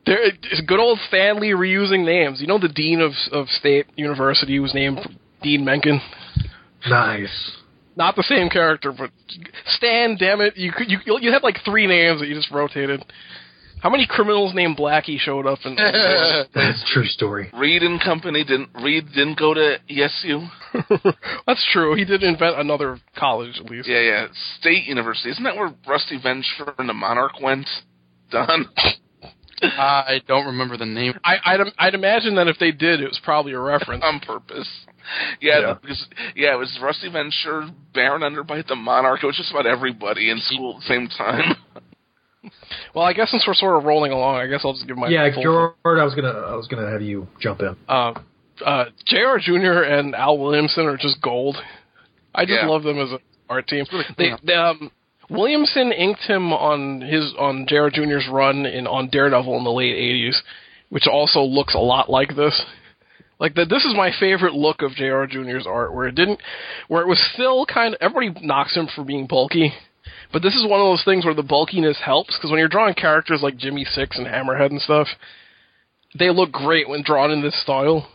[0.06, 2.40] There, it's good old Stan Lee reusing names.
[2.40, 4.98] You know the dean of of State University was named
[5.42, 6.00] Dean Menken.
[6.88, 7.52] nice.
[7.96, 9.10] Not the same character, but
[9.66, 10.16] Stan.
[10.18, 13.04] Damn it, you could you you had like three names that you just rotated.
[13.80, 15.74] How many criminals named Blackie showed up in?
[16.54, 17.50] That's a true story.
[17.52, 20.48] Reed and Company didn't Reed didn't go to ESU.
[21.46, 21.94] That's true.
[21.94, 23.86] He did invent another college at least.
[23.86, 24.26] Yeah, yeah,
[24.58, 25.30] State University.
[25.30, 27.68] Isn't that where Rusty Venture and the Monarch went?
[28.30, 28.66] Don.
[29.62, 31.14] I don't remember the name.
[31.24, 34.02] I, I'd, I'd imagine that if they did, it was probably a reference.
[34.04, 34.68] on purpose.
[35.40, 35.74] Yeah, Yeah.
[35.80, 39.22] because yeah, it was Rusty Venture, Baron Underbite, the Monarch.
[39.22, 41.56] It was just about everybody in school at the same time.
[42.94, 45.08] Well, I guess since we're sort of rolling along, I guess I'll just give my
[45.08, 47.74] yeah, full- Gerard, I was gonna, I was gonna have you jump in.
[47.88, 48.12] Uh,
[48.64, 49.38] uh, Jr.
[49.40, 49.82] Jr.
[49.82, 51.56] and Al Williamson are just gold.
[52.34, 52.68] I just Yeah.
[52.68, 53.18] love them as an
[53.48, 53.86] art team.
[53.90, 54.38] really They, cool.
[54.44, 54.90] they, um,
[55.30, 57.88] Williamson inked him on his on Jr.
[57.92, 60.36] Jr.'s run in on Daredevil in the late '80s,
[60.90, 62.60] which also looks a lot like this.
[63.40, 65.24] Like the, this is my favorite look of Jr.
[65.24, 66.40] Jr.'s art, where it didn't,
[66.88, 69.72] where it was still kind of everybody knocks him for being bulky,
[70.32, 72.94] but this is one of those things where the bulkiness helps because when you're drawing
[72.94, 75.08] characters like Jimmy Six and Hammerhead and stuff,
[76.18, 78.08] they look great when drawn in this style.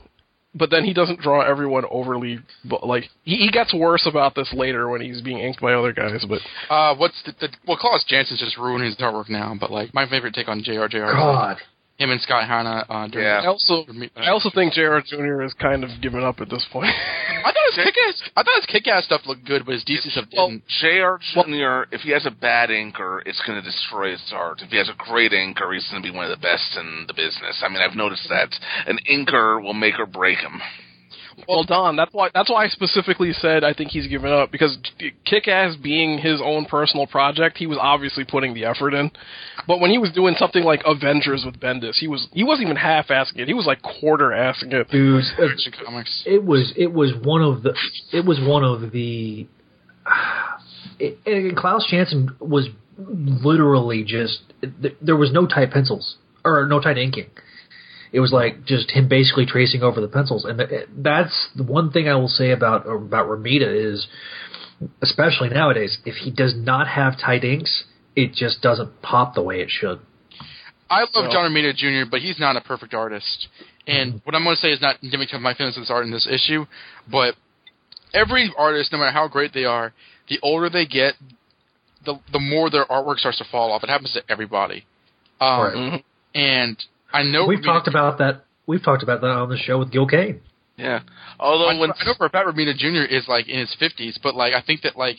[0.56, 4.52] But then he doesn't draw everyone overly bu- like he, he gets worse about this
[4.52, 6.26] later when he's being inked by other guys.
[6.28, 6.40] But
[6.70, 7.78] Uh, what's the, the well?
[7.78, 9.56] Klaus Janson's just ruining his artwork now.
[9.60, 10.88] But like my favorite take on Jr.
[10.90, 11.12] Jr.
[11.14, 11.58] God,
[12.00, 12.86] him and Scott Hanna.
[12.90, 13.42] Uh, during Yeah.
[13.44, 13.86] I also
[14.16, 15.00] I also think Jr.
[15.06, 15.44] Jr.
[15.44, 16.88] is kind of given up at this point.
[17.46, 18.30] I thought his kick-ass.
[18.36, 20.64] I thought his kick-ass stuff looked good, but his DC stuff Well, didn't.
[20.82, 21.20] J.R.
[21.34, 24.62] Jr., if he has a bad inker, it's going to destroy his art.
[24.62, 27.06] If he has a great inker, he's going to be one of the best in
[27.08, 27.62] the business.
[27.64, 28.50] I mean, I've noticed that
[28.88, 30.62] an inker will make or break him.
[31.48, 34.78] Well, Don, that's why that's why I specifically said I think he's given up because
[35.26, 39.12] Kick-Ass being his own personal project, he was obviously putting the effort in.
[39.68, 42.78] But when he was doing something like Avengers with Bendis, he was he wasn't even
[42.78, 43.48] half-assing it.
[43.48, 44.90] He was like quarter-assing it.
[44.90, 46.24] dude, uh, Action comics.
[46.26, 47.76] it was, it was one of the,
[48.12, 49.48] it was one of the.
[51.00, 52.68] it, and Klaus Janson was
[52.98, 54.40] literally just
[55.02, 57.30] there was no tight pencils or no tight inking.
[58.12, 60.60] It was like just him basically tracing over the pencils, and
[60.98, 64.08] that's the one thing I will say about about Romita is,
[65.02, 69.62] especially nowadays, if he does not have tight inks, it just doesn't pop the way
[69.62, 70.00] it should.
[70.90, 73.48] I love John Romita Jr., but he's not a perfect artist.
[73.86, 74.18] And mm-hmm.
[74.24, 76.28] what I'm going to say is not giving my feelings of this art in this
[76.28, 76.66] issue,
[77.12, 77.36] but
[78.14, 79.94] every artist, no matter how great they are,
[80.30, 81.14] the older they get,
[82.06, 83.84] the the more their artwork starts to fall off.
[83.84, 84.86] It happens to everybody.
[85.42, 86.04] Um, right.
[86.34, 86.84] And
[87.14, 88.46] I know we've talked about that.
[88.68, 90.42] We've talked about that on the show with Gil Kane.
[90.78, 91.02] Yeah.
[91.40, 93.04] Although I, when I know for a fact Romita Jr.
[93.10, 95.18] is like in his fifties, but like I think that like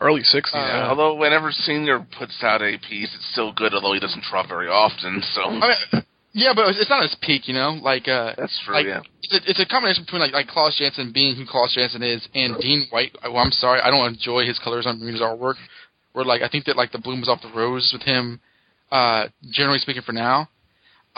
[0.00, 0.54] early 60s.
[0.54, 0.88] Uh, yeah.
[0.88, 4.68] Although whenever Senior puts out a piece, it's still good, although he doesn't draw very
[4.68, 5.22] often.
[5.34, 5.42] So.
[5.42, 5.52] I
[5.92, 7.78] mean, yeah, but it's not his peak, you know.
[7.82, 8.74] Like uh, that's true.
[8.74, 11.74] Like, yeah, it's a, it's a combination between like like Klaus Janson being who Klaus
[11.74, 13.16] Janson is and Dean White.
[13.22, 15.54] Well, I'm sorry, I don't enjoy his colors on Romita's artwork.
[16.12, 18.40] Where like I think that like the bloom was off the rose with him.
[18.90, 20.48] Uh, generally speaking, for now,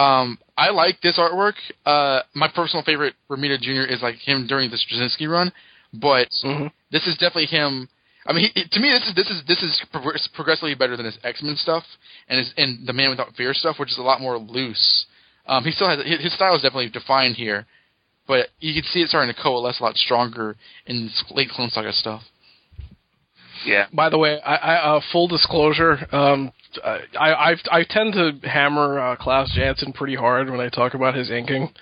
[0.00, 1.54] um, I like this artwork.
[1.84, 3.92] Uh, my personal favorite Romita Jr.
[3.92, 5.52] is like him during the Straczynski run,
[5.92, 6.66] but mm-hmm.
[6.90, 7.88] this is definitely him
[8.26, 11.18] I mean, he, to me, this is this is this is progressively better than his
[11.24, 11.84] X Men stuff
[12.28, 15.06] and his and the Man Without Fear stuff, which is a lot more loose.
[15.46, 17.66] Um, he still has his style is definitely defined here,
[18.28, 20.56] but you can see it starting to coalesce a lot stronger
[20.86, 22.22] in this late Clone Saga stuff.
[23.64, 23.86] Yeah.
[23.92, 26.52] By the way, I, I uh, full disclosure, um,
[26.84, 31.14] I, I I tend to hammer uh, Klaus Janson pretty hard when I talk about
[31.14, 31.72] his inking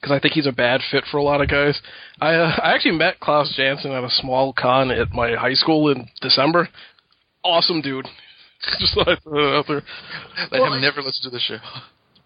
[0.00, 1.80] because I think he's a bad fit for a lot of guys.
[2.20, 5.90] I uh, I actually met Klaus Janson at a small con at my high school
[5.90, 6.68] in December.
[7.42, 8.06] Awesome dude.
[8.78, 9.82] Just thought I'd throw it out there.
[10.50, 11.58] Let well, him never listen to the show.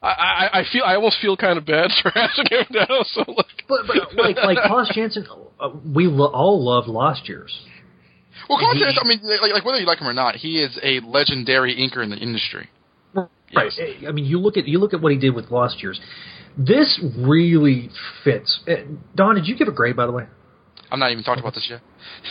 [0.02, 3.04] I, I I feel I almost feel kind of bad for hashing him down.
[3.12, 5.26] So like, but, but like like Klaus Janson,
[5.58, 7.58] uh, we lo- all loved Lost Years.
[8.48, 10.78] Well, Klaus Janson, I mean, like, like whether you like him or not, he is
[10.82, 12.68] a legendary inker in the industry.
[13.14, 13.28] Right.
[13.50, 13.80] Yes.
[14.06, 16.00] I mean, you look at you look at what he did with Lost Years.
[16.56, 17.90] This really
[18.24, 18.60] fits.
[18.68, 18.74] Uh,
[19.14, 20.26] Don, did you give a grade, by the way?
[20.90, 21.80] I'm not even talking about this yet.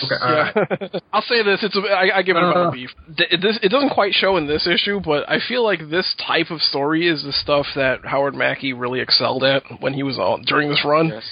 [0.03, 1.01] Okay, all right.
[1.13, 2.89] I'll say this: it's a, I, I give it uh, a beef.
[3.07, 6.61] This it doesn't quite show in this issue, but I feel like this type of
[6.61, 10.69] story is the stuff that Howard Mackie really excelled at when he was on during
[10.69, 11.07] this run.
[11.07, 11.23] Yes.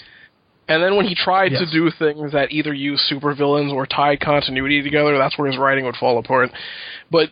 [0.67, 1.61] And then when he tried yes.
[1.61, 5.85] to do things that either use supervillains or tie continuity together, that's where his writing
[5.85, 6.49] would fall apart.
[7.09, 7.29] But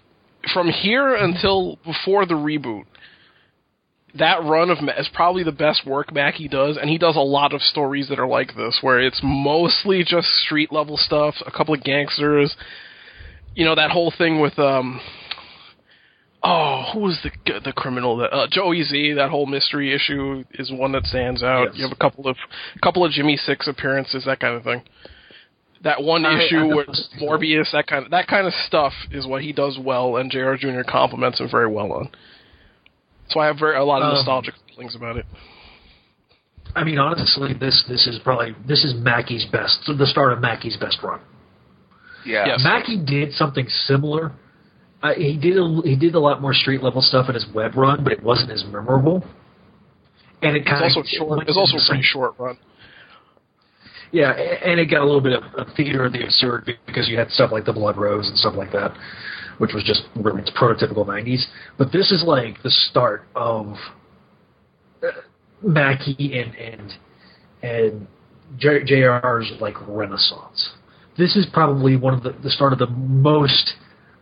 [0.53, 2.85] from here until before the reboot,
[4.17, 7.53] that run of is probably the best work Mackie does, and he does a lot
[7.53, 11.73] of stories that are like this, where it's mostly just street level stuff, a couple
[11.73, 12.55] of gangsters,
[13.55, 14.99] you know that whole thing with um,
[16.45, 19.13] oh, who was the the criminal that uh, Joey Z?
[19.13, 21.69] That whole mystery issue is one that stands out.
[21.71, 21.73] Yes.
[21.77, 22.37] You have a couple of
[22.81, 24.83] couple of Jimmy Six appearances, that kind of thing.
[25.83, 26.87] That one I, issue I with
[27.21, 30.55] Morbius, that kind of that kind of stuff is what he does well, and Jr.
[30.55, 30.81] Jr.
[30.87, 32.09] compliments him very well on.
[33.29, 35.25] So I have very, a lot of um, nostalgic feelings about it.
[36.75, 40.77] I mean, honestly, this this is probably this is Mackie's best, the start of Mackie's
[40.77, 41.21] best run.
[42.25, 42.61] Yeah, yes.
[42.63, 44.31] Mackie did something similar.
[45.05, 47.75] Uh, he did a, he did a lot more street level stuff in his web
[47.75, 49.23] run, but it wasn't as memorable.
[50.41, 51.47] And it kind it's also short.
[51.47, 52.57] It's also a pretty short run.
[54.11, 57.17] Yeah, and it got a little bit of, of theater of the absurd because you
[57.17, 58.95] had stuff like the Blood Rose and stuff like that
[59.57, 61.43] which was just really prototypical 90s.
[61.77, 63.75] But this is like the start of
[65.03, 65.07] uh,
[65.61, 66.93] Mackie and and
[67.63, 68.07] and
[68.57, 70.71] JR's like renaissance.
[71.17, 73.73] This is probably one of the, the start of the most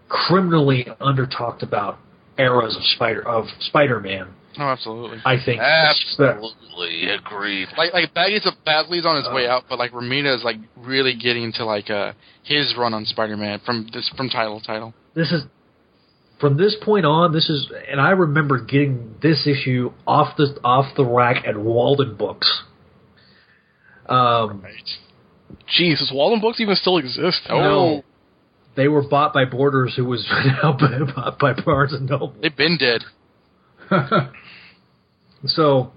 [0.10, 2.00] criminally under talked about
[2.38, 4.28] eras of Spider of Spider-Man.
[4.60, 5.18] Oh, absolutely.
[5.26, 7.70] I think absolutely agreed.
[7.76, 11.16] Like like Baggy's Bagley's on his uh, way out, but like Romita is like really
[11.16, 12.14] getting to like uh
[12.44, 15.44] his run on Spider-Man from this from title to title this is
[16.40, 17.32] from this point on.
[17.32, 22.16] This is, and I remember getting this issue off the off the rack at Walden
[22.16, 22.64] Books.
[24.08, 24.90] Um, right.
[25.80, 27.42] Jeez, does Walden Books even still exist?
[27.50, 27.60] Oh.
[27.60, 28.04] No,
[28.76, 30.78] they were bought by Borders, who was now
[31.16, 32.34] bought by Barnes and Noble.
[32.42, 33.02] They've been dead.
[35.46, 35.92] so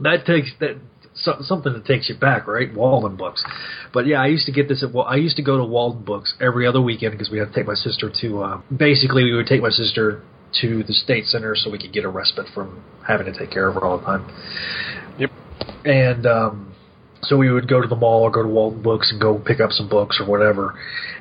[0.00, 0.78] that takes that
[1.14, 2.72] so, something that takes you back, right?
[2.74, 3.44] Walden books.
[3.92, 6.04] But yeah, I used to get this at well, I used to go to Walden
[6.04, 8.42] books every other weekend because we had to take my sister to.
[8.42, 10.22] Uh, basically, we would take my sister
[10.60, 13.68] to the state center so we could get a respite from having to take care
[13.68, 15.16] of her all the time.
[15.18, 15.30] Yep.
[15.84, 16.74] And um,
[17.22, 19.60] so we would go to the mall or go to Walden Books and go pick
[19.60, 20.74] up some books or whatever.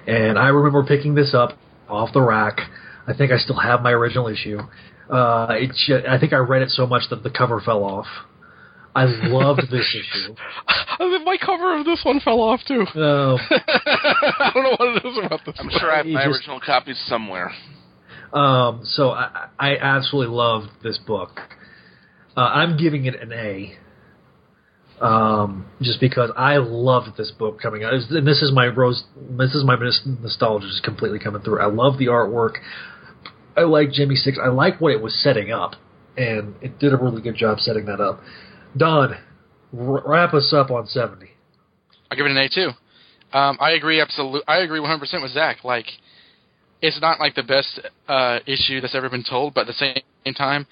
[0.08, 1.58] And I remember picking this up
[1.90, 2.60] off the rack.
[3.08, 4.60] I think I still have my original issue.
[5.10, 8.08] Uh, it, I think I read it so much that the cover fell off
[8.96, 10.36] I loved this issue.
[11.26, 12.86] My cover of this one fell off too.
[12.96, 13.40] No.
[13.50, 15.56] I don't know what it is about this.
[15.58, 15.80] I'm one.
[15.80, 17.52] sure I have my just- original copies somewhere.
[18.32, 21.40] Um, so I, I absolutely loved this book.
[22.36, 23.76] Uh, I'm giving it an A.
[25.02, 29.04] Um, just because I loved this book coming out, and this is my rose.
[29.16, 31.62] This is my nostalgia just completely coming through.
[31.62, 32.56] I love the artwork.
[33.58, 34.38] I like Jimmy Six.
[34.42, 35.74] I like what it was setting up,
[36.16, 38.22] and it did a really good job setting that up.
[38.78, 39.18] Don,
[39.78, 41.32] r- wrap us up on seventy.
[42.10, 42.70] I give it an A too.
[43.38, 44.42] Um, I agree absolutely.
[44.48, 45.64] I agree 100 percent with Zach.
[45.64, 45.88] Like,
[46.82, 50.34] it's not like the best uh, issue that's ever been told, but at the same
[50.36, 50.68] time,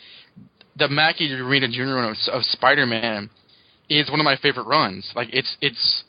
[0.77, 1.95] the Mackie Romita Jr.
[1.95, 3.31] run of, of Spider-Man
[3.99, 5.11] is one of my favorite runs.
[5.15, 6.03] Like, it's it's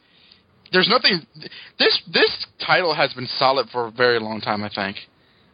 [0.73, 1.27] there's nothing.
[1.79, 4.63] This this title has been solid for a very long time.
[4.65, 4.97] I think.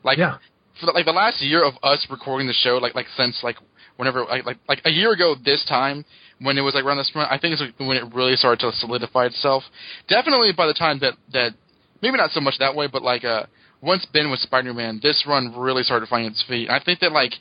[0.04, 0.36] Like, Yeah.
[0.80, 3.56] for the, like the last year of us recording the show, like like since like
[3.96, 6.04] whenever like like like a year ago this time
[6.40, 8.72] when it was like around this run, I think it's when it really started to
[8.78, 9.64] solidify itself.
[10.08, 11.52] Definitely by the time that that
[12.00, 13.46] maybe not so much that way, but like uh
[13.80, 16.70] once Ben was Spider Man, this run really started finding its feet.
[16.70, 17.32] I think that like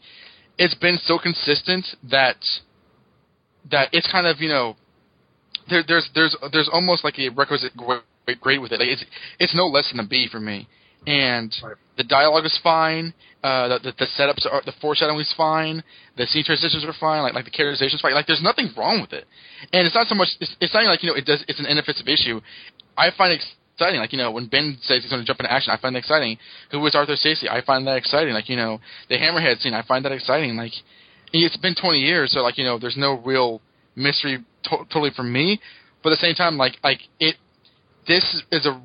[0.57, 2.37] it's been so consistent that
[3.71, 4.75] that it's kind of you know
[5.69, 8.79] there, there's there's there's almost like a requisite grade, with it.
[8.79, 9.05] Like it's
[9.39, 10.67] it's no less than a B for me.
[11.05, 11.55] And
[11.95, 13.13] the dialogue is fine.
[13.41, 15.81] Uh, the, the, the setups are the foreshadowing is fine.
[16.17, 17.21] The scene transitions are fine.
[17.21, 18.13] Like like the characterization's fine.
[18.13, 19.25] Like there's nothing wrong with it.
[19.71, 20.29] And it's not so much.
[20.41, 21.43] It's, it's not like you know it does.
[21.47, 22.41] It's an inoffensive issue.
[22.97, 23.41] I find it
[23.73, 24.01] exciting.
[24.01, 25.99] Like you know when Ben says he's going to jump into action, I find that
[25.99, 26.37] exciting.
[26.71, 27.47] Who is Arthur Stacy?
[27.47, 28.33] I find that exciting.
[28.33, 30.57] Like you know the Hammerhead scene, I find that exciting.
[30.57, 30.73] Like
[31.33, 33.61] it's been 20 years, so like you know there's no real
[33.95, 35.59] mystery to- totally for me.
[36.03, 37.35] But at the same time, like like it,
[38.07, 38.81] this is a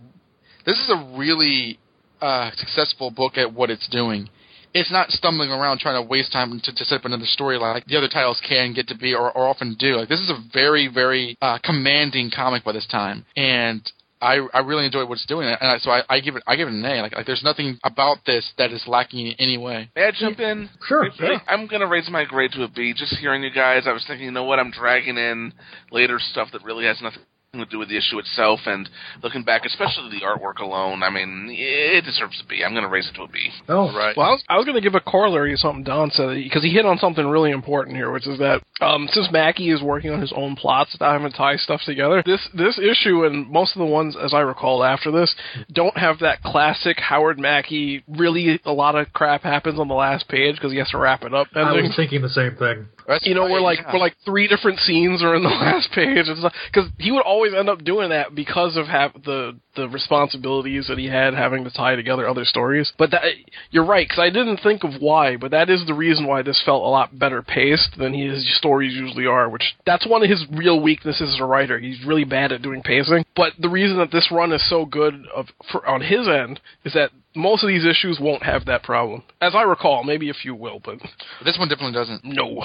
[0.67, 1.79] this is a really
[2.21, 4.29] uh, successful book at what it's doing.
[4.75, 7.85] It's not stumbling around trying to waste time to, to set up another story like
[7.85, 9.97] the other titles can get to be or, or often do.
[9.97, 13.83] Like this is a very very uh, commanding comic by this time, and
[14.23, 16.57] I I really enjoy what it's doing, and I, so I, I give it I
[16.57, 17.03] give it an A.
[17.03, 19.91] Like like there's nothing about this that is lacking in any way.
[19.97, 20.71] May I jump in?
[20.87, 21.09] Sure.
[21.21, 22.95] I- I'm gonna raise my grade to a B.
[22.97, 24.59] Just hearing you guys, I was thinking, you know what?
[24.59, 25.53] I'm dragging in
[25.91, 27.23] later stuff that really has nothing
[27.53, 28.89] to do with the issue itself, and
[29.23, 32.63] looking back, especially the artwork alone, I mean, it deserves a B.
[32.65, 33.51] I'm gonna raise it to a B.
[33.69, 34.17] Oh, right.
[34.17, 36.63] Well, I was, I was going to give a corollary to something Don said because
[36.63, 40.13] he hit on something really important here, which is that um, since Mackie is working
[40.13, 43.77] on his own plots without having to tie stuff together, this this issue and most
[43.77, 45.35] of the ones, as I recall after this,
[45.71, 48.03] don't have that classic Howard Mackie.
[48.09, 51.23] Really, a lot of crap happens on the last page because he has to wrap
[51.23, 51.49] it up.
[51.55, 51.85] I ending.
[51.85, 52.87] was thinking the same thing.
[53.07, 53.93] That's you know, we're like yeah.
[53.93, 56.27] where like three different scenes are in the last page,
[56.73, 60.99] because he would always end up doing that because of have the the responsibilities that
[60.99, 62.93] he had having to tie together other stories.
[62.99, 63.23] But that
[63.71, 66.63] you're right, because I didn't think of why, but that is the reason why this
[66.65, 69.49] felt a lot better paced than his stories usually are.
[69.49, 71.79] Which that's one of his real weaknesses as a writer.
[71.79, 73.25] He's really bad at doing pacing.
[73.35, 76.93] But the reason that this run is so good of for, on his end is
[76.93, 80.05] that most of these issues won't have that problem, as I recall.
[80.05, 80.99] Maybe a few will, but
[81.45, 82.25] This one definitely doesn't.
[82.25, 82.65] no.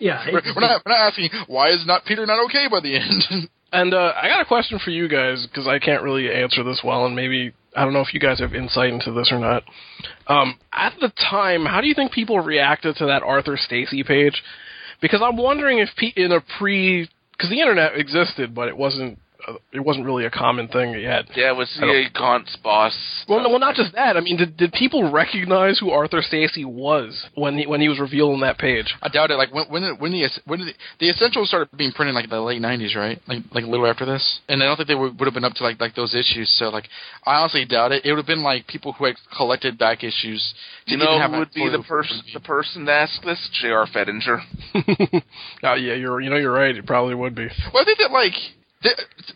[0.00, 2.94] Yeah, We're, we're not we're not asking why is not Peter not okay by the
[2.96, 3.48] end.
[3.70, 6.80] And uh, I got a question for you guys because I can't really answer this
[6.82, 9.62] well, and maybe I don't know if you guys have insight into this or not.
[10.26, 14.42] Um, at the time, how do you think people reacted to that Arthur Stacy page?
[15.02, 19.18] Because I'm wondering if pe- in a pre because the internet existed, but it wasn't
[19.46, 21.24] Uh, it wasn't really a common thing yet.
[21.36, 22.92] Yeah, it was I don't- Gaunt's boss?
[23.28, 24.16] Well, no, well, not just that.
[24.16, 28.00] I mean, did did people recognize who Arthur Stacy was when he when he was
[28.00, 28.92] revealed on that page?
[29.00, 29.36] I doubt it.
[29.36, 32.60] Like when when when the when the, the essentials started being printed like the late
[32.60, 33.20] '90s, right?
[33.28, 35.44] Like like a little after this, and I don't think they would, would have been
[35.44, 36.48] up to like like those issues.
[36.58, 36.88] So like
[37.24, 38.04] I honestly doubt it.
[38.04, 40.52] It would have been like people who had collected back issues.
[40.86, 43.38] to You know who would be the person the person to ask this?
[43.62, 43.86] J.R.
[43.86, 44.40] Fettinger.
[44.74, 45.20] oh
[45.68, 46.74] uh, yeah, you're you know you're right.
[46.74, 47.46] It probably would be.
[47.72, 48.57] Well, I think that like the,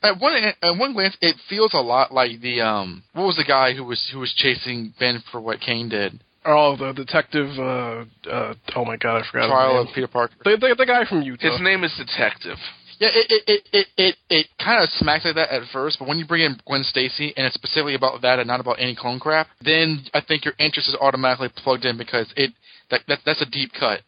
[0.02, 3.44] at one at one glance, it feels a lot like the um what was the
[3.44, 6.20] guy who was who was chasing Ben for what Kaine did?
[6.44, 7.50] Oh, the detective.
[7.58, 9.44] Uh, uh, oh my god, I forgot.
[9.44, 10.34] his Trial of Peter Parker.
[10.42, 11.52] The, the, the guy from Utah.
[11.52, 12.58] His name is Detective.
[12.98, 16.08] Yeah, it it it it it, it kind of smacks like that at first, but
[16.08, 18.94] when you bring in Gwen Stacy and it's specifically about that and not about any
[18.94, 22.52] clone crap, then I think your interest is automatically plugged in because it
[22.90, 24.02] that, that that's a deep cut.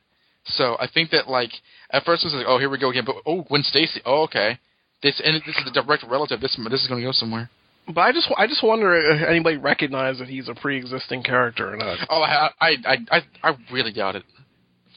[0.44, 1.50] So I think that like
[1.90, 4.22] at first it was like, oh here we go again, but oh Gwen Stacy, oh
[4.24, 4.58] okay,
[5.04, 6.40] this and this is a direct relative.
[6.40, 7.48] This this is going to go somewhere.
[7.86, 11.76] But I just I just wonder if anybody recognized that he's a pre-existing character or
[11.76, 11.98] not.
[12.10, 14.24] Oh I I I I, I really doubt it.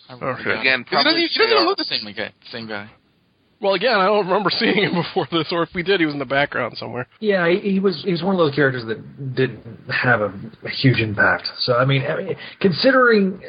[0.09, 0.43] Really Okay.
[0.43, 0.59] doubt it.
[0.61, 2.31] Again, he doesn't, probably he doesn't even look the same guy.
[2.49, 2.89] Same guy.
[3.59, 6.13] Well, again, I don't remember seeing him before this, or if we did, he was
[6.13, 7.07] in the background somewhere.
[7.19, 10.31] Yeah, he, he was he was one of those characters that didn't have a,
[10.63, 11.47] a huge impact.
[11.59, 13.41] So I mean, I mean, considering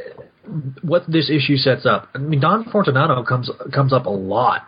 [0.82, 4.62] what this issue sets up, I mean Don Fortunato comes comes up a lot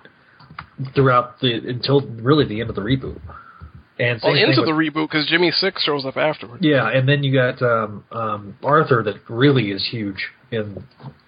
[0.94, 3.20] throughout the until really the end of the reboot.
[3.98, 6.62] And Well, thing into with- the reboot because Jimmy Six shows up afterwards.
[6.64, 10.82] yeah, and then you got um, um, Arthur that really is huge in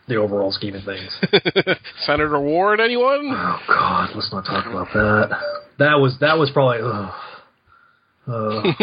[0.08, 1.14] the overall scheme of things.
[2.06, 3.30] Senator Ward, anyone?
[3.30, 5.38] Oh God, let's not talk about that.
[5.78, 6.78] That was that was probably.
[6.82, 7.12] Ugh.
[8.24, 8.62] Uh,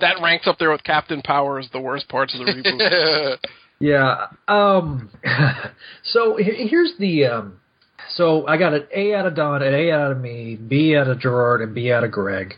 [0.00, 3.38] that ranks up there with Captain Power as the worst parts of the reboot.
[3.80, 4.26] yeah.
[4.46, 5.10] Um.
[6.04, 7.24] So here's the.
[7.26, 7.60] Um,
[8.18, 11.06] so I got an A out of Don, an A out of me, B out
[11.06, 12.54] of Gerard, and B out of Greg.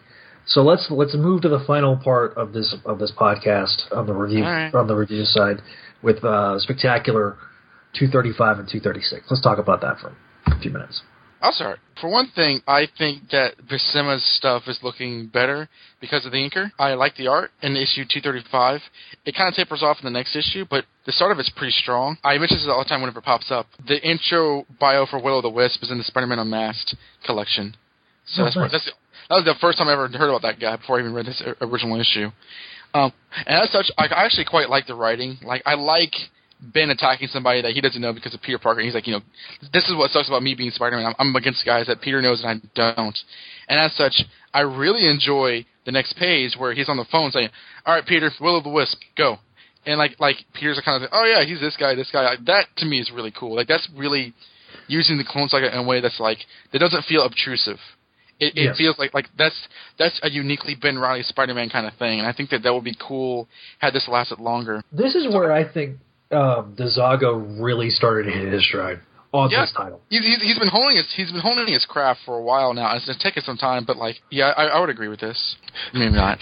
[0.46, 4.14] So let's let's move to the final part of this of this podcast on the
[4.14, 4.74] review right.
[4.74, 5.58] on the review side
[6.02, 7.36] with uh, spectacular
[7.92, 9.26] 235 and 236.
[9.30, 10.16] Let's talk about that for
[10.46, 11.02] a few minutes.
[11.42, 11.78] I'll start.
[12.00, 15.68] For one thing, I think that Buscema's stuff is looking better
[16.00, 16.70] because of the inker.
[16.78, 18.80] I like the art in issue 235.
[19.24, 21.72] It kind of tapers off in the next issue, but the start of it's pretty
[21.72, 22.18] strong.
[22.24, 23.66] I mention this all the time whenever it pops up.
[23.86, 26.94] The intro bio for Will o' the Wisp is in the Spider-Man Unmasked
[27.24, 27.74] collection.
[28.26, 28.72] So Oh, that's, nice.
[28.72, 28.90] that's
[29.30, 31.26] that was the first time I ever heard about that guy before I even read
[31.26, 32.30] this original issue.
[32.92, 33.12] Um,
[33.46, 35.38] and as such, I, I actually quite like the writing.
[35.42, 36.12] Like I like
[36.62, 38.80] Ben attacking somebody that he doesn't know because of Peter Parker.
[38.80, 39.20] He's like, you know,
[39.72, 41.06] this is what sucks about me being Spider-Man.
[41.06, 43.18] I'm, I'm against guys that Peter knows and I don't.
[43.68, 44.22] And as such,
[44.52, 47.48] I really enjoy the next page where he's on the phone saying,
[47.86, 49.38] "All right, Peter, Will of the Wisp, go."
[49.86, 52.44] And like, like Peter's kind of, like, "Oh yeah, he's this guy, this guy." Like,
[52.44, 53.54] that to me is really cool.
[53.56, 54.34] Like that's really
[54.88, 56.38] using the Clone Saga in a way that's like
[56.72, 57.78] that doesn't feel obtrusive.
[58.38, 58.76] It, it Yes.
[58.78, 59.68] feels like like that's
[59.98, 62.84] that's a uniquely Ben Riley Spider-Man kind of thing, and I think that that would
[62.84, 64.82] be cool had this lasted longer.
[64.92, 65.96] This is where I think
[66.30, 69.00] um, Dezago really started to hit his stride
[69.32, 69.60] on Yeah.
[69.62, 70.00] this title.
[70.08, 72.94] He's, he's he's been honing his he's been honing his craft for a while now.
[72.96, 75.56] It's gonna take us some time, but like yeah, I, I would agree with this.
[75.94, 76.38] Maybe not.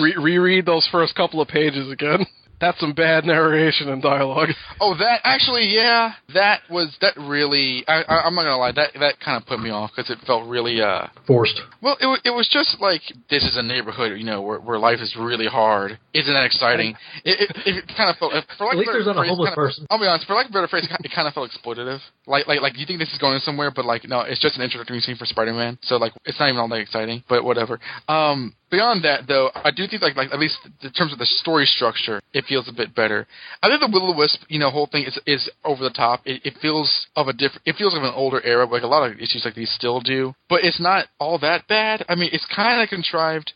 [0.00, 2.26] Re- reread those first couple of pages again.
[2.64, 4.48] That's some bad narration and dialogue.
[4.80, 7.84] Oh, that actually, yeah, that was that really.
[7.86, 10.18] I, I, I'm not gonna lie, that that kind of put me off because it
[10.26, 10.80] felt really.
[10.82, 11.60] uh Forced.
[11.80, 13.00] Well, it it was just like
[13.30, 15.98] this is a neighborhood, you know, where where life is really hard.
[16.12, 16.96] Isn't that exciting?
[17.24, 18.32] It, it, it kind of felt.
[18.58, 19.86] For like At least there's not a homeless kind of- person.
[19.90, 20.26] I'll be honest.
[20.26, 22.00] For like a better phrase, it kind- it kind of felt exploitative.
[22.26, 24.62] Like like like you think this is going somewhere, but like no, it's just an
[24.62, 25.78] introductory scene for Spider-Man.
[25.82, 27.22] So like it's not even all that exciting.
[27.28, 27.78] But whatever.
[28.08, 31.26] Um, beyond that, though, I do think like like at least in terms of the
[31.26, 33.26] story structure, it feels a bit better.
[33.62, 36.22] I think the Will o' Wisp, you know, whole thing is is over the top.
[36.24, 37.62] It, it feels of a different.
[37.64, 40.34] It feels of an older era, like a lot of issues like these still do.
[40.48, 42.04] But it's not all that bad.
[42.08, 43.52] I mean, it's kind of contrived,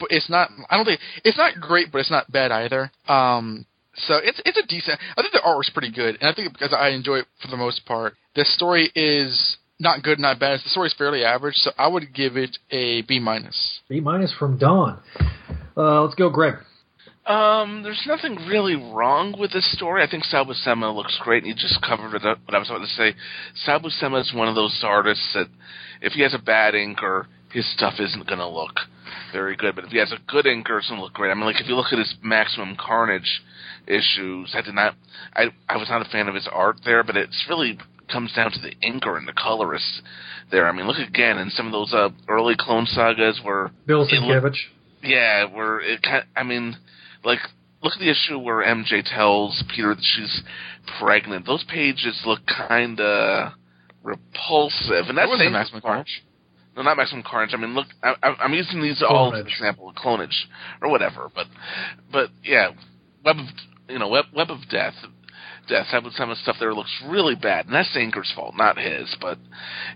[0.00, 0.50] but it's not.
[0.70, 2.90] I don't think it's not great, but it's not bad either.
[3.08, 4.98] Um, so it's it's a decent.
[5.16, 7.56] I think the artwork's pretty good, and I think because I enjoy it for the
[7.56, 8.14] most part.
[8.34, 10.60] The story is not good, not bad.
[10.64, 13.80] The story's fairly average, so I would give it a B minus.
[13.88, 15.00] B minus from Don.
[15.76, 16.54] Uh, let's go, Greg.
[17.26, 20.02] Um, there's nothing really wrong with this story.
[20.02, 22.68] I think Sal Buscema looks great, and you just covered it up, what I was
[22.70, 23.14] about to say.
[23.64, 25.46] Sal Buscema is one of those artists that,
[26.00, 28.76] if he has a bad inker, his stuff isn't going to look
[29.32, 29.74] very good.
[29.74, 31.30] But if he has a good inker, it's going to look great.
[31.30, 33.42] I mean, like if you look at his Maximum Carnage
[33.86, 34.94] issues, I did not,
[35.34, 37.78] I I was not a fan of his art there, but it's really
[38.10, 40.02] comes down to the inker and the colorist
[40.50, 40.68] there.
[40.68, 44.12] I mean, look again in some of those uh, early Clone Sagas where Bill it
[44.12, 44.56] looked- Sienkiewicz.
[45.02, 46.24] yeah, where it kind.
[46.36, 46.76] I mean,
[47.24, 47.38] like
[47.82, 50.42] look at the issue where MJ tells Peter that she's
[51.00, 51.46] pregnant.
[51.46, 53.52] Those pages look kind of
[54.02, 56.22] repulsive, and That that's wasn't same Maximum for Carnage.
[56.74, 57.50] No, not maximum carnage.
[57.52, 60.44] I mean, look, I, I, I'm using these all as an example of clonage
[60.80, 61.28] or whatever.
[61.34, 61.46] But,
[62.10, 62.68] but yeah,
[63.22, 63.44] web of
[63.90, 64.94] you know web web of death.
[65.68, 65.86] Death.
[65.90, 69.14] Some of the stuff there looks really bad, and that's Anchor's fault, not his.
[69.20, 69.38] But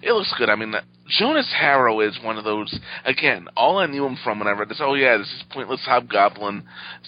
[0.03, 0.49] it looks good.
[0.49, 0.75] I mean,
[1.09, 2.79] Jonas Harrow is one of those.
[3.05, 4.81] Again, all I knew him from when I read this.
[4.83, 6.65] Oh yeah, this is pointless hobgoblin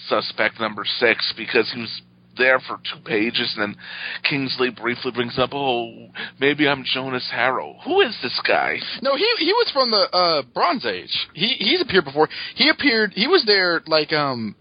[0.07, 2.01] suspect number six because he was
[2.37, 3.81] there for two pages, and then
[4.27, 6.07] Kingsley briefly brings up, "Oh,
[6.39, 7.75] maybe I'm Jonas Harrow.
[7.85, 11.27] Who is this guy?" No, he he was from the uh, Bronze Age.
[11.33, 12.29] He he's appeared before.
[12.55, 13.13] He appeared.
[13.13, 14.55] He was there like um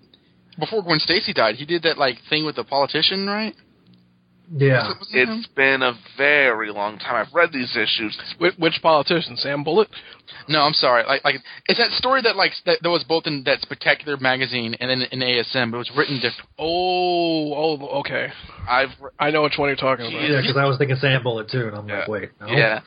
[0.59, 1.55] before Gwen Stacy died.
[1.55, 3.55] He did that like thing with the politician, right?
[4.51, 4.93] Yeah.
[5.11, 5.55] It's mm-hmm.
[5.55, 7.27] been a very long time.
[7.27, 8.19] I've read these issues.
[8.39, 9.37] Which, which politician?
[9.37, 9.89] Sam Bullit?
[10.49, 11.05] No, I'm sorry.
[11.05, 14.75] Like like it's that story that like that, that was both in that spectacular magazine
[14.81, 16.49] and then in ASM, but it was written different.
[16.59, 18.29] Oh, oh, okay.
[18.69, 20.29] I've I know which one you're talking about.
[20.29, 22.47] Yeah, because I was thinking Sam Bullit too, and I'm like, wait, no.
[22.49, 22.81] Yeah.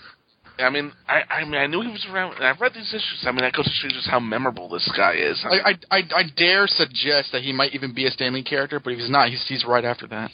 [0.61, 2.35] I mean, I, I mean, I knew he was around.
[2.35, 3.23] and I've read these issues.
[3.25, 5.43] I mean, that goes to show just how memorable this guy is.
[5.49, 5.61] Like
[5.91, 8.93] I, I I dare suggest that he might even be a Stan Lee character, but
[8.93, 10.31] if he's not, he's he's right after that.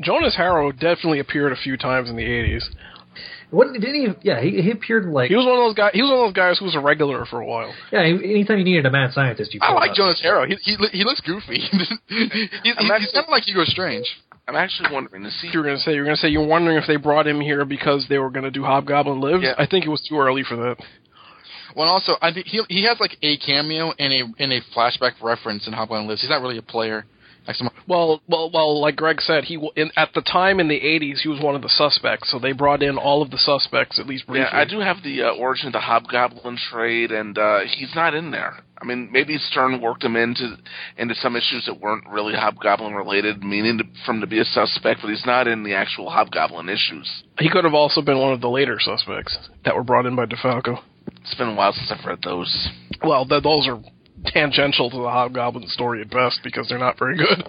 [0.00, 2.62] Jonas Harrow definitely appeared a few times in the 80s.
[3.50, 4.08] What didn't he?
[4.28, 5.92] Yeah, he, he appeared like He was one of those guys.
[5.94, 7.72] He was one of those guys who was a regular for a while.
[7.92, 8.02] yeah.
[8.04, 9.60] he- Anytime you needed a mad scientist, you.
[9.62, 9.96] I like up.
[9.96, 10.44] Jonas Harrow.
[10.46, 11.60] He he he looks goofy.
[11.60, 12.30] he's he's,
[12.64, 14.06] he's kind of like Hugo Strange.
[14.46, 15.24] I'm actually wondering.
[15.24, 15.48] Is he?
[15.48, 17.64] You were gonna say you were gonna say you're wondering if they brought him here
[17.64, 19.42] because they were gonna do Hobgoblin Lives.
[19.42, 19.54] Yeah.
[19.56, 20.76] I think it was too early for that.
[21.74, 25.12] Well, also, I think he he has like a cameo and a in a flashback
[25.22, 26.20] reference in Hobgoblin Lives.
[26.20, 27.06] He's not really a player.
[27.86, 28.80] Well, well, well.
[28.80, 31.62] Like Greg said, he in, at the time in the '80s he was one of
[31.62, 34.46] the suspects, so they brought in all of the suspects at least briefly.
[34.50, 38.14] Yeah, I do have the uh, origin of the Hobgoblin trade, and uh, he's not
[38.14, 38.56] in there.
[38.80, 40.56] I mean, maybe Stern worked him into
[40.96, 44.44] into some issues that weren't really Hobgoblin related, meaning to, for him to be a
[44.44, 47.08] suspect, but he's not in the actual Hobgoblin issues.
[47.38, 50.26] He could have also been one of the later suspects that were brought in by
[50.26, 50.80] DeFalco.
[51.06, 52.68] It's been a while since I've read those.
[53.02, 53.80] Well, th- those are
[54.26, 57.48] tangential to the Hobgoblin story at best because they're not very good.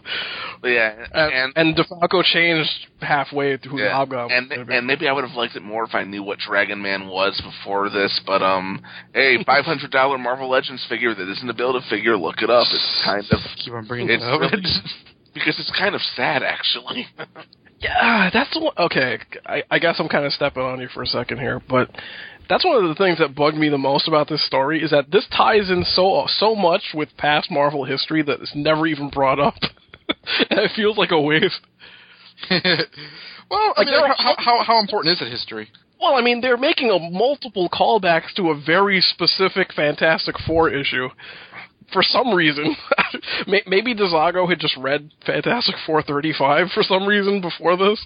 [0.64, 2.70] Yeah, And, and DeFalco changed
[3.02, 4.50] halfway through the Hobgoblin.
[4.52, 7.08] and and maybe I would have liked it more if I knew what Dragon Man
[7.08, 8.20] was before this.
[8.26, 8.82] But um,
[9.14, 12.18] hey, five hundred dollar Marvel Legends figure that isn't a build a figure.
[12.18, 12.68] Look it up.
[12.72, 14.40] It's kind of keep on bringing it up.
[14.42, 14.64] really,
[15.34, 17.08] because it's kind of sad actually.
[17.78, 18.74] Yeah, that's the one.
[18.80, 21.90] Okay, I, I guess I'm kind of stepping on you for a second here, but
[22.50, 25.12] that's one of the things that bugged me the most about this story is that
[25.12, 29.40] this ties in so so much with past Marvel history that it's never even brought
[29.40, 29.56] up,
[30.50, 31.62] and it feels like a waste.
[32.50, 35.70] well, I mean, like, how, how how important is it history?
[36.00, 41.10] Well, I mean, they're making a multiple callbacks to a very specific Fantastic Four issue.
[41.94, 42.76] For some reason,
[43.48, 48.06] maybe Dezago had just read Fantastic Four thirty five for some reason before this,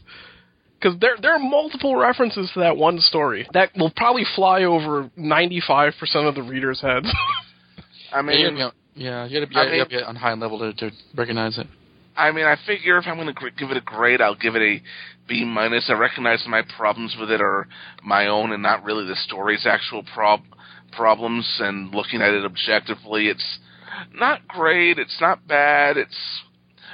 [0.81, 5.09] because there there are multiple references to that one story that will probably fly over
[5.15, 7.07] ninety five percent of the readers' heads.
[8.13, 10.03] I Yeah, mean, you gotta be, yeah, you gotta be, I you mean- gotta be
[10.03, 11.67] on high level to, to recognize it.
[12.17, 14.61] I mean, I figure if I'm going to give it a grade, I'll give it
[14.61, 14.81] a
[15.29, 15.85] B minus.
[15.89, 17.65] I recognize my problems with it are
[18.03, 20.41] my own and not really the story's actual prob-
[20.91, 21.47] problems.
[21.61, 23.59] And looking at it objectively, it's
[24.13, 24.99] not great.
[24.99, 25.95] It's not bad.
[25.95, 26.41] It's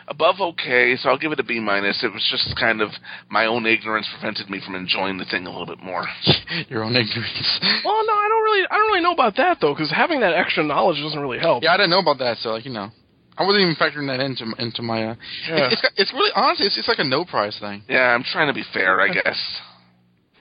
[0.07, 0.95] above okay.
[0.97, 2.03] So I'll give it a B minus.
[2.03, 2.89] It was just kind of
[3.29, 6.05] my own ignorance prevented me from enjoying the thing a little bit more.
[6.69, 7.59] Your own ignorance.
[7.83, 10.33] well, no, I don't really I don't really know about that though, because having that
[10.33, 11.63] extra knowledge doesn't really help.
[11.63, 12.89] Yeah, I didn't know about that, so like you know,
[13.37, 15.03] I wasn't even factoring that into into my.
[15.09, 15.15] Uh,
[15.49, 15.67] Yeah.
[15.71, 17.83] it's, it's it's really honestly, it's, it's like a no prize thing.
[17.89, 19.39] Yeah, I'm trying to be fair, I guess.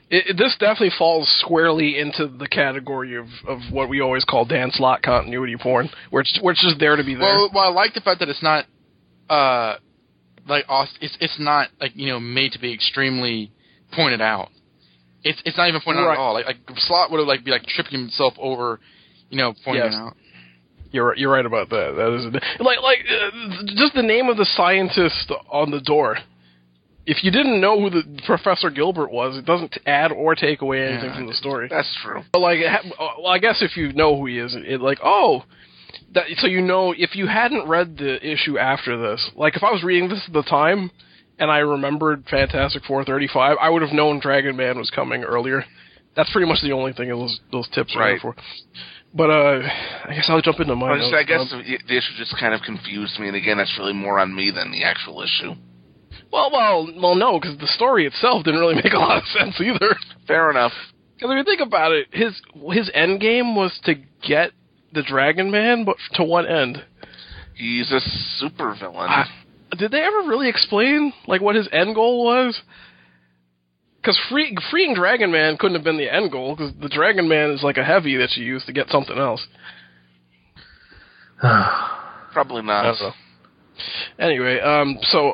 [0.09, 4.45] It, it- this definitely falls squarely into the category of, of what we always call
[4.45, 7.23] Dan Slott continuity porn, where it's, where it's just there to be there.
[7.23, 8.65] Well, well, I like the fact that it's not,
[9.29, 9.75] uh,
[10.47, 10.65] like
[11.01, 13.51] it's it's not like you know made to be extremely
[13.93, 14.49] pointed out.
[15.23, 16.33] It's it's not even pointed out at all.
[16.33, 18.79] Like like Slott would have like be like tripping himself over,
[19.29, 19.93] you know, pointing Yes.
[19.93, 20.15] it out.
[20.91, 21.93] You're you're right about that.
[21.97, 22.25] That is
[22.59, 26.17] like like uh, just the name of the scientist on the door.
[27.07, 30.87] If you didn't know who the Professor Gilbert was, it doesn't add or take away
[30.87, 31.67] anything Yeah, from the story.
[31.69, 32.23] That's true.
[32.33, 32.81] But like, ha-
[33.19, 35.43] well, I guess if you know who he is, it like, oh,
[36.15, 39.71] that so you know if you hadn't read the issue after this, like if I
[39.71, 40.89] was reading this at the time
[41.37, 45.23] and I remembered Fantastic Four thirty five, I would have known Dragon Man was coming
[45.23, 45.63] earlier.
[46.15, 48.21] That's pretty much the only thing those those tips are Right.
[48.21, 48.35] for.
[49.13, 49.61] But uh,
[50.09, 51.15] I guess I'll jump into my Well.
[51.15, 53.93] I guess Um, the, the issue just kind of confused me, and again, that's really
[53.93, 55.53] more on me than the actual issue.
[56.33, 59.55] well, well, well, no, because the story itself didn't really make a lot of sense
[59.61, 59.95] either.
[60.27, 60.73] Fair enough.
[61.15, 62.33] Because if you think about it, his
[62.73, 63.95] his end game was to
[64.27, 64.51] get
[64.95, 66.83] the Dragon Man, but to what end?
[67.53, 68.01] He's a
[68.43, 69.09] supervillain.
[69.09, 69.29] I-
[69.77, 72.59] did they ever really explain like what his end goal was?
[73.97, 77.51] Because free, freeing Dragon Man couldn't have been the end goal, because the Dragon Man
[77.51, 79.45] is like a heavy that you use to get something else.
[82.33, 82.85] Probably not.
[84.19, 85.33] Anyway, um, so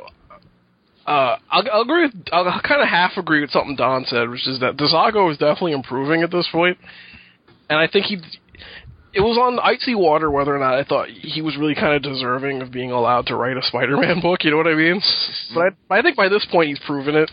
[1.06, 2.04] uh, I'll, I'll agree.
[2.04, 5.38] With, I'll kind of half agree with something Don said, which is that Dezago is
[5.38, 6.78] definitely improving at this point,
[7.70, 8.18] and I think he.
[9.14, 12.02] It was on icy water whether or not I thought he was really kind of
[12.02, 14.44] deserving of being allowed to write a Spider-Man book.
[14.44, 15.02] You know what I mean?
[15.54, 17.30] But I, I think by this point he's proven it.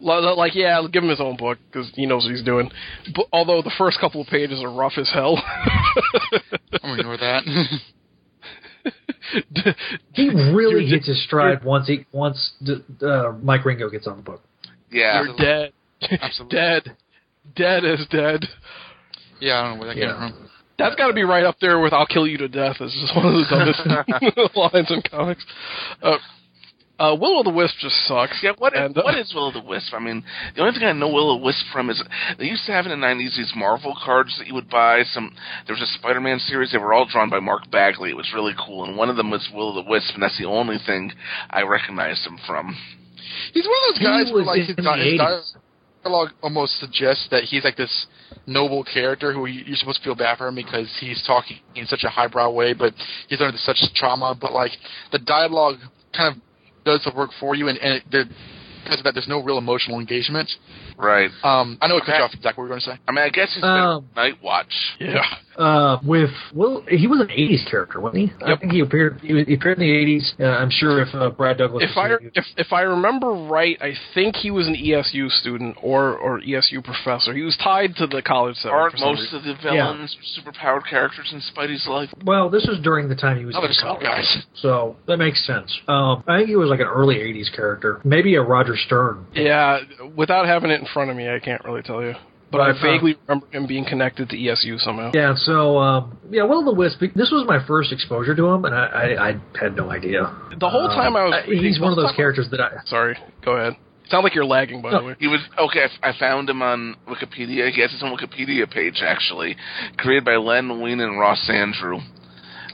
[0.00, 2.44] Li- li- Like, yeah, I'll give him his own book because he knows what he's
[2.44, 2.70] doing.
[3.14, 5.42] But although the first couple of pages are rough as hell.
[6.82, 7.42] I'm gonna ignore that.
[10.12, 14.22] He really hits his stride once he once d- uh, Mike Wieringo gets on the
[14.22, 14.42] book.
[14.92, 15.24] Yeah.
[15.24, 15.72] You're dead.
[16.48, 16.96] dead.
[17.56, 18.44] Dead as dead.
[19.40, 20.12] Yeah, I don't know where that Yeah.
[20.12, 20.50] came from.
[20.78, 23.16] That's got to be right up there with "I'll kill you to death." It's just
[23.16, 25.42] one of the dumbest lines in comics.
[26.02, 26.18] Uh,
[26.98, 28.38] uh, Will o' the Wisp just sucks.
[28.42, 29.92] Yeah, what is, And, uh, what is Will o' the Wisp?
[29.94, 32.02] I mean, the only thing I know Will o' the Wisp from is
[32.38, 35.02] they used to have in the '90s these Marvel cards that you would buy.
[35.04, 35.34] Some
[35.66, 38.10] there was a Spider-Man series; they were all drawn by Mark Bagley.
[38.10, 40.38] It was really cool, and one of them was Will o' the Wisp, and that's
[40.38, 41.12] the only thing
[41.50, 42.76] I recognized him from.
[43.52, 45.56] He's one of those guys where was like in his, the di- his 80s.
[46.06, 48.06] Dialogue almost suggests that he's like this
[48.46, 51.86] noble character who you- you're supposed to feel bad for him because he's talking in
[51.86, 52.94] such a highbrow way, but
[53.28, 54.34] he's under such trauma.
[54.34, 54.72] But like
[55.10, 55.78] the dialogue
[56.12, 56.42] kind of
[56.84, 58.24] does the work for you, and, and it, there,
[58.86, 60.48] because of that, there's no real emotional engagement.
[60.96, 61.30] Right.
[61.42, 62.32] Um, I know it cut you off.
[62.34, 62.98] Exactly what you were going to say.
[63.08, 64.72] I mean, I guess he's Um, been Night Watch.
[65.00, 65.22] Yeah.
[65.56, 68.44] Uh, with well, he was an '80s character, wasn't he?
[68.44, 69.20] I think he appeared.
[69.22, 70.38] He, was- he appeared in the '80s.
[70.38, 71.82] Uh, I'm sure if uh, Brad Douglas.
[71.90, 76.18] If I if if I remember right, I think he was an ESU student or
[76.18, 77.32] or ESU professor.
[77.32, 78.76] He was tied to the college setting.
[78.76, 79.36] Aren't most reason.
[79.38, 82.10] of the villains superpowered characters in Spidey's life?
[82.24, 84.42] Well, this was during the time he was Oh, in college, guys.
[84.56, 85.74] so that makes sense.
[85.88, 89.26] Um, I think he was like an early '80s character, maybe a Roger Stern.
[89.34, 89.80] Yeah,
[90.16, 92.14] without having it in front of me, I can't really tell you.
[92.50, 95.10] But I Right, uh, vaguely remember him being connected to ESU somehow.
[95.12, 97.00] Yeah, so um, yeah, Will o' the Wisp.
[97.14, 100.32] This was my first exposure to him, and I, I, I had no idea.
[100.58, 102.70] The whole time I was Uh, reading- he's one of those characters that I.
[102.86, 103.74] Sorry, go ahead.
[104.08, 105.16] Sound like you're lagging, by the way.
[105.18, 105.86] He was okay.
[106.04, 107.68] I found him on Wikipedia.
[107.72, 109.56] He has his own Wikipedia page actually,
[109.98, 112.00] created by Len Wein and Ross Andru.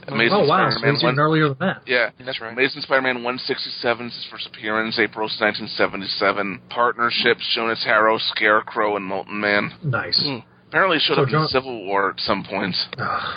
[0.07, 1.81] Amazing oh wow, so Spider-Man he's even one- earlier than that.
[1.87, 2.51] Yeah, That's right.
[2.53, 6.61] Amazing Spider-Man 167 is his first appearance, April 1977.
[6.69, 9.71] Partnerships: Jonas Harrow, Scarecrow, and Molten Man.
[9.83, 10.21] Nice.
[10.25, 10.39] Hmm.
[10.73, 12.73] Apparently showed So up in Civil War at some point.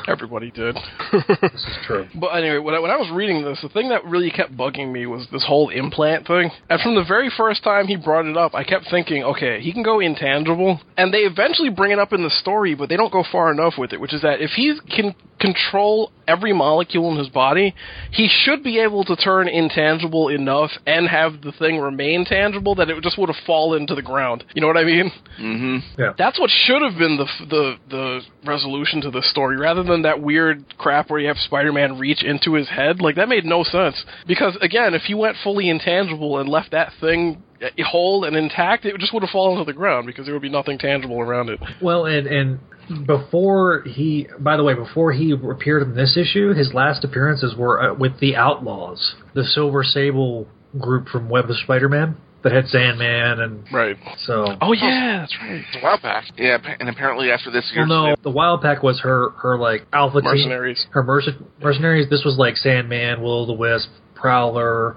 [0.08, 0.74] Everybody did.
[1.12, 2.06] this is true.
[2.14, 4.90] But anyway, when I, when I was reading this, the thing that really kept bugging
[4.90, 6.50] me was this whole implant thing.
[6.70, 9.70] And from the very first time he brought it up, I kept thinking, okay, he
[9.74, 10.80] can go intangible.
[10.96, 13.74] And they eventually bring it up in the story, but they don't go far enough
[13.76, 17.74] with it, which is that if he can control every molecule in his body,
[18.10, 22.88] he should be able to turn intangible enough and have the thing remain tangible that
[22.88, 24.44] it just would have fallen to the ground.
[24.54, 25.12] You know what I mean?
[25.40, 26.00] Mm-hmm.
[26.00, 26.12] Yeah.
[26.16, 30.20] That's what should have been the the the resolution to this story, rather than that
[30.20, 33.00] weird crap where you have Spider-Man reach into his head.
[33.00, 34.04] Like that made no sense.
[34.26, 37.42] Because again, if you went fully intangible and left that thing
[37.84, 40.48] whole and intact, it just would have fallen to the ground because there would be
[40.48, 41.60] nothing tangible around it.
[41.82, 42.58] Well, and and
[43.06, 47.90] before he, by the way, before he appeared in this issue, his last appearances were
[47.90, 50.46] uh, with the Outlaws, the Silver Sable
[50.78, 53.96] group from Web of Spider-Man that had Sandman and right.
[54.24, 55.64] So Oh yeah, that's right.
[55.66, 56.24] It's a while back.
[56.36, 59.84] Yeah, and apparently after this year, Well, no, the Wild Pack was her her like
[59.92, 60.48] alpha team,
[60.90, 61.24] her merc-
[61.60, 62.08] mercenaries.
[62.08, 64.96] This was like Sandman, Will o' the Wisp, Prowler,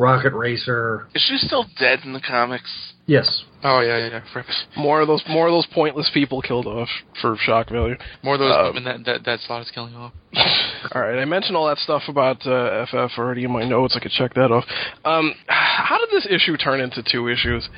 [0.00, 1.06] Rocket Racer.
[1.14, 2.70] is she still dead in the comics?
[3.06, 3.42] Yes.
[3.62, 4.42] Oh yeah, yeah, yeah.
[4.76, 6.88] More of those more of those pointless people killed off
[7.20, 7.96] for shock value.
[8.22, 10.12] More of those Uh, women that that that Slott is killing off.
[10.94, 13.94] All right, I mentioned all that stuff about uh, FF already in my notes.
[13.96, 14.64] I could check that off.
[15.04, 17.68] Um, how did this issue turn into two issues?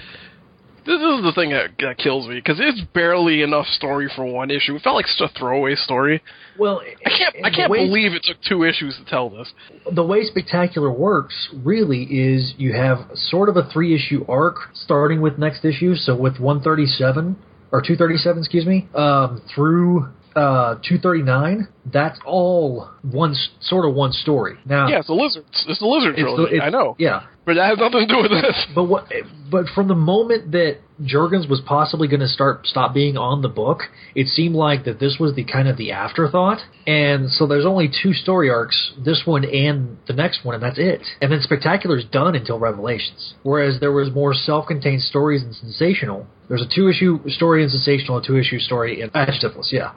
[0.85, 4.51] This is the thing that, that kills me because it's barely enough story for one
[4.51, 4.75] issue.
[4.75, 6.23] It felt like such a throwaway story.
[6.59, 9.53] Well, I can't I can't way- believe it took two issues to tell this.
[9.93, 15.21] the way Spectacular works really is you have sort of a three issue arc starting
[15.21, 15.95] with next issue.
[15.95, 17.37] So with 137
[17.71, 24.57] or 237, excuse me, um, through uh, 239, that's all one sort of one story.
[24.65, 25.45] Now, Yeah, it's the lizard.
[25.67, 26.61] It's the lizard it's the- trilogy.
[26.61, 28.67] I know, Yeah, but that has nothing to do with this.
[28.75, 29.07] but what?
[29.51, 33.49] But from the moment that Jurgens was possibly going to start stop being on the
[33.49, 33.81] book,
[34.15, 37.89] it seemed like that this was the kind of the afterthought, and so there's only
[38.03, 41.03] two story arcs, this one and the next one, and that's it.
[41.21, 46.27] And then Spectacular's done until Revelations, whereas there was more self-contained stories in Sensational.
[46.49, 49.93] There's a two issue story in Sensational, a two issue story in Adjectiveless, yeah,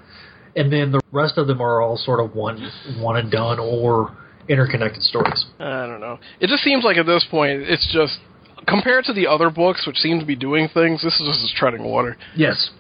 [0.56, 2.70] and then the rest of them are all sort of one
[3.00, 4.16] one and done or
[4.48, 5.46] interconnected stories.
[5.60, 6.20] I don't know.
[6.40, 8.20] It just seems like at this point, it's just
[8.68, 11.02] compared to the other books, which seem to be doing things.
[11.04, 12.18] This is just treading water.
[12.36, 12.72] Yes.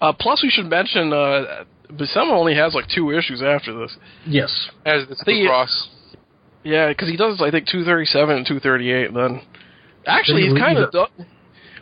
[0.00, 3.96] Uh, plus, we should mention uh, Buscema only has like two issues after this.
[4.26, 4.70] Yes.
[4.84, 5.88] As this I think Ross.
[6.62, 9.12] Yeah, because he does I think two thirty seven and two thirty eight.
[9.14, 9.42] Then
[10.06, 11.26] actually, Then he he's kind of done.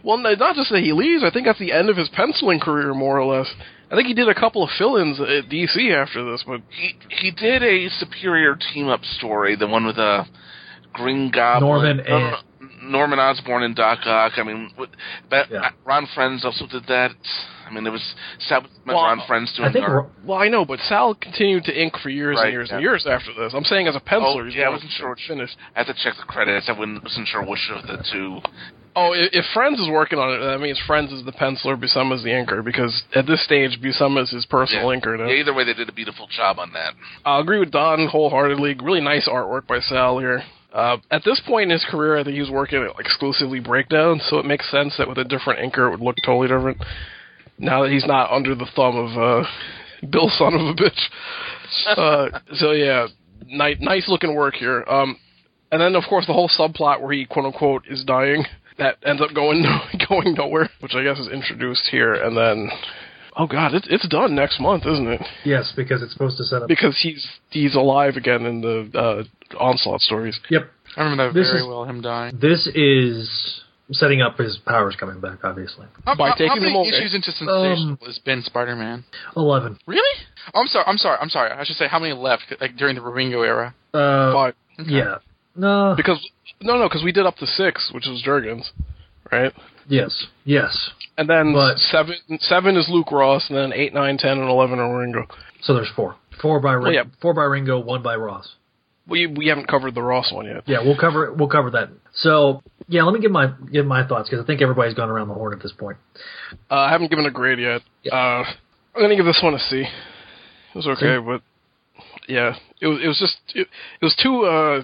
[0.05, 1.25] Well, not just that he leaves.
[1.25, 3.53] I think that's the end of his penciling career, more or less.
[3.91, 7.31] I think he did a couple of fill-ins at DC after this, but He he
[7.31, 10.25] did a superior team up story, the one with uh,
[10.93, 12.39] Green Goblin, Norman no, no, and- no,
[12.91, 14.33] Norman Osborn and Doc Ock.
[14.37, 14.91] I mean, what,
[15.31, 15.59] but Yeah.
[15.61, 17.13] uh, Ron Frenz also did that.
[17.67, 20.07] I mean, it was Sal Well, Ron Frenz doing I think art.
[20.25, 20.65] well, I know.
[20.65, 23.53] But Sal continued to ink for years Right, and years and years after this.
[23.55, 25.11] I'm saying as a penciler, Oh, yeah, I wasn't sure.
[25.11, 25.57] which finished.
[25.77, 26.69] I have to check the credits.
[26.69, 28.41] I wouldn't, wasn't sure which of the two.
[28.97, 32.31] Oh, if Frenz is working on it, that means Frenz is the penciler, Buscema's the
[32.31, 34.99] inker, because at this stage, Buscema is his personal Yeah.
[35.01, 35.27] inker now.
[35.27, 36.95] Yeah, either way, they did a beautiful job on that.
[37.25, 38.75] I agree with Don wholeheartedly.
[38.83, 40.43] Really nice artwork by Sal here.
[40.73, 44.21] Uh, at this point in his career, I think he was working at exclusively Breakdown,
[44.29, 46.79] so it makes sense that with a different inker, it would look totally different.
[47.59, 49.49] Now that he's not under the thumb of uh,
[50.11, 51.01] Bill, son of a bitch.
[51.87, 53.07] Uh, so yeah,
[53.47, 54.85] nice, nice looking work here.
[54.89, 55.17] Um,
[55.71, 58.47] and then of course the whole subplot where he quote unquote is dying
[58.79, 59.65] that ends up going
[60.09, 62.71] going nowhere, which I guess is introduced here, and then.
[63.41, 65.23] Oh God, it's it's done next month, isn't it?
[65.45, 66.69] Yes, because it's supposed to set up.
[66.69, 70.41] because he's he's alive again in the uh, onslaught stories.
[70.51, 70.63] Yep.
[70.97, 71.85] I remember that This very is- well.
[71.85, 72.37] Him dying.
[72.41, 75.87] This is setting up his powers coming back, obviously.
[76.05, 76.89] How, By how- taking how many them away.
[76.89, 79.05] issues into sensational Um, has been Spider-Man?
[79.37, 79.79] Eleven.
[79.87, 80.25] Really?
[80.53, 80.85] Oh, I'm sorry.
[80.89, 81.19] I'm sorry.
[81.21, 81.53] I'm sorry.
[81.53, 82.43] I should say how many left?
[82.61, 83.73] Like during the Ringo era.
[83.95, 84.55] Uh, Five.
[84.85, 85.19] yeah.
[85.55, 85.95] No.
[85.97, 86.19] Because
[86.61, 88.65] no, no, because we did up to six, which was Jurgens,
[89.33, 89.53] right?
[89.89, 90.27] Yes.
[90.45, 90.91] Yes.
[91.17, 94.79] And then But- seven, seven is Luke Ross, and then eight, nine, ten, and eleven
[94.79, 95.27] are Ringo.
[95.63, 96.17] So there's four.
[96.41, 97.05] Four by Ring- Well, yeah.
[97.21, 98.55] four by Ringo, one by Ross.
[99.09, 100.65] We we haven't covered the Ross one yet.
[100.67, 101.89] Yeah, we'll cover we'll cover that.
[102.13, 105.29] So yeah, let me give my give my thoughts because I think everybody's gone around
[105.29, 105.97] the horn at this point.
[106.71, 107.81] Uh, I haven't given a grade yet.
[108.13, 108.45] Uh,
[108.95, 109.77] I'm gonna give this one a C.
[109.81, 109.89] It
[110.77, 111.23] was okay, C?
[111.25, 111.41] but
[112.29, 113.67] yeah, it was it was just it,
[114.01, 114.83] it was too uh,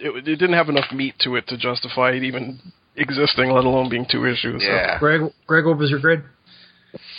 [0.00, 2.58] it, it didn't have enough meat to it to justify it even
[2.96, 4.62] existing, let alone being two issues.
[4.62, 4.68] so.
[4.68, 4.98] Yeah.
[4.98, 6.22] Greg, Greg, what was your grade?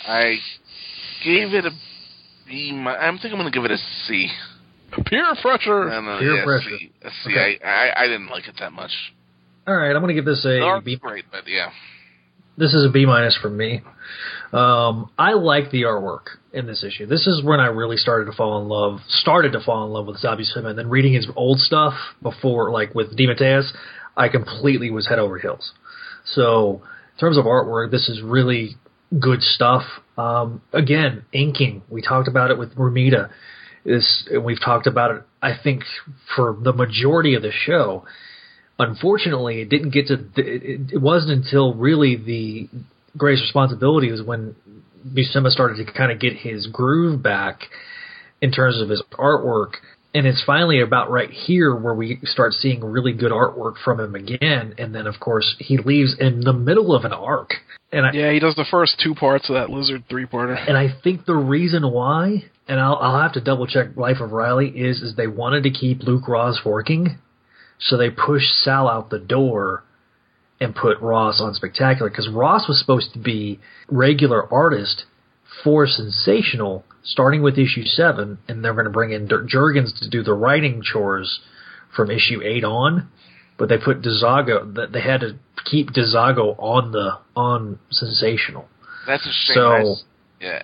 [0.06, 0.36] I
[1.24, 1.70] gave it a
[2.46, 2.72] B.
[2.72, 4.28] mi- I think I'm going to give it a C.
[5.06, 5.88] Peer pressure.
[5.88, 6.68] No, no, Peer yeah, pressure.
[6.78, 6.92] C.
[7.02, 7.30] A C.
[7.30, 7.58] Okay.
[7.64, 8.90] I, I, I didn't like it that much.
[9.66, 10.96] All right, I'm going to give this The a art's B.
[10.96, 11.70] great, but yeah.
[12.56, 13.82] This is a B minus from me.
[14.52, 17.06] Um, I like the artwork in this issue.
[17.06, 19.00] This is when I really started to fall in love.
[19.08, 22.70] Started to fall in love with Zabi Sim, and then reading his old stuff before,
[22.70, 23.70] like with DeMatteis,
[24.16, 25.72] I completely was head over heels.
[26.26, 26.82] So,
[27.14, 28.76] in terms of artwork, this is really
[29.18, 29.82] good stuff.
[30.18, 31.82] Um, again, inking.
[31.88, 33.30] We talked about it with Romita.
[33.84, 35.22] This and we've talked about it.
[35.40, 35.84] I think
[36.36, 38.04] for the majority of the show.
[38.82, 40.14] Unfortunately, it didn't get to.
[40.36, 42.68] It, it wasn't until really the
[43.16, 44.56] greatest responsibility was when
[45.06, 47.62] Buscema started to kind of get his groove back
[48.40, 49.72] in terms of his artwork.
[50.14, 54.14] And it's finally about right here where we start seeing really good artwork from him
[54.14, 54.74] again.
[54.76, 57.54] And then, of course, he leaves in the middle of an arc.
[57.90, 60.56] And I, Yeah, he does the first two parts of that Lizard three parter.
[60.68, 64.32] and I think the reason why, and I'll, I'll have to double check Life of
[64.32, 67.18] Reilly, is is they wanted to keep Luke Ross working,
[67.86, 69.84] so they pushed Sal out the door
[70.60, 75.04] and put Ross on Spectacular because Ross was supposed to be regular artist
[75.64, 80.08] for Sensational, starting with issue seven, and they're going to bring in Dirk Jurgens to
[80.08, 81.40] do the writing chores
[81.94, 83.08] from issue eight on.
[83.58, 84.74] But they put Dezago.
[84.74, 88.68] that They had to keep Dezago on the on Sensational.
[89.06, 89.54] That's a shame.
[89.54, 89.96] So-
[90.40, 90.62] I yeah.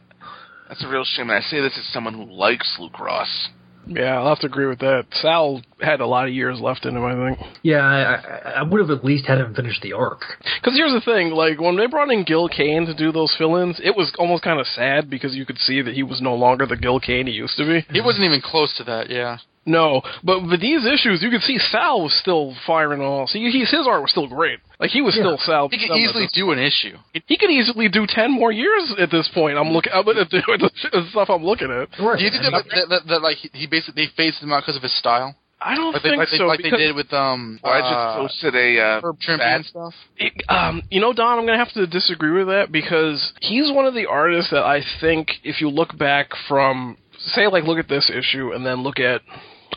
[0.69, 1.31] That's a real shame.
[1.31, 3.49] And I say this as someone who likes Luke Ross.
[3.89, 5.06] Yeah, I'll have to agree with that.
[5.12, 7.39] Sal had a lot of years left in him, I think.
[7.62, 10.20] Yeah, I, I, I would have at least had him finish the arc.
[10.60, 13.81] Because here's the thing, like when they brought in Gil Kane to do those fill-ins,
[13.82, 16.66] it was almost kind of sad because you could see that he was no longer
[16.66, 17.86] the Gil Kane he used to be.
[17.93, 19.10] He wasn't even close to that.
[19.10, 19.39] Yeah.
[19.65, 23.27] No, but with these issues, you could see Sal was still firing on all.
[23.27, 24.60] See, he's, his art was still great.
[24.80, 25.22] Like he was Yeah.
[25.22, 25.68] still Sal.
[25.68, 26.96] He could easily this do an issue.
[27.26, 29.59] He could easily do ten more years at this point.
[29.59, 30.60] I'm looking at the, at
[30.92, 31.90] the stuff I'm looking at.
[31.96, 34.62] Do you think that, that, that, that like he- he basically they phased him out
[34.62, 35.34] because of his style?
[35.60, 37.59] I don't like they, think like they, so, like they did with um.
[37.64, 39.94] Well, I uh, just posted a uh, Herb Trimpe bad and stuff.
[40.16, 43.84] It- um, you know, Don, I'm gonna have to disagree with that because he's one
[43.84, 47.88] of the artists that I think, if you look back from, say, like look at
[47.88, 49.22] this issue and then look at,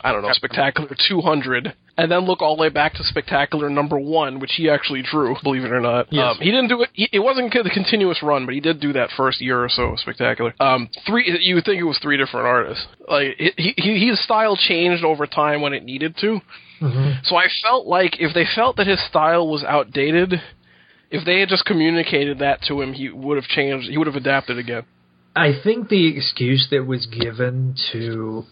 [0.02, 3.98] I don't know, Spectacular 200, and then look all the way back to Spectacular number
[3.98, 6.08] one, which he actually drew, believe it or not.
[6.10, 6.36] Yes.
[6.36, 6.90] Um, he didn't do it.
[6.92, 9.84] He, it wasn't the continuous run, but he did do that first year or so
[9.92, 10.54] of Spectacular.
[10.60, 11.38] Um, three.
[11.40, 12.86] You would think it was three different artists.
[13.08, 16.40] Like he, he, his style changed over time when it needed to.
[17.24, 20.34] So I felt like if they felt that his style was outdated,
[21.12, 23.88] if they had just communicated that to him, he would have changed.
[23.88, 24.82] He would have adapted again.
[25.36, 28.44] I think the excuse that was given to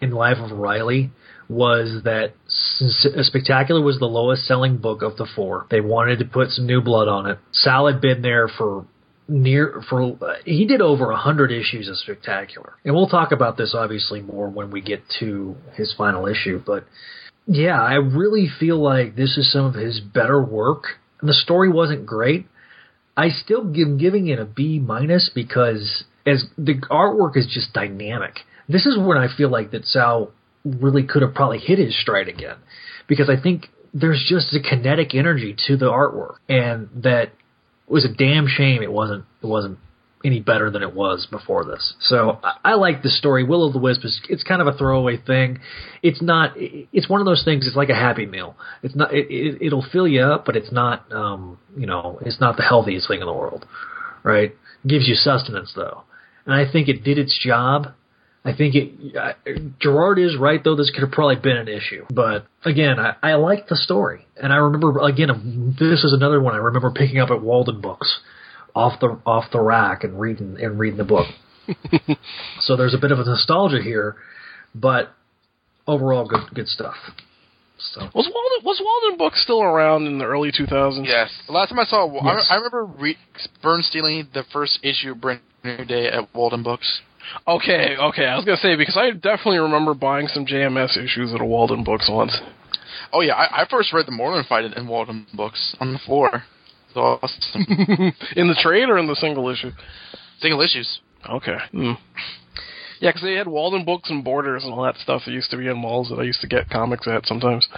[0.00, 1.10] in Life of Reilly
[1.48, 6.50] was that Spectacular was the lowest selling book of the four, they wanted to put
[6.50, 7.38] some new blood on it.
[7.52, 8.86] Sal had been there for
[9.28, 13.74] near for he did over a hundred issues of Spectacular, and we'll talk about this
[13.78, 16.60] obviously more when we get to his final issue.
[16.64, 16.84] But
[17.46, 20.84] yeah, I really feel like this is some of his better work.
[21.20, 22.46] And the story wasn't great.
[23.16, 28.40] I still give giving it a B minus because as the artwork is just dynamic.
[28.68, 30.30] This is when I feel like that Sal
[30.64, 32.56] really could have probably hit his stride again
[33.06, 37.30] because I think there's just a kinetic energy to the artwork and that
[37.86, 39.78] was a damn shame it wasn't it wasn't
[40.24, 41.94] any better than it was before this.
[42.00, 43.44] So I, I like the story.
[43.44, 45.60] Will o' the Wisp is it's kind of a throwaway thing.
[46.02, 46.54] It's not.
[46.56, 47.66] It's one of those things.
[47.66, 48.56] It's like a Happy Meal.
[48.82, 49.14] It's not.
[49.14, 51.10] It, it, it'll fill you up, but it's not.
[51.12, 53.66] Um, you know, it's not the healthiest thing in the world,
[54.24, 54.50] right?
[54.84, 56.02] It gives you sustenance though,
[56.44, 57.92] and I think it did its job.
[58.46, 59.16] I think it.
[59.16, 59.32] Uh,
[59.80, 60.76] Gerard is right though.
[60.76, 64.52] This could have probably been an issue, but again, I, I like the story, and
[64.52, 65.74] I remember again.
[65.78, 68.20] This is another one I remember picking up at Walden Books
[68.74, 71.26] off the off the rack and reading and reading the book.
[72.60, 74.14] so there's a bit of a nostalgia here,
[74.74, 75.12] but
[75.88, 76.94] overall good good stuff.
[77.78, 81.04] So Was Walden was Walden Books still around in the early 2000s?
[81.04, 81.30] Yes.
[81.46, 82.46] The last time I saw, Yes.
[82.48, 83.18] I, I remember re-
[83.62, 87.02] Burn stealing the first issue of Brand New Day at Walden Books.
[87.46, 88.26] Okay, okay.
[88.26, 91.84] I was gonna say because I definitely remember buying some JMS issues at a Walden
[91.84, 92.36] Books once.
[93.12, 95.98] Oh yeah, I, I first read the Morlun fight in, in Walden Books on the
[96.00, 96.44] floor.
[96.94, 97.40] So awesome.
[98.36, 99.70] in the trade or in the single issue?
[100.40, 101.00] Single issues.
[101.28, 101.56] Okay.
[101.72, 101.92] Hmm.
[103.00, 105.58] Yeah, because they had Walden Books and Borders and all that stuff that used to
[105.58, 107.68] be in malls that I used to get comics at sometimes.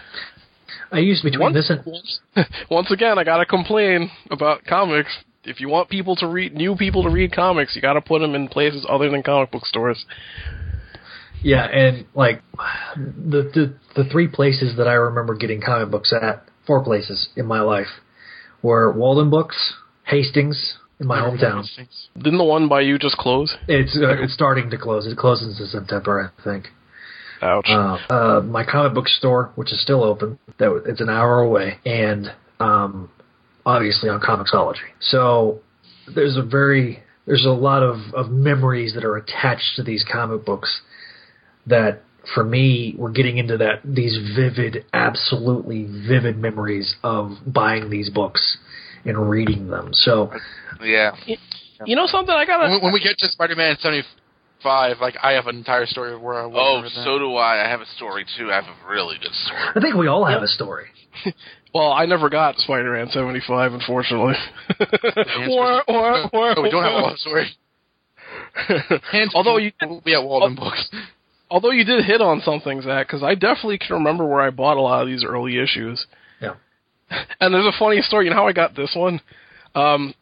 [0.93, 5.11] I used between Once- this and Once again, I gotta complain about comics.
[5.45, 8.35] If you want people to read, new people to read comics, you gotta put them
[8.35, 10.05] in places other than comic book stores.
[11.43, 12.43] Yeah, and like
[12.97, 17.47] the the the three places that I remember getting comic books at, four places in
[17.47, 17.87] my life,
[18.63, 19.75] were Walden Books,
[20.05, 21.65] Hastings in my hometown.
[22.17, 23.57] Didn't the one by you just close?
[23.69, 25.07] It's uh, it's starting to close.
[25.07, 26.69] It closes in September, I think.
[27.41, 27.69] Ouch.
[27.69, 31.79] Uh, uh, my comic book store, which is still open, that it's an hour away,
[31.85, 33.11] and um,
[33.69, 34.89] obviously on Comixology.
[35.01, 35.61] So
[36.15, 40.47] there's a very there's a lot of, of memories that are attached to these comic
[40.47, 40.81] books
[41.67, 42.03] that
[42.35, 48.57] for me we're getting into that these vivid absolutely vivid memories of buying these books
[49.05, 50.31] and reading them so
[50.83, 51.13] Yeah.
[51.87, 52.35] You know something?
[52.35, 52.71] I gotta.
[52.71, 56.35] When, when we get to Spider-Man 75, like I have an entire story of where
[56.35, 56.93] I was.
[56.97, 57.65] Oh, so do I.
[57.65, 58.51] I have a story too.
[58.51, 59.61] I have a really good story.
[59.77, 60.87] i think we all have a story
[61.79, 64.35] Well, I never got Spider-Man 75, unfortunately.
[65.49, 67.47] or, or, or, No, we don't have a love story.
[69.13, 70.89] Hence, although you will be at Walden Books.
[71.51, 74.77] although you did hit on something, Zach, because I definitely can remember where I bought
[74.77, 76.05] a lot of these early issues.
[76.41, 76.55] Yeah.
[77.41, 78.25] And there's a funny story.
[78.25, 79.21] You know how I got this one?
[79.77, 80.15] Um,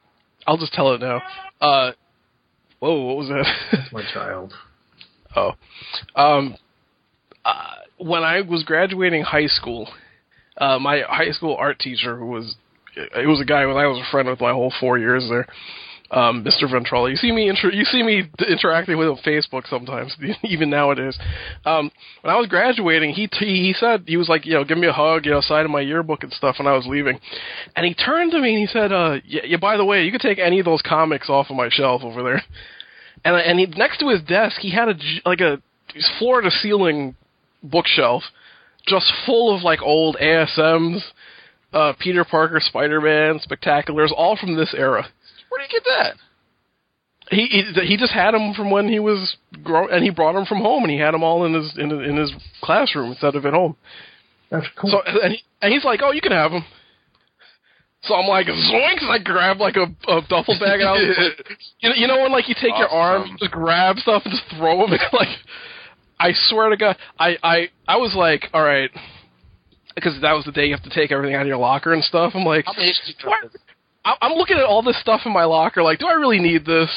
[0.47, 1.23] I'll just tell it now.
[1.59, 1.93] Uh,
[2.81, 3.47] whoa, what was that?
[3.73, 4.53] that's my child
[5.35, 5.53] Oh,
[6.15, 6.55] um,
[7.47, 9.89] uh, when I was graduating high school,
[10.59, 12.57] uh, my high school art teacher, who was
[12.97, 15.47] it was a guy when I was a friend with my whole four years there,
[16.11, 16.65] um, Mr.
[16.65, 17.11] Ventrella.
[17.11, 21.19] You see me inter- you see me interacting with him on Facebook sometimes, even nowadays.
[21.65, 21.91] Um,
[22.23, 24.87] when I was graduating, he t- he said he was like, you know, give me
[24.87, 27.19] a hug, you know, sign my yearbook and stuff when I was leaving,
[27.75, 30.13] and he turned to me and he said, uh, yeah, yeah by the way, you
[30.13, 32.43] could take any of those comics off of my shelf over there.
[33.25, 35.61] And and he, next to his desk, he had a like a
[36.19, 37.17] floor to ceiling
[37.63, 38.23] bookshelf,
[38.87, 41.01] just full of like old ASMs,
[41.73, 45.07] uh, Peter Parker, Spider Man, Spectaculars, all from this era.
[45.49, 46.15] Where do you get that?
[47.29, 50.45] He, he he just had them from when he was grow, and he brought them
[50.47, 52.33] from home, and he had them all in his in, his- in his
[52.63, 53.75] classroom instead of at home.
[54.51, 56.65] that's cool So and, he, and he's like, "Oh, you can have them."
[58.03, 59.03] So I'm like, zoinks!
[59.11, 62.23] I grab like a, a duffel bag, and I was like, you know, you know
[62.23, 63.37] when like you take your arm, Awesome.
[63.41, 64.91] just grab stuff and just throw them.
[65.13, 65.29] like,
[66.19, 68.91] I swear to God, I I I was like, all right,
[69.95, 72.03] because that was the day you have to take everything out of your locker and
[72.05, 72.33] stuff.
[72.35, 73.15] I'm like, How many issues?
[73.25, 73.51] what?
[74.05, 76.65] I- I'm looking at all this stuff in my locker, like, do I really need
[76.65, 76.89] this?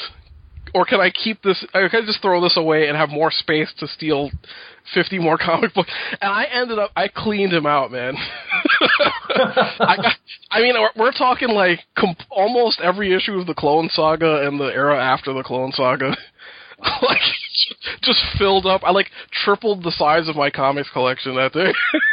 [0.75, 1.65] Or can I keep this?
[1.73, 4.29] Or can I just throw this away and have more space to steal
[4.93, 5.89] 50 more comic books?
[6.21, 8.13] And I ended up, I cleaned him out, man.
[9.79, 10.13] I, got,
[10.51, 14.59] I mean, we're, we're talking like com- almost every issue of the Clone Saga and
[14.59, 16.09] the era after the Clone Saga.
[17.01, 17.21] like,
[18.03, 18.81] just filled up.
[18.83, 19.07] I like
[19.43, 21.73] tripled the size of my comics collection that day.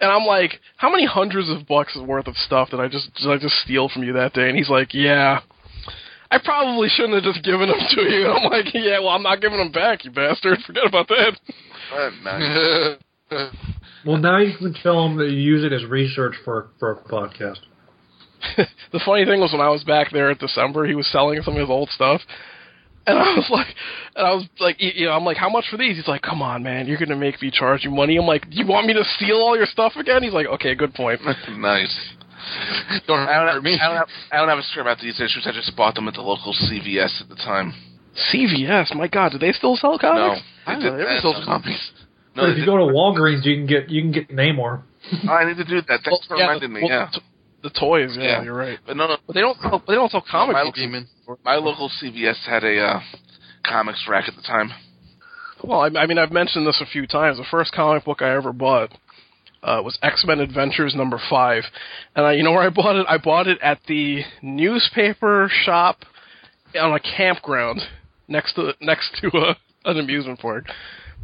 [0.00, 3.30] And I'm like, how many hundreds of bucks worth of stuff did I just did
[3.30, 4.48] I just steal from you that day?
[4.48, 5.40] And he's like, yeah.
[6.30, 8.30] I probably shouldn't have just given them to you.
[8.30, 10.58] And I'm like, yeah, well, I'm not giving them back, you bastard.
[10.66, 11.36] Forget about that.
[14.06, 16.96] Well now you can tell them that you use it as research for for a
[16.96, 17.58] podcast
[18.92, 21.54] the funny thing was when I was back there at December, he was selling some
[21.54, 22.20] of his old stuff.
[23.06, 23.66] And I was like,
[24.16, 25.96] and I was like, you know, I'm like, how much for these?
[25.96, 28.16] He's like, come on, man, you're gonna make me charge you money.
[28.18, 30.22] I'm like, do you want me to steal all your stuff again?
[30.22, 31.20] He's like, okay, good point.
[31.50, 32.14] nice.
[33.06, 33.78] Don't I don't, have, me.
[33.80, 35.44] I, don't have, I don't have a story about these issues.
[35.46, 37.74] I just bought them at the local CVS at the time.
[38.32, 40.40] CVS, my God, do they still sell comics?
[40.66, 41.22] No, they I don't did know, they that.
[41.22, 41.90] sold comics.
[42.34, 44.82] No, but if you go to Walgreens you can get you can get Namor
[45.28, 46.00] Oh, I need to do that.
[46.04, 46.80] Thanks for yeah, reminding me.
[46.82, 47.10] well, Yeah,
[47.62, 48.42] the, the toys, yeah, Yeah.
[48.42, 48.78] you're right.
[48.86, 49.16] but no, no.
[49.26, 50.78] But they don't sell, but they don't sell comic my, books.
[50.78, 51.06] Demon.
[51.44, 53.00] my local CVS had a uh,
[53.64, 54.70] comics rack at the time.
[55.62, 57.36] Well, I, I mean, I've mentioned this a few times.
[57.38, 58.90] The first comic book I ever bought
[59.62, 61.64] uh, was X Men Adventures number five,
[62.16, 63.06] and I, you know where I bought it?
[63.08, 65.98] I bought it at the newspaper shop
[66.80, 67.80] on a campground
[68.28, 69.56] next to next to a,
[69.90, 70.64] an amusement park.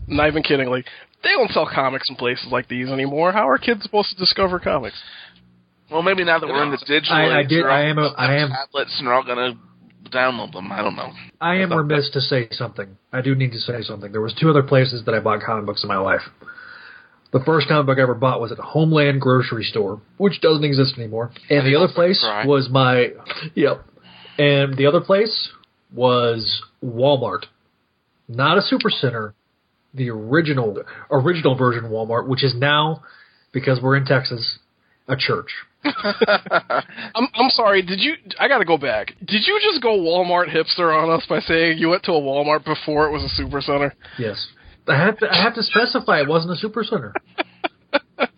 [0.06, 0.68] Not even kidding.
[0.68, 0.84] Like
[1.22, 3.32] they don't sell comics in places like these anymore.
[3.32, 5.00] How are kids supposed to discover comics?
[5.90, 8.14] Well, maybe now that we're in the digital, I- I age, did- I am a-
[8.18, 9.54] have am- tablets, and we're all gonna
[10.10, 10.70] download them.
[10.72, 11.12] I don't know.
[11.40, 12.96] I am remiss to say something.
[13.12, 14.12] I do need to say something.
[14.12, 16.22] There was two other places that I bought comic books in my life.
[17.32, 20.96] The first comic book I ever bought was at Homeland Grocery Store, which doesn't exist
[20.96, 21.30] anymore.
[21.50, 22.46] And the other place cry.
[22.46, 23.12] was my,
[23.54, 23.82] yep.
[24.38, 25.50] And the other place
[25.92, 27.44] was Walmart,
[28.28, 29.32] not a supercenter,
[29.94, 30.78] the original
[31.10, 33.02] original version of Walmart, which is now
[33.52, 34.58] because we're in Texas,
[35.08, 35.48] a church.
[35.85, 37.82] I'm I'm sorry.
[37.82, 38.15] Did you?
[38.40, 39.12] I got to go back.
[39.24, 42.65] Did you just go Walmart hipster on us by saying you went to a Walmart
[42.65, 43.93] before it was a supercenter?
[44.19, 44.48] Yes,
[44.89, 47.12] I have to I have to specify it wasn't a supercenter.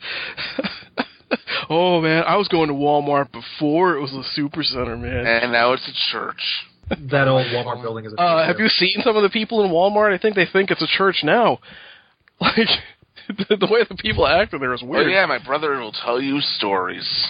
[1.70, 5.27] Oh man, I was going to Walmart before it was a supercenter, man.
[5.27, 6.40] And now it's a church.
[6.89, 8.15] That old Walmart building is.
[8.15, 10.15] A Uh, have you seen some of the people in Walmart?
[10.15, 11.59] I think they think it's a church now.
[12.40, 12.69] Like
[13.28, 15.10] the, the way the people act in there is Oh weird.
[15.10, 17.28] yeah, my brother will tell you stories.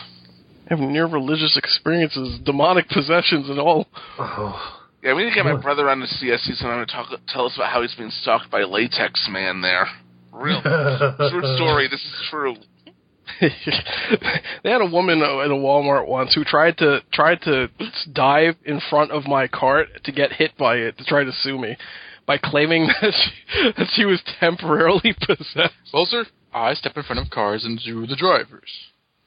[0.68, 3.86] Have near religious experiences, demonic possessions, and all.
[4.18, 4.74] Oh.
[5.02, 7.54] Yeah, we need to get my brother on the CSC sometime to talk, tell us
[7.56, 9.86] about how he's being stalked by Latex Man there.
[10.32, 11.88] Real true story.
[11.88, 12.56] This is true.
[13.40, 17.68] they had a woman at a Walmart once who tried to tried to
[18.12, 21.58] dive in front of my cart to get hit by it to try to sue
[21.58, 21.76] me
[22.28, 25.74] by claiming that she, that she was temporarily possessed.
[25.92, 28.70] Well, sir, I step in front of cars and do the drivers.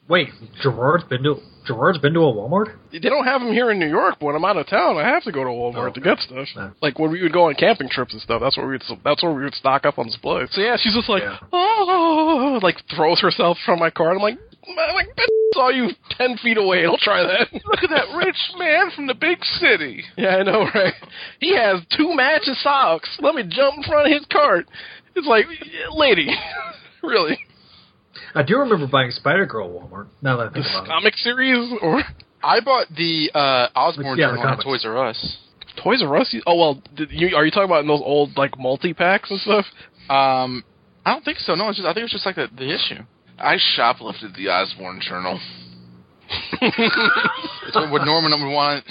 [0.08, 0.30] Wait,
[0.62, 2.76] Gerard's been to Gerard's been to a Walmart.
[2.92, 5.08] They don't have them here in New York, but when I'm out of town, I
[5.08, 6.48] have to go to Walmart oh, to get stuff.
[6.82, 9.24] Like when we would go on camping trips and stuff, that's where we would that's
[9.24, 10.50] where we would stock up on supplies.
[10.52, 11.24] So yeah, she's just like,
[11.54, 14.10] oh, like throws herself from my car.
[14.10, 16.86] And I'm like, I'm like, bitch, saw you ten feet away.
[16.86, 17.52] I'll try that.
[17.66, 20.04] Look at that rich man from the big city.
[20.18, 20.94] Yeah, I know, right?
[21.40, 23.10] He has two matches socks.
[23.22, 24.68] Let me jump in front of his cart.
[25.16, 25.46] It's like,
[25.94, 26.30] lady,
[27.04, 27.38] really?
[28.34, 30.08] I do remember buying Spider Girl at Walmart.
[30.22, 30.88] Now that I think about it.
[30.88, 32.02] Comic series or
[32.44, 34.62] I bought the uh, Osborn Yeah, journal at.
[34.64, 35.38] Toys R Us.
[35.84, 36.34] Toys R Us?
[36.46, 39.40] Oh well, did you, are you talking about in those old like multi packs and
[39.42, 39.66] stuff?
[40.10, 40.64] Um,
[41.06, 41.56] I don't think so.
[41.56, 43.04] No, it's just I think it was just like the, the issue.
[43.42, 45.40] I shoplifted the Osborn Journal.
[46.62, 48.86] It's what, what Norman would want.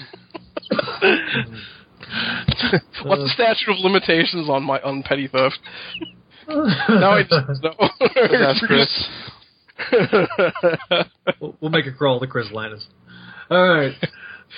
[3.05, 5.59] What's the statute of limitations on my on petty theft?
[6.49, 7.75] now I just know.
[8.17, 9.09] That's Chris.
[11.41, 12.87] we'll, we'll make a crawl to Chris Linus.
[13.51, 13.93] All right.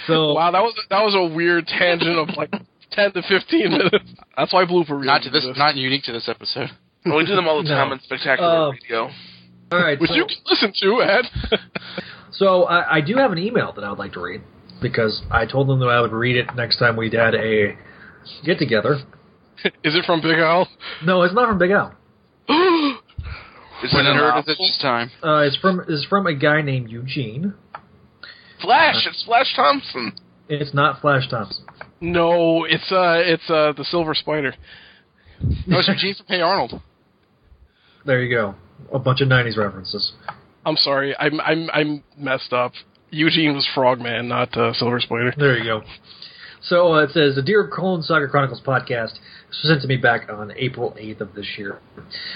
[0.06, 2.50] So wow, that was that was a weird tangent of like
[2.90, 3.96] ten to fifteen minutes.
[4.36, 5.58] That's why blooper reels Not to this, exist.
[5.58, 6.70] not unique to this episode.
[7.04, 7.74] Well, we do them all the No.
[7.74, 9.10] time on Spectacular Uh, Radio.
[9.72, 10.00] All right.
[10.00, 11.58] Which so, you can listen to, Ed.
[12.32, 14.42] so I, I do have an email that I would like to read
[14.80, 17.76] because I told them that I would read it next time we had a
[18.44, 18.98] get together.
[19.84, 20.68] Is it from Big Al?
[21.04, 21.94] No, it's not from Big Al.
[22.48, 25.10] Is it it an heard it this time.
[25.22, 27.54] Uh, it's from it's from a guy named Eugene.
[28.60, 29.06] Flash?
[29.08, 30.12] It's Flash Thompson.
[30.48, 31.64] It's not Flash Thompson.
[32.00, 34.54] No, it's uh, it's uh, the Silver Spider.
[35.66, 36.80] No, it's Eugene from Hey Arnold.
[38.04, 38.54] There you go.
[38.92, 40.12] A bunch of '90s references.
[40.64, 42.72] I'm sorry, I'm I'm I'm messed up.
[43.10, 45.34] Eugene was Frogman, not uh, Silver Spider.
[45.36, 45.82] There you go.
[46.62, 49.18] So uh, it says the Dear Clone Saga Chronicles podcast
[49.48, 51.80] was sent to me back on April 8th of this year.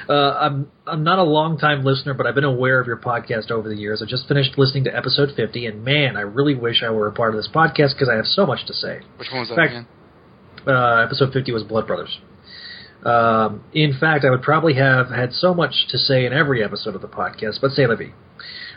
[0.09, 3.51] Uh, I'm I'm not a long time listener, but I've been aware of your podcast
[3.52, 4.02] over the years.
[4.02, 7.12] I just finished listening to episode 50, and man, I really wish I were a
[7.12, 9.01] part of this podcast because I have so much to say.
[9.16, 9.86] Which one was that fact, again?
[10.66, 12.18] uh, episode 50 was Blood Brothers.
[13.06, 16.96] Um, in fact, I would probably have had so much to say in every episode
[16.96, 18.12] of the podcast, but say vie.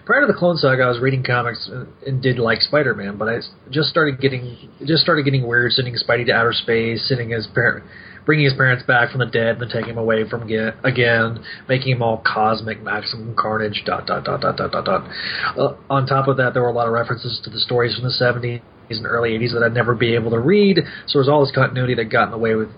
[0.05, 1.69] Prior to the Clone Saga, I was reading comics
[2.05, 3.39] and, did like Spider-Man, but I
[3.71, 7.85] just started getting just started getting weird, sending Spidey to outer space, sending his parent,
[8.25, 11.43] bringing his parents back from the dead, and then taking him away from again, again
[11.67, 13.83] making him all cosmic, maximum carnage.
[13.85, 15.09] Dot dot dot dot dot dot dot.
[15.57, 18.03] Uh, on top of that, there were a lot of references to the stories from
[18.03, 20.77] the '70s and early '80s that I'd never be able to read.
[21.07, 22.69] So there was all this continuity that got in the way with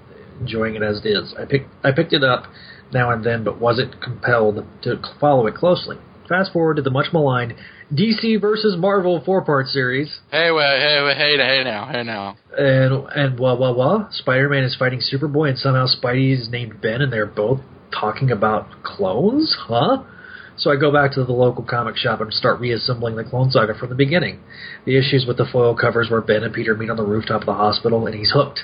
[0.41, 1.33] enjoying it as it is.
[1.39, 2.45] I picked I picked it up
[2.91, 5.97] now and then, but wasn't compelled to follow it closely.
[6.27, 7.53] Fast forward to the much maligned
[7.93, 12.37] DC versus Marvel four part series, Hey, wait, hey, wait, hey, hey now, hey now.
[12.57, 14.07] and and wah wah wah.
[14.11, 17.59] Spider Man is fighting Superboy, and somehow Spidey is named Ben, and they're both
[17.97, 20.03] talking about clones, huh?
[20.57, 23.73] So I go back to the local comic shop and start reassembling the Clone Saga
[23.73, 24.39] from the beginning.
[24.85, 27.45] The issues with the foil covers where Ben and Peter meet on the rooftop of
[27.47, 28.59] the hospital, and he's hooked.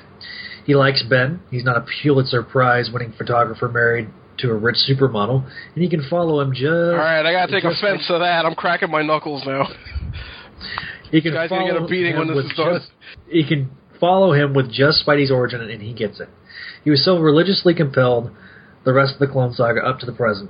[0.67, 1.39] He likes Ben.
[1.49, 6.03] He's not a Pulitzer Prize winning photographer married to a rich supermodel, and he can
[6.09, 6.67] follow him just.
[6.67, 8.45] All right, I gotta take offense to that.
[8.45, 9.67] I'm cracking my knuckles now.
[11.11, 12.81] He can Guy's gonna get a beating when this is done.
[13.29, 16.27] He can follow him with just Spidey's origin, and he gets it.
[16.83, 18.31] He was so religiously compelled
[18.83, 20.49] the rest of the Clone Saga up to the present,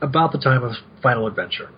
[0.00, 1.70] about the time of Final Adventure.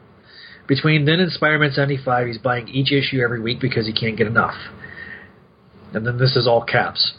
[0.67, 4.27] Between then and Spider-Man 75, he's buying each issue every week because he can't get
[4.27, 4.55] enough.
[5.93, 7.13] And then this is all caps.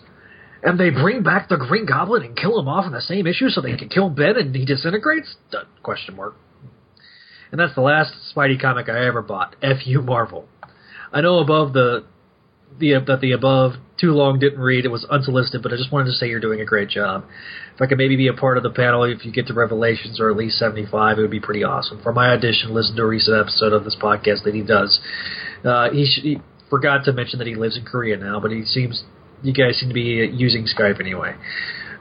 [0.64, 3.50] And they bring back the Green Goblin and kill him off in the same issue
[3.50, 5.36] so they can kill Ben and he disintegrates?
[5.84, 6.36] Question mark.
[7.52, 9.56] And that's the last Spidey comic I ever bought.
[9.62, 10.48] Fu Marvel.
[11.12, 12.06] I know above the
[12.78, 14.86] the that the above too long didn't read.
[14.86, 17.26] It was unsolicited, but I just wanted to say you're doing a great job.
[17.76, 20.20] If I could maybe be a part of the panel, if you get to Revelations
[20.20, 22.02] or at least 75, it would be pretty awesome.
[22.04, 25.00] For my audition, listen to a recent episode of this podcast that he does.
[25.66, 26.38] Uh, he, he
[26.70, 29.04] forgot to mention that he lives in Korea now, but he seems
[29.44, 31.36] you guys seem to be using Skype anyway.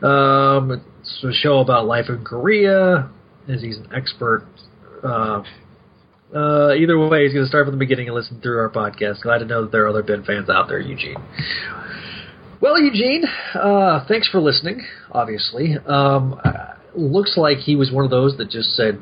[0.02, 3.10] Um, it's a show about life in Korea,
[3.48, 4.46] as he's an expert.
[5.02, 5.42] Uh,
[6.34, 9.22] uh, either way, he's going to start from the beginning and listen through our podcast.
[9.22, 11.16] Glad to know that there are other Ben fans out there, Eugene.
[12.60, 13.24] Well, Eugene,
[13.54, 14.84] uh, thanks for listening.
[15.12, 19.00] Obviously, um, uh, looks like he was one of those that just said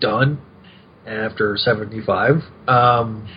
[0.00, 0.40] done
[1.06, 2.36] after seventy-five.
[2.66, 3.28] Um,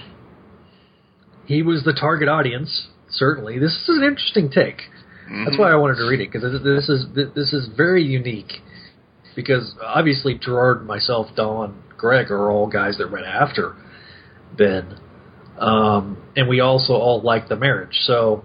[1.45, 2.87] he was the target audience.
[3.13, 4.81] Certainly, this is an interesting take.
[5.45, 8.61] That's why I wanted to read it because this is this is very unique.
[9.35, 13.75] Because obviously, Gerard, myself, Don, Greg are all guys that went after
[14.55, 14.99] Ben,
[15.57, 17.95] um, and we also all like the marriage.
[18.01, 18.43] So,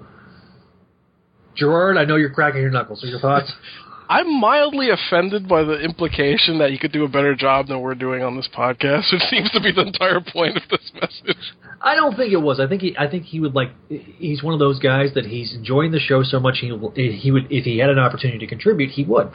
[1.56, 3.00] Gerard, I know you're cracking your knuckles.
[3.02, 3.52] So, your thoughts?
[4.08, 7.94] I'm mildly offended by the implication that you could do a better job than we're
[7.94, 11.36] doing on this podcast, which seems to be the entire point of this message.
[11.80, 12.58] I don't think it was.
[12.58, 12.96] I think he.
[12.98, 13.70] I think he would like.
[13.88, 16.58] He's one of those guys that he's enjoying the show so much.
[16.58, 16.68] He
[17.12, 19.30] he would if he had an opportunity to contribute, he would.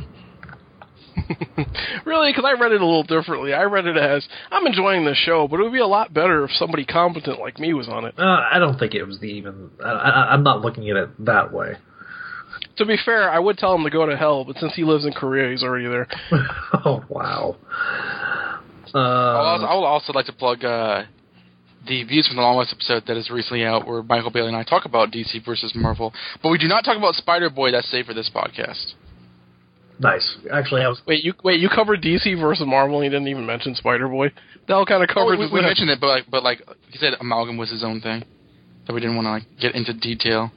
[2.06, 3.54] Really, because I read it a little differently.
[3.54, 6.44] I read it as I'm enjoying the show, but it would be a lot better
[6.44, 8.16] if somebody competent like me was on it.
[8.18, 9.70] Uh, I don't think it was the even.
[9.84, 11.76] I, I, I'm not looking at it that way.
[12.78, 15.06] To be fair, I would tell him to go to hell, but since he lives
[15.06, 16.08] in Korea, he's already there.
[16.86, 17.56] oh wow.
[18.96, 21.04] I Uh, would also, also like to plug uh,
[21.88, 24.56] the Views from the Long West episode that is recently out, where Michael Bailey and
[24.58, 27.72] I talk about DC versus Marvel, but we do not talk about Spider Boy.
[27.72, 28.94] That's safe for this podcast.
[30.00, 30.38] nice.
[30.52, 31.02] Actually, I was.
[31.08, 34.32] Wait, you wait, you covered DC versus Marvel, and you didn't even mention Spider Boy.
[34.68, 35.40] That all kind of Oh, covered.
[35.40, 38.24] we, we mentioned it, but like, but like he said, amalgam was his own thing
[38.88, 40.52] that we didn't want to like get into detail.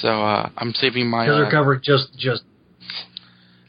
[0.00, 1.24] So uh, I'm saving my.
[1.26, 2.42] Because Uh, they're covered just just.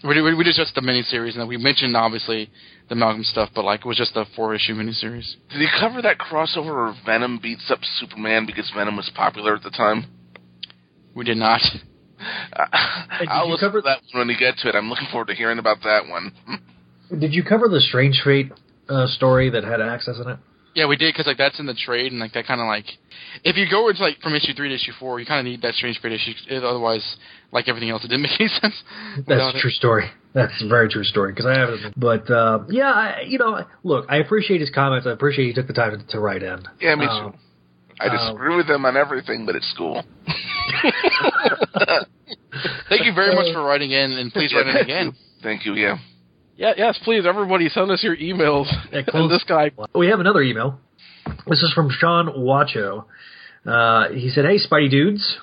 [0.04, 2.50] we, we, we did just the miniseries, and then we mentioned obviously
[2.90, 5.36] the Malcolm stuff, but like it was just a four issue miniseries.
[5.52, 9.64] Did he cover that crossover where Venom beats up Superman because Venom was popular at
[9.64, 10.06] the time?
[11.16, 11.62] We did not.
[13.28, 14.76] I'll listen to that one when we get to it.
[14.76, 16.34] I'm looking forward to hearing about that one.
[17.20, 18.52] Did you cover the Strange Fate
[18.90, 20.40] uh, story that had Access in it?
[20.76, 22.86] Yeah, we did because like that's in the trade, and like that kind of like
[23.44, 25.62] if you go into like from issue three to issue four, you kind of need
[25.62, 26.34] that strange fate issue.
[26.66, 27.16] Otherwise,
[27.52, 28.74] like everything else, it didn't make any sense.
[29.18, 29.62] That's without a it.
[29.62, 30.10] true story.
[30.34, 31.94] That's a very true story because I haven't.
[31.96, 35.06] But uh, yeah, I, you know, look, I appreciate his comments.
[35.06, 36.64] I appreciate he took the time to, to write in.
[36.82, 37.38] Yeah, me Um, too.
[38.00, 40.04] I disagree with him on everything, but it's cool.
[42.90, 45.14] Thank you very much for writing in, and please write in again.
[45.44, 45.74] Thank you.
[45.76, 45.98] Yeah.
[46.64, 48.74] Yeah, yes, please, everybody, send us your emails.
[48.94, 50.80] and this guy, We have another email.
[51.46, 53.04] This is from Sean Wacho.
[53.66, 55.40] Uh, he said, "Hey, Spidey dudes,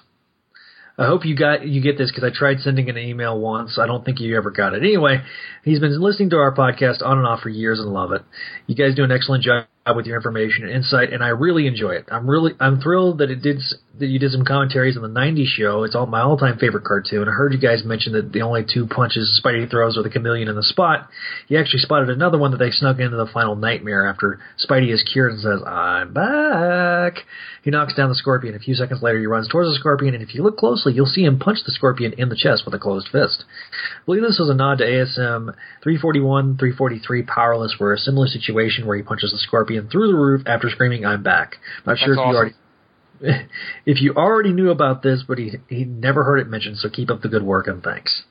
[0.96, 3.78] I hope you got you get this because I tried sending an email once.
[3.78, 4.82] I don't think you ever got it.
[4.82, 5.22] Anyway,
[5.62, 8.22] he's been listening to our podcast on and off for years and love it.
[8.66, 11.66] You guys do an excellent job Uh, with your information and insight, and I really
[11.66, 12.04] enjoy it.
[12.12, 13.62] I'm really I'm thrilled that it did
[13.98, 15.84] that you did some commentaries on the '90s show.
[15.84, 17.26] It's all my all time favorite cartoon.
[17.26, 20.48] I heard you guys mention that the only two punches Spidey throws are the chameleon
[20.48, 21.08] and the spot.
[21.48, 25.02] He actually spotted another one that they snuck into the final nightmare after Spidey is
[25.02, 27.24] cured and says, "I'm back."
[27.62, 28.54] He knocks down the scorpion.
[28.54, 31.06] A few seconds later, he runs towards the scorpion, and if you look closely, you'll
[31.06, 33.44] see him punch the scorpion in the chest with a closed fist.
[33.72, 38.86] I believe this was a nod to ASM 341, 343 Powerless, where a similar situation
[38.86, 41.56] where he punches the scorpion through the roof after screaming, "I'm back."
[41.86, 43.46] Not sure That's if you already
[43.86, 46.78] if you already knew about this, but he he never heard it mentioned.
[46.78, 48.22] So keep up the good work and thanks.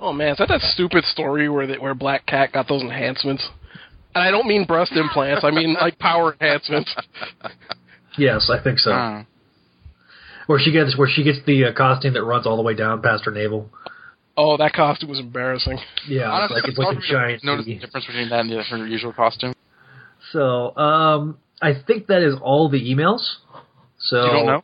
[0.00, 3.48] oh man, is that that stupid story where they, where Black Cat got those enhancements?
[4.14, 5.44] And I don't mean breast implants.
[5.44, 6.94] I mean like power enhancements.
[8.18, 8.92] Yes, I think so.
[8.92, 9.24] Uh,
[10.46, 13.02] Where she gets where she gets the uh, costume that runs all the way down
[13.02, 13.68] past her navel.
[14.38, 15.78] Oh, that costume was embarrassing.
[16.08, 17.44] Yeah, honestly, it's like it's like a hard for me to giant.
[17.44, 19.52] Notice the difference between that and the, her usual costume.
[20.32, 23.20] So, um, I think that is all the emails.
[23.98, 24.62] So You don't know?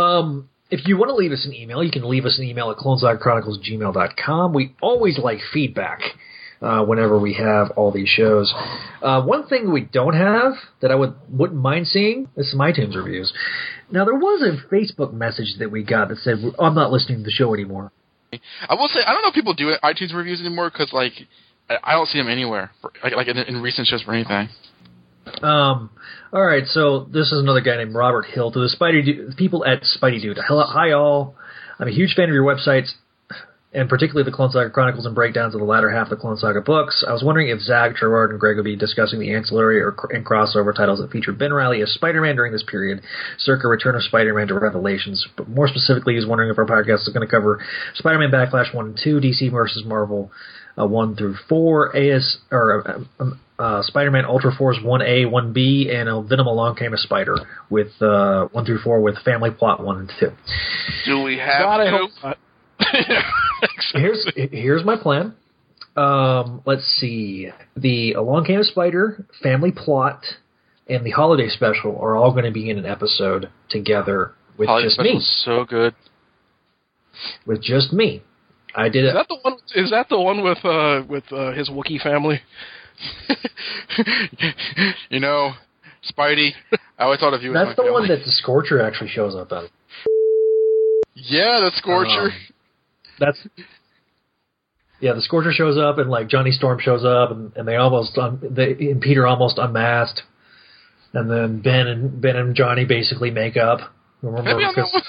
[0.00, 2.70] Um, if you want to leave us an email, you can leave us an email
[2.70, 4.52] at clonesagechronicles@gmail.com.
[4.52, 6.00] We always like feedback
[6.62, 8.52] uh, whenever we have all these shows.
[9.02, 12.94] Uh, one thing we don't have that I would wouldn't mind seeing is some iTunes
[12.94, 13.32] reviews.
[13.90, 17.24] Now there was a Facebook message that we got that said I'm not listening to
[17.24, 17.92] the show anymore.
[18.32, 21.14] I will say I don't know if people do iTunes reviews anymore because like
[21.82, 24.48] I, don't see him anywhere, for, like like in, in recent shows or anything.
[25.42, 25.90] Um,
[26.32, 29.82] all right, so this is another guy named Robert Hill to the Spidey people at
[29.82, 30.38] Spidey Dude.
[30.46, 31.36] Hello, hi all.
[31.78, 32.90] I'm a huge fan of your websites,
[33.72, 36.36] and particularly the Clone Saga Chronicles and breakdowns of the latter half of the Clone
[36.36, 37.04] Saga books.
[37.06, 40.26] I was wondering if Zach, Gerard, and Greg would be discussing the ancillary or and
[40.26, 43.00] crossover titles that featured Ben Reilly as Spider-Man during this period,
[43.38, 45.26] circa Return of Spider-Man to Revelations.
[45.36, 47.64] But more specifically, he's wondering if our podcast is going to cover
[47.94, 50.30] Spider-Man Backlash 1 and 2, DC versus Marvel
[50.80, 53.24] uh, 1 through 4, AS, or uh,
[53.58, 57.36] uh, Spider-Man Ultra Force 1A, 1B, and uh, Venom Along Came a Spider
[57.68, 60.30] with uh, 1 through 4 with Family Plot 1 and 2.
[61.06, 61.90] Do we have God, I to?
[61.90, 62.38] hope not.
[63.92, 65.34] here's here's my plan.
[65.96, 67.50] Um, let's see.
[67.76, 70.24] The Along Came a Spider, Family Plot,
[70.88, 74.88] and the Holiday Special are all going to be in an episode together with Holiday
[74.88, 75.20] just me.
[75.20, 75.94] so good.
[77.46, 78.22] With just me.
[78.74, 79.54] I did Is that the one?
[79.74, 82.40] Is that the one with uh with uh, his Wookiee family?
[85.10, 85.52] you know,
[86.04, 86.52] Spidey.
[86.98, 87.50] I always thought of you.
[87.50, 89.68] as That's my the one that the Scorcher actually shows up in.
[91.14, 92.30] Yeah, the Scorcher.
[92.30, 92.32] Um,
[93.18, 93.46] That's
[95.00, 95.14] yeah.
[95.14, 98.40] The Scorcher shows up, and like Johnny Storm shows up, and, and they almost un,
[98.42, 100.22] they and Peter almost unmasked,
[101.12, 103.92] and then Ben and Ben and Johnny basically make up.
[104.22, 104.42] Remember?
[104.54, 105.04] Maybe I'm not-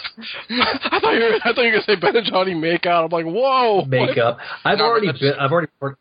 [0.94, 3.04] I thought you were, I thought you were gonna say Ben and Johnny make out.
[3.06, 4.38] I'm like, whoa, make up.
[4.66, 5.34] I've No, already been.
[5.40, 5.68] I've already.
[5.82, 6.00] worked-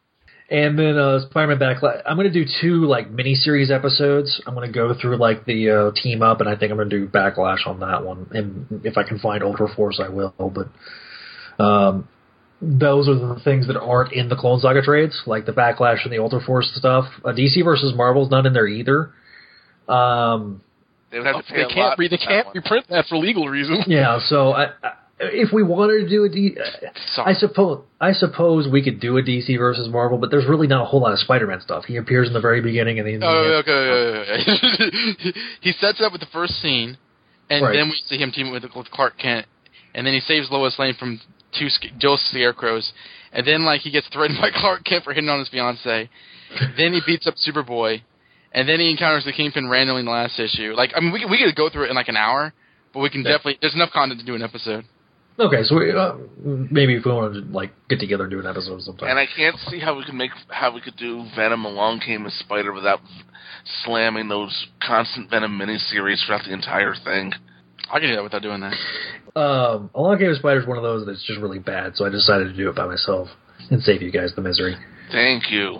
[0.51, 2.03] And then uh, Spider-Man Backlash.
[2.07, 4.41] I'm going to do two like miniseries episodes.
[4.47, 6.91] I'm going to go through like the uh, team up, and I think I'm going
[6.91, 8.27] to do Backlash on that one.
[8.32, 10.35] And if I can find Ultra Force, I will.
[10.39, 12.09] But um,
[12.61, 16.12] those are the things that aren't in the Clone Saga trades, like the Backlash and
[16.12, 17.05] the Ultra Force stuff.
[17.24, 19.12] Uh, DC versus Marvel's not in there either.
[19.89, 20.62] Um,
[21.11, 22.55] They would have to oh, pay They a can't lot re- they can't one.
[22.57, 23.85] reprint that for legal reasons.
[23.87, 28.12] Yeah, so I, I, if we wanted to do a D, uh, I suppose I
[28.12, 31.12] suppose we could do a DC versus Marvel, but there's really not a whole lot
[31.12, 31.85] of Spider-Man stuff.
[31.85, 33.23] He appears in the very beginning and the oh, end.
[33.27, 35.39] Oh, okay, okay, okay.
[35.61, 36.97] he sets up with the first scene,
[37.51, 37.74] and Right.
[37.74, 39.47] then we see him teaming with, with Clark Kent,
[39.95, 41.20] and then he saves Lois Lane from
[41.59, 42.93] two sc- Jill Scarecrows,
[43.32, 46.09] and then like he gets threatened by Clark Kent for hitting on his fiance.
[46.78, 48.01] then he beats up Superboy,
[48.53, 50.75] and then he encounters the Kingpin randomly in the last issue.
[50.77, 52.53] Like, I mean, we could- we could go through it in like an hour,
[52.93, 53.33] but we can Yeah.
[53.33, 53.59] definitely.
[53.61, 54.85] There's enough content to do an episode.
[55.39, 56.15] Okay, so we, uh,
[56.45, 59.09] maybe if we want to like get together and do an episode sometime.
[59.09, 62.27] And I can't see how we could make how we could do Venom Along Came
[62.27, 63.01] a Spider without
[63.85, 67.33] slamming those constant Venom miniseries throughout the entire thing.
[67.91, 68.75] I can do that without doing that.
[69.41, 72.11] Um, Along Came a Spider is one of those that's just really bad, so I
[72.11, 73.29] decided to do it by myself
[73.71, 74.77] and save you guys the misery.
[75.11, 75.79] Thank you.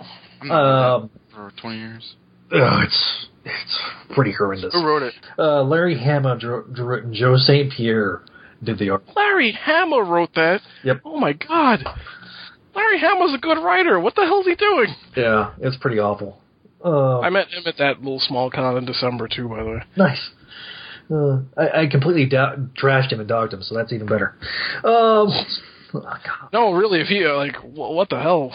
[0.49, 2.15] Um, for 20 years.
[2.53, 3.79] Ugh, it's it's
[4.13, 4.73] pretty horrendous.
[4.73, 5.13] Who wrote it?
[5.37, 7.71] Uh, Larry Hama drew, drew it, and Joe St.
[7.71, 8.21] Pierre
[8.63, 9.03] did the art.
[9.15, 10.61] Larry Hama wrote that.
[10.83, 11.01] Yep.
[11.05, 11.83] Oh my god.
[12.75, 13.99] Larry Hama's a good writer.
[13.99, 14.95] What the hell's he doing?
[15.17, 16.39] Yeah, it's pretty awful.
[16.83, 19.83] Uh, I met him at that little small con in December too, by the way.
[19.97, 20.29] Nice.
[21.11, 24.35] Uh, I, I completely do- trashed him and dogged him, so that's even better.
[24.83, 25.29] Um,
[26.53, 28.51] No, really, if he uh, like, wh- what the hell?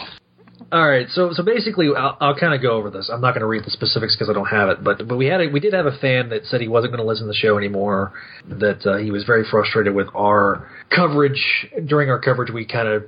[0.71, 3.09] All right, so so basically, I'll, I'll kind of go over this.
[3.13, 5.27] I'm not going to read the specifics because I don't have it, but but we
[5.27, 7.31] had a, we did have a fan that said he wasn't going to listen to
[7.31, 8.11] the show anymore.
[8.47, 12.51] That uh, he was very frustrated with our coverage during our coverage.
[12.51, 13.03] We kind of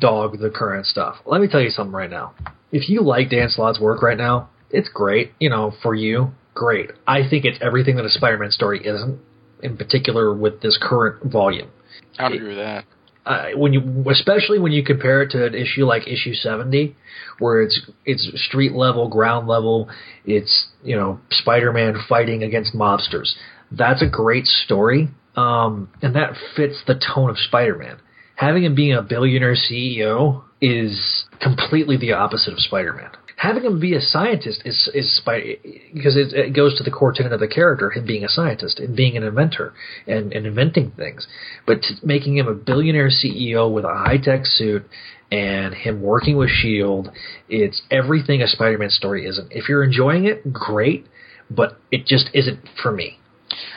[0.00, 1.16] dog the current stuff.
[1.26, 2.34] Let me tell you something right now.
[2.72, 5.32] If you like Dan Slott's work right now, it's great.
[5.38, 6.90] You know, for you, great.
[7.06, 9.20] I think it's everything that a Spider-Man story isn't.
[9.62, 11.70] In particular, with this current volume.
[12.18, 12.84] I agree with that.
[13.26, 16.94] Uh, when you, especially when you compare it to an issue like issue seventy,
[17.38, 19.88] where it's it's street level, ground level,
[20.24, 23.32] it's you know Spider-Man fighting against mobsters.
[23.70, 27.98] That's a great story, um, and that fits the tone of Spider-Man.
[28.36, 33.10] Having him being a billionaire CEO is completely the opposite of Spider-Man.
[33.44, 35.58] Having him be a scientist is is Spy-
[35.92, 38.80] because it, it goes to the core tenet of the character, him being a scientist
[38.80, 39.74] and being an inventor
[40.06, 41.26] and, and inventing things.
[41.66, 44.86] But making him a billionaire CEO with a high tech suit
[45.30, 47.10] and him working with Shield,
[47.46, 49.52] it's everything a Spider-Man story isn't.
[49.52, 51.04] If you're enjoying it, great,
[51.50, 53.18] but it just isn't for me.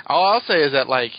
[0.06, 1.12] All I'll say is that like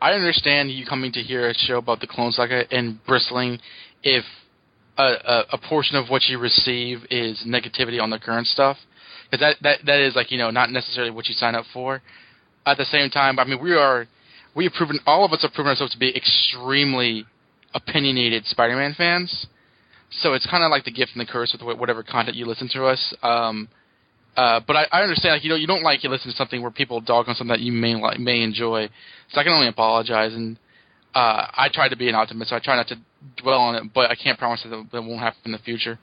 [0.00, 3.58] I understand you coming to hear a show about the Clone Saga and bristling
[4.04, 4.24] if
[5.00, 8.76] a, a, a portion of what you receive is negativity on the current stuff
[9.30, 12.02] because that, that that is like you know not necessarily what you sign up for.
[12.66, 14.06] At the same time, I mean we are
[14.54, 17.24] we have proven all of us have proven ourselves to be extremely
[17.74, 19.46] opinionated Spider-Man fans.
[20.10, 22.68] So it's kind of like the gift and the curse with whatever content you listen
[22.72, 23.14] to us.
[23.22, 23.68] Um,
[24.36, 26.62] uh, but I, I understand, like you know, you don't like you listen to something
[26.62, 28.88] where people dog on something that you may like, may enjoy.
[29.30, 30.56] So I can only apologize, and
[31.14, 32.50] uh, I try to be an optimist.
[32.50, 32.96] So I try not to
[33.42, 35.98] dwell on it, but I can't promise that it won't happen in the future.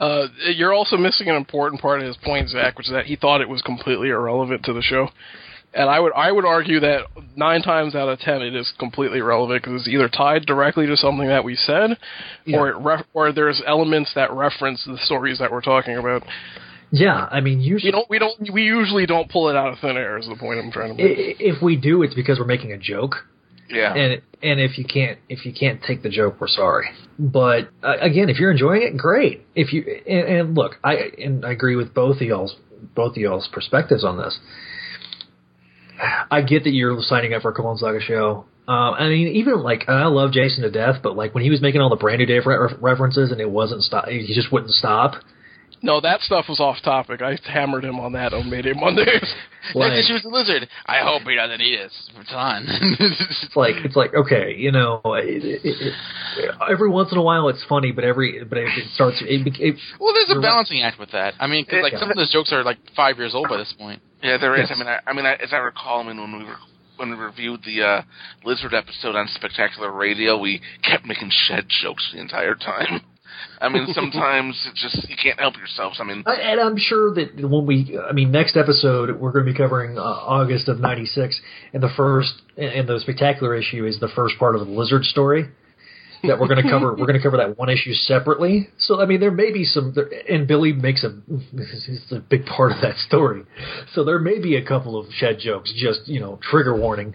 [0.00, 3.16] Uh, you're also missing an important part of his point, Zach, which is that he
[3.16, 5.08] thought it was completely irrelevant to the show.
[5.74, 7.02] And I would I would argue that
[7.36, 10.96] nine times out of ten it is completely relevant because it's either tied directly to
[10.96, 11.98] something that we said,
[12.54, 16.22] or it ref- or there's elements that reference the stories that we're talking about.
[16.90, 19.78] Yeah, I mean, usually You don't we don't we usually don't pull it out of
[19.80, 20.16] thin air.
[20.16, 21.36] Is the point I'm trying to make.
[21.38, 23.16] if we do, it's because we're making a joke.
[23.68, 23.94] Yeah.
[23.94, 26.90] And and if you can't if you can't take the joke, we're sorry.
[27.18, 29.46] But uh, again, if you're enjoying it, great.
[29.54, 32.56] If you and, and look, I and I agree with both of y'all's
[32.94, 34.38] both of y'all's perspectives on this.
[36.30, 38.44] I get that you're signing up for a Clone Saga show.
[38.68, 41.62] Um, I mean, even like I love Jason to death, but like when he was
[41.62, 44.72] making all the Brand New Day re- references and it wasn't stop, he just wouldn't
[44.72, 45.14] stop.
[45.82, 47.22] No, that stuff was off topic.
[47.22, 49.22] I hammered him on that on Mayday Mondays.
[49.74, 50.66] Like- Next issue is the lizard.
[50.86, 52.10] I hope he doesn't eat us.
[52.20, 52.64] It's on.
[52.66, 57.48] It's like it's like okay, you know, it, it, it, every once in a while
[57.50, 60.80] it's funny, but every but if it starts, it, it, well, there's a you're- balancing
[60.80, 61.34] act with that.
[61.38, 61.98] I mean, 'cause, like Yeah.
[61.98, 64.00] some of those jokes are like five years old by this point.
[64.22, 64.70] Yeah, there is.
[64.70, 64.72] Yes.
[64.74, 66.56] I mean, I, I mean, I, as I recall, I mean, when we were
[66.96, 68.02] when we reviewed the uh,
[68.44, 73.02] lizard episode on Spectacular Radio, we kept making shed jokes the entire time.
[73.60, 75.98] I mean, sometimes it just you can't help yourselves.
[76.00, 79.46] I mean, I- and I'm sure that when we, I mean, next episode we're going
[79.46, 81.40] to be covering uh, August of '96,
[81.72, 85.48] and the first and the spectacular issue is the first part of the lizard story
[86.24, 86.90] that we're going to cover.
[86.96, 88.68] we're going to cover that one issue separately.
[88.78, 91.14] So I mean, there may be some, there, and Billy makes a,
[91.52, 93.44] it's a big part of that story.
[93.94, 95.72] So there may be a couple of shed jokes.
[95.76, 97.14] Just you know, trigger warning.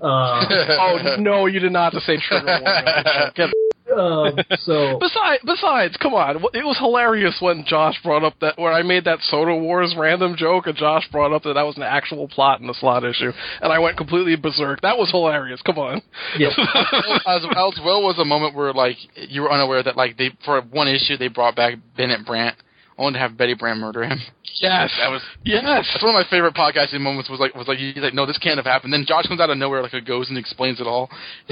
[0.00, 2.84] Uh, oh no, you did not have to say trigger warning.
[3.94, 8.58] Get- um, so Besides, besides, come on, it was hilarious when Josh brought up that
[8.58, 11.76] where I made that Soda Wars random joke, and Josh brought up that that was
[11.76, 14.80] an actual plot in the Slott issue, and I went completely berserk.
[14.82, 15.60] That was hilarious.
[15.62, 16.02] Come on.
[16.38, 16.52] yes,
[17.26, 20.60] as, as well was a moment where like you were unaware that like they for
[20.62, 22.56] one issue they brought back Bennett Brant
[22.98, 24.18] only to have Betty Brant murder him.
[24.60, 25.88] Yes, that was yes.
[25.92, 27.28] That's one of my favorite podcasting moments.
[27.30, 28.92] Was like was like he's like no this can't have happened.
[28.92, 31.10] Then Josh comes out of nowhere like a ghost and explains it all.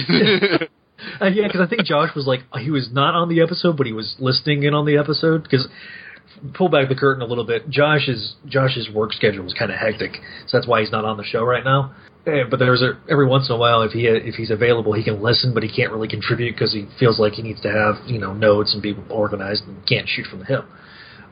[1.20, 3.86] Uh, yeah, because I think Josh was like he was not on the episode, but
[3.86, 5.42] he was listening in on the episode.
[5.42, 5.68] Because
[6.54, 10.16] pull back the curtain a little bit, Josh's Josh's work schedule was kind of hectic,
[10.46, 11.94] so that's why he's not on the show right now.
[12.26, 15.02] Eh, but there's a every once in a while, if he if he's available, he
[15.02, 17.96] can listen, but he can't really contribute because he feels like he needs to have
[18.06, 20.64] you know notes and be organized and can't shoot from the hip.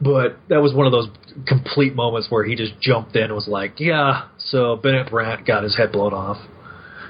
[0.00, 1.08] But that was one of those
[1.46, 5.62] complete moments where he just jumped in and was like, "Yeah, so Bennett Brant got
[5.62, 6.38] his head blown off,"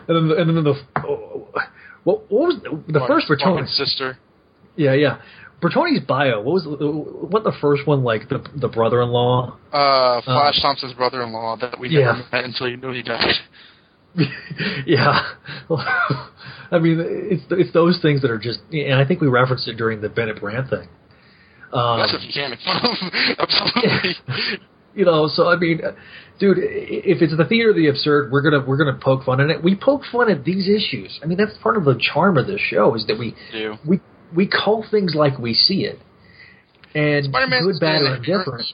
[0.08, 0.74] and then and then the
[2.08, 3.26] what, what was the, the first?
[3.44, 4.16] Martin's sister.
[4.76, 5.20] Yeah, yeah.
[5.60, 6.40] Bertoni's bio.
[6.40, 8.28] What was the, what the first one like?
[8.28, 9.56] The the brother-in-law.
[9.72, 12.12] Uh, Flash Thompson's brother-in-law that we Yeah.
[12.12, 13.34] never met until you knew he died.
[14.86, 15.32] yeah.
[16.70, 19.74] I mean, it's it's those things that are just, and I think we referenced it
[19.76, 20.88] during the Bennett Brant thing.
[21.72, 22.96] Um, That's what you can't make fun of.
[23.38, 24.16] Absolutely.
[24.98, 25.92] You know, so I mean, uh,
[26.40, 29.48] dude, if it's the theater of the absurd, we're gonna we're gonna poke fun at
[29.48, 29.62] it.
[29.62, 31.20] We poke fun at these issues.
[31.22, 33.76] I mean, that's part of the charm of this show is that we do.
[33.86, 34.00] we
[34.34, 36.00] we call things like we see it,
[36.96, 38.66] and Spider-Man good, bad, an or indifferent.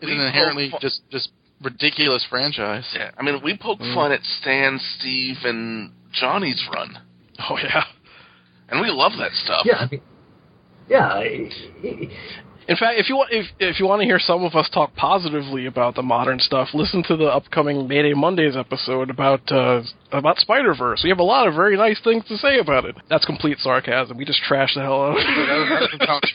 [0.00, 1.30] It's an inherently just just
[1.62, 2.88] ridiculous franchise.
[2.94, 3.94] Yeah, I mean, we poke mm.
[3.94, 6.98] fun at Stan, Steve, and Johnny's run.
[7.50, 7.84] Oh yeah.
[8.70, 9.64] And we love that stuff.
[9.64, 10.02] Yeah, I mean,
[10.88, 11.22] yeah.
[12.68, 14.68] I- In fact, if you want if if you want to hear some of us
[14.70, 19.82] talk positively about the modern stuff, listen to the upcoming Mayday Mondays episode about uh,
[20.12, 21.00] about Spider Verse.
[21.02, 22.96] We have a lot of very nice things to say about it.
[23.08, 24.16] That's complete sarcasm.
[24.18, 26.30] We just trash the hell out of it.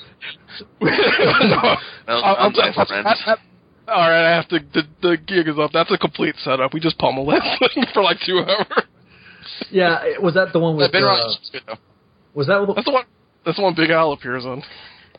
[0.82, 0.92] Well,
[2.08, 3.38] I'll- I'm I'll- I- I-
[3.86, 4.60] all right, I have to.
[4.74, 5.72] The, the gig is up.
[5.74, 6.74] That's a complete setup.
[6.74, 7.42] We just pummel that
[7.76, 8.66] thing for like two hours.
[9.72, 10.92] yeah, was that the one with?
[10.94, 11.76] Ben uh, Reilly's good though.
[12.34, 13.04] was that the, That's the one.
[13.46, 14.64] That's the one Big Al appears on.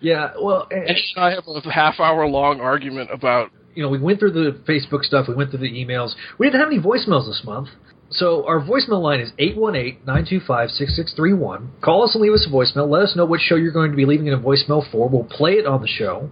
[0.00, 3.50] Yeah, well, eh, And and I have a half hour long argument about.
[3.74, 6.14] you know, we went through the Facebook stuff, we went through the emails.
[6.38, 7.68] We didn't have any voicemails this month.
[8.10, 11.68] So our voicemail line is 818-925-6631.
[11.82, 12.88] Call us and leave us a voicemail.
[12.88, 15.08] Let us know which show you're going to be leaving a voicemail for.
[15.08, 16.30] We'll play it on the show.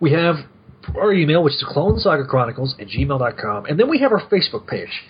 [0.00, 0.36] We have
[0.96, 3.66] our email, which is Clone Saga Chronicles at gmail.com.
[3.66, 5.02] And then we have our Facebook page,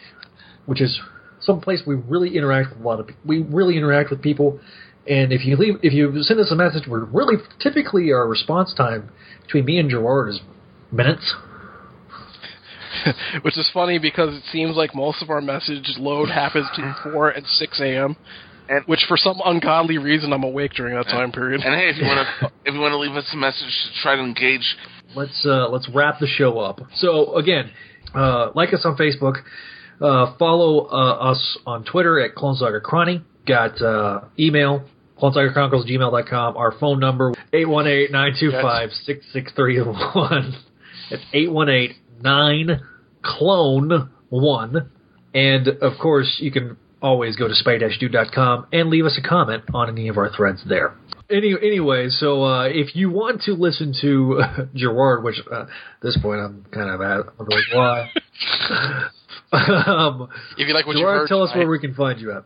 [0.67, 1.01] which is
[1.41, 3.23] some place we really interact with a lot of people.
[3.25, 4.61] We really interact with people.
[5.11, 8.73] And if you leave, if you send us a message, we're really typically our response
[8.73, 9.11] time
[9.43, 10.41] between me and Gerard is
[10.93, 11.35] minutes.
[13.43, 17.31] Which is funny because it seems like most of our message load happens between 4
[17.31, 18.17] and 6 a.m.
[18.69, 21.63] And- which for some ungodly reason I'm awake during that time period.
[21.63, 24.03] And hey, if you want to, if you want to leave us a message to
[24.03, 24.77] try to engage,
[25.17, 26.81] let's uh, let's wrap the show up.
[26.99, 27.73] So again,
[28.15, 29.39] uh, like us on Facebook,
[30.01, 33.25] uh, follow uh, us on Twitter at Clone Saga Chrony.
[33.45, 34.85] Got uh, email
[35.21, 36.57] clonesagachronicles gmail.com.
[36.57, 40.53] Our phone number 818-925-6631.
[41.13, 41.25] It's
[42.23, 42.81] 818-9
[43.25, 44.91] clone one.
[45.35, 49.89] And of course, you can always go to spidey-dude.com and leave us a comment on
[49.89, 50.95] any of our threads there.
[51.29, 55.69] Any, anyway, so uh, if you want to listen to uh, Gerard, which uh, at
[56.03, 58.09] this point I'm kind of at, I'm like, why?
[59.53, 60.29] um,
[60.59, 62.31] If you like what you Gerard, heard tell us tonight- where we can find you
[62.33, 62.45] at.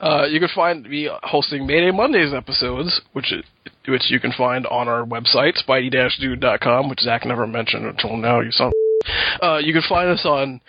[0.00, 3.32] Uh, you can find me hosting Mayday Mondays episodes, which
[3.86, 8.50] which you can find on our website, spidey-dude.com, which Zach never mentioned until now, you
[8.50, 8.72] son.
[9.42, 10.60] Uh, you can find us on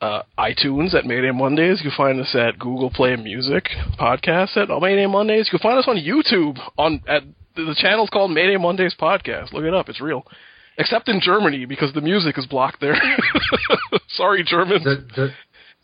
[0.00, 1.80] uh, iTunes at Mayday Mondays.
[1.82, 3.68] You can find us at Google Play Music
[3.98, 5.48] podcast at Mayday Mondays.
[5.50, 7.22] You can find us on YouTube on at
[7.56, 9.52] the channel's called Mayday Mondays Podcast.
[9.52, 10.24] Look it up; it's real.
[10.78, 12.96] Except in Germany because the music is blocked there.
[14.08, 14.84] sorry, Germans.
[14.84, 15.30] The, the,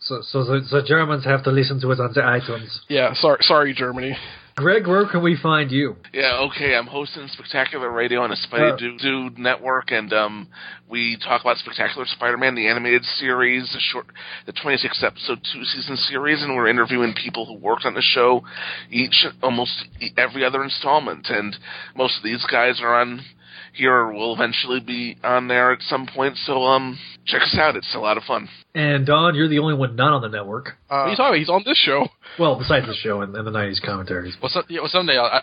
[0.08, 2.78] so, so the, the Germans have to listen to it on the iTunes.
[2.88, 4.16] Yeah, sorry, sorry, Germany.
[4.56, 5.94] Greg, where can we find you?
[6.12, 6.74] Yeah, okay.
[6.74, 10.48] I'm hosting Spectacular Radio on the Spidey Uh, Dude, Dude Network, and um,
[10.90, 14.06] we talk about Spectacular Spider-Man, the animated series, the short,
[14.46, 18.42] the 26 episode two season series, and we're interviewing people who worked on the show,
[18.90, 21.54] each almost e- every other installment, and
[21.94, 23.20] most of these guys are on
[23.78, 26.36] here or will eventually be on there at some point.
[26.44, 27.76] So um, check us out.
[27.76, 28.48] It's a lot of fun.
[28.74, 30.76] And Don, you're the only one not on the network.
[30.90, 31.40] Uh, what are talking?
[31.40, 32.06] He's on this show.
[32.38, 34.36] Well, besides the show and, and the '90s commentaries.
[34.40, 35.42] Well, so, yeah, well someday I'll, I,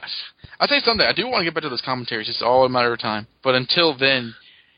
[0.60, 1.06] I'll say someday.
[1.06, 2.30] I do want to get back to those commentaries.
[2.30, 3.28] It's all a matter of time.
[3.44, 4.36] But until then,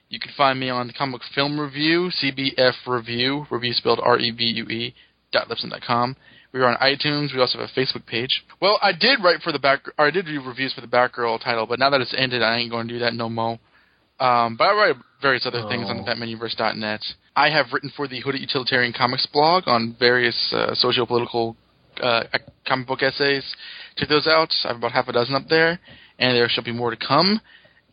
[0.10, 4.32] you can find me on the Comic Film Review, CBF Review, review spelled R E
[4.32, 4.96] V U E
[5.32, 6.16] dot libsyn dot com.
[6.54, 7.34] We are on iTunes.
[7.34, 8.44] We also have a Facebook page.
[8.62, 11.44] Well, I did write for the back, or I did do reviews for the Batgirl
[11.44, 13.60] title, but now that it's ended, I ain't going to do that no more.
[14.20, 16.04] Um, but I write various other things on Oh.
[16.04, 17.02] BatmanUniverse.net.
[17.36, 21.56] I have written for the Hooded Utilitarian Comics blog on various uh, socio-political
[22.02, 22.24] uh,
[22.68, 23.44] comic book essays.
[23.98, 24.52] Check those out.
[24.64, 25.80] I have about half a dozen up there,
[26.18, 27.40] and there shall be more to come.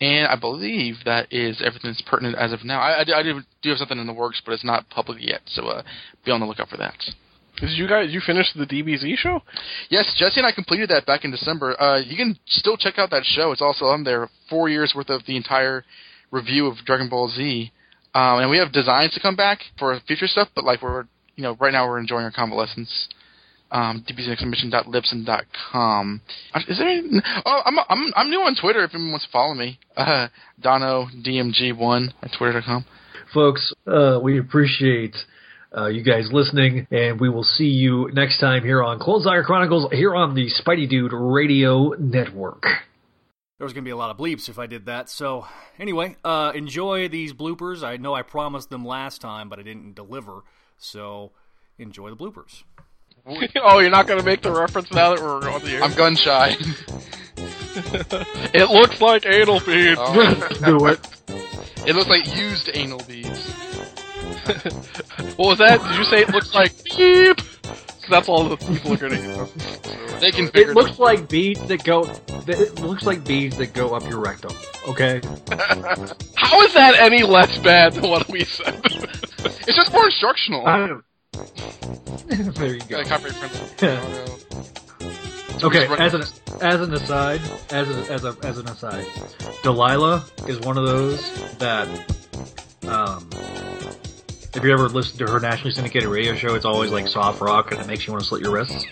[0.00, 2.80] And I believe that is everything that's pertinent as of now.
[2.80, 5.18] I, I, do- I do, do have something in the works, but it's not public
[5.20, 5.82] yet, so uh,
[6.24, 6.96] be on the lookout for that.
[7.60, 9.40] Did you guys you finish the DBZ show?
[9.88, 11.80] Yes, Jesse and I completed that back in December.
[11.80, 13.52] Uh, you can still check out that show.
[13.52, 14.28] It's also on there.
[14.50, 15.84] Four years worth of the entire
[16.30, 17.72] review of Dragon Ball Z.
[18.14, 21.04] Um, and we have designs to come back for future stuff, but like we're,
[21.36, 23.08] you know, right now we're enjoying our convalescence.
[23.70, 26.20] Um, dbzexhibition.libsyn.com.
[26.54, 27.02] Uh, Is there any,
[27.44, 29.78] oh, I'm, I'm, I'm new on Twitter if anyone wants to follow me.
[29.96, 30.28] Uh,
[30.60, 32.84] Dono DMG1 at twitter.com.
[33.32, 35.16] Folks, uh, we appreciate
[35.76, 39.42] uh, you guys listening, and we will see you next time here on Clone Saga
[39.42, 42.62] Chronicles here on the Spidey Dude Radio Network.
[42.62, 45.08] There was going to be a lot of bleeps if I did that.
[45.08, 45.46] So,
[45.78, 47.82] anyway, uh, enjoy these bloopers.
[47.82, 50.42] I know I promised them last time, but I didn't deliver.
[50.76, 51.32] So,
[51.78, 52.62] enjoy the bloopers.
[53.26, 55.82] oh, you're not going to make the reference now that we're on the air.
[55.82, 56.56] I'm gun shy.
[58.54, 59.98] it looks like anal beads.
[60.00, 60.48] Oh.
[60.64, 61.00] Do it.
[61.86, 63.63] It looks like used anal beads.
[65.36, 65.80] what was that?
[65.82, 67.38] Did you say it looks like beep?
[68.08, 69.46] That's all the people are to hear.
[70.20, 72.02] They can figure It looks like beads that go.
[72.46, 74.52] It looks like beads that go up your rectum.
[74.88, 75.20] Okay.
[76.36, 78.80] How is that any less bad than what we said?
[79.66, 80.66] It's just more instructional.
[80.66, 81.04] I don't.
[82.54, 83.02] there you go.
[83.02, 84.44] Got a copyright infringement.
[85.62, 86.22] Okay, as an
[86.60, 87.40] as an aside,
[87.70, 89.06] as a, as a as an aside,
[89.62, 91.88] Delilah is one of those that,
[92.86, 93.28] um,
[94.54, 97.72] if you ever listen to her nationally syndicated radio show, it's always like soft rock
[97.72, 98.86] and it makes you want to slit your wrists.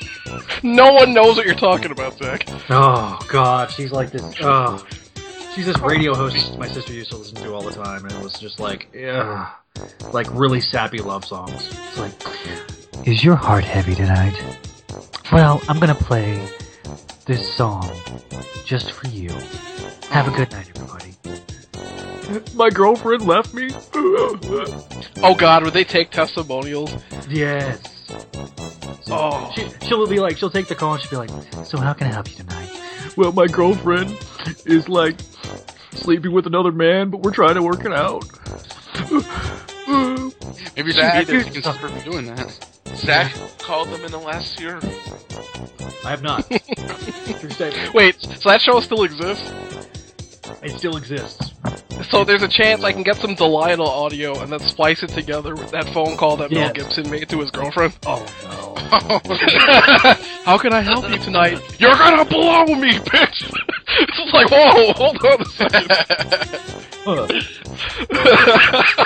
[0.62, 2.44] no one knows what you're talking about, Zach.
[2.68, 4.22] Oh God, she's like this.
[4.40, 4.84] Oh,
[5.54, 8.22] she's this radio host my sister used to listen to all the time, and it
[8.22, 9.50] was just like, yeah,
[10.12, 11.68] like really sappy love songs.
[11.70, 14.34] It's like, Is your heart heavy tonight?
[15.32, 16.44] Well, I'm gonna play
[17.26, 17.88] this song
[18.64, 19.30] just for you.
[20.10, 21.14] Have a good night, everybody.
[22.54, 23.70] My girlfriend left me.
[25.24, 26.94] Oh God, would they take testimonials?
[27.28, 27.80] yes.
[29.10, 31.92] Oh, She, she'll be like, she'll take the call and she'll be like, So how
[31.92, 32.70] can I help you tonight?
[33.16, 34.16] well, my girlfriend
[34.64, 35.16] is like
[35.92, 38.24] sleeping with another man, but we're trying to work it out.
[40.76, 42.66] Maybe Zach you can stop her from doing that.
[42.96, 44.78] Zach called them in the last year.
[46.04, 46.48] I have not.
[47.40, 47.94] True statement.
[47.94, 49.50] wait, so that show still exists?
[50.62, 51.52] It still exists.
[52.10, 55.54] So there's a chance I can get some Delilah audio and then splice it together
[55.54, 57.96] with that phone call that Mel Gibson made to his girlfriend.
[58.06, 58.74] Oh no.
[60.44, 61.60] How can I help you tonight?
[61.80, 63.50] You're gonna blow me, bitch!
[63.88, 65.90] it's like, whoa, hold on a second.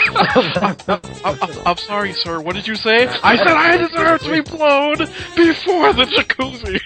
[0.05, 0.77] I'm,
[1.25, 2.41] I'm- I'm sorry, sir.
[2.41, 3.07] What did you say?
[3.23, 4.97] I said I deserve to be blown
[5.37, 6.81] before the jacuzzi.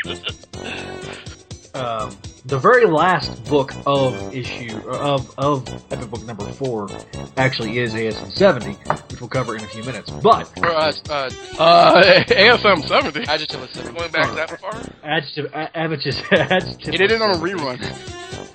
[1.74, 2.16] Um,
[2.46, 6.88] the very last book of issue of of epic book number four
[7.36, 8.72] actually is ASM seventy,
[9.08, 10.10] which we'll cover in a few minutes.
[10.10, 13.20] But Or, uh, uh, Uh, ASM 70.
[13.28, 13.94] adjective is seven.
[13.94, 14.72] Going back that far?
[15.04, 16.90] adjective, adjective, adjective.
[16.92, 17.78] He did it on a rerun.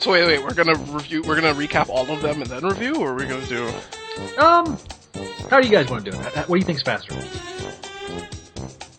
[0.01, 2.95] So wait, wait, we're gonna review, we're gonna recap all of them and then review,
[2.95, 3.67] or are we gonna do?
[4.37, 4.77] Um,
[5.49, 6.35] how do you guys want to do it?
[6.35, 7.15] What do you think's faster?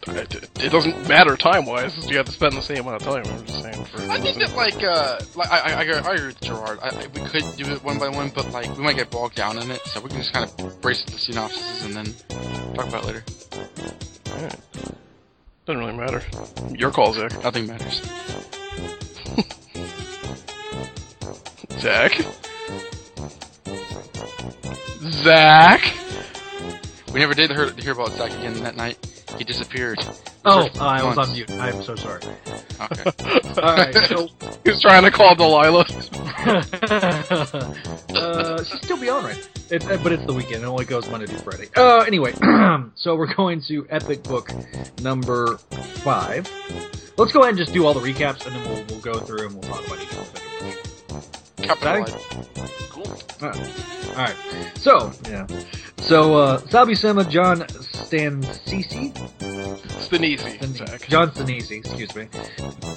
[0.08, 3.24] It, it doesn't matter time wise, you have to spend the same amount of time.
[3.26, 3.84] I'm just saying.
[3.86, 6.78] For I think that like uh like I I, I, agree- I agree with Gerard.
[6.82, 9.34] I, I, we could do it one by one, but like we might get bogged
[9.34, 12.14] down in it, so we can just kind of brace the synopsis and then
[12.74, 13.24] talk about it later.
[14.30, 14.56] Alright.
[15.66, 16.22] Doesn't really matter.
[16.70, 17.32] Your call, Zach.
[17.42, 18.00] Nothing matters.
[21.80, 22.12] Zach.
[25.10, 25.80] Zach.
[27.16, 28.98] We never did hear, hear about Zach again that night.
[29.38, 29.98] He disappeared.
[30.44, 31.50] Oh, uh, I was on mute.
[31.50, 32.20] I'm so sorry.
[32.78, 33.10] Okay.
[33.62, 34.28] All right, so
[34.64, 35.86] He was trying to call Delilah.
[38.14, 39.48] uh, she'll still be on right.
[39.70, 40.62] It, uh, but it's the weekend.
[40.62, 41.70] It only goes Monday through Friday.
[41.74, 42.34] Uh, anyway,
[42.96, 44.50] so we're going to Epic Book
[45.00, 45.56] number
[46.04, 46.46] five.
[47.16, 49.46] Let's go ahead and just do all the recaps, and then we'll we'll go through
[49.46, 50.95] and we'll talk about each one.
[51.58, 52.12] Capitalize.
[52.90, 53.06] Cool.
[53.42, 54.08] Alright.
[54.10, 54.36] Alright.
[54.76, 55.46] So, yeah.
[55.98, 59.12] So, uh, Sabi Sema, John Stansisi?
[60.06, 61.08] Stanisci, Zach.
[61.08, 62.28] John Stanisci, excuse me.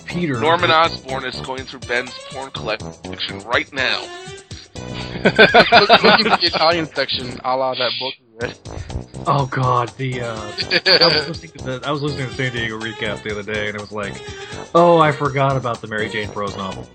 [0.05, 0.39] Peter.
[0.39, 4.01] Norman Osborn is going through Ben's porn collection right now.
[5.23, 8.57] Looking for the Italian section, a la that book we read.
[9.27, 13.23] Oh god, the uh, I was the I was listening to the San Diego recap
[13.23, 14.13] the other day, and it was like,
[14.73, 16.87] oh, I forgot about the Mary Jane Prose novel.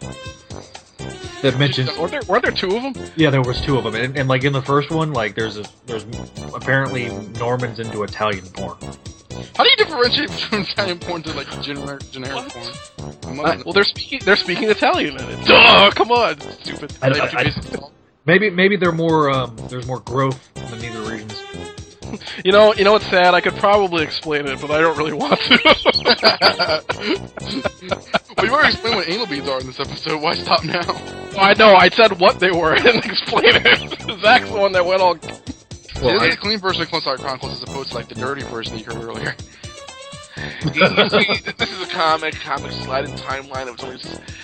[1.43, 2.94] That mentions, Weren't there, weren't there two of them?
[3.16, 5.56] yeah, there was two of them, and, and like in the first one, like there's
[5.59, 6.06] a there's
[6.55, 7.09] apparently
[7.39, 8.76] Norman's into Italian porn.
[9.56, 12.72] How do you differentiate between Italian porn to like generic generic porn?
[13.26, 15.44] I'm Well, they're speaking they're speaking Italian in it.
[15.47, 15.90] Duh!
[15.94, 16.93] Come on, stupid.
[17.02, 17.52] I, I- I-
[18.26, 21.43] maybe maybe they're more um, there's more growth in the neither regions.
[22.44, 23.35] You know, you know what's sad?
[23.35, 25.59] I could probably explain it, but I don't really want to.
[28.36, 30.20] well, you already explained what anal beads are in this episode.
[30.20, 30.81] Why stop now?
[31.39, 31.74] I know.
[31.74, 32.73] I said what they were.
[32.78, 34.20] I didn't explain it.
[34.20, 35.16] Zach's the one that went all.
[36.02, 38.15] Well, this is a clean version of Clone Saga Chronicles as opposed to like the
[38.15, 39.35] dirty version that you heard earlier.
[40.36, 43.66] You- you see, this is a comic, comic sliding timeline.
[43.69, 44.01] It was only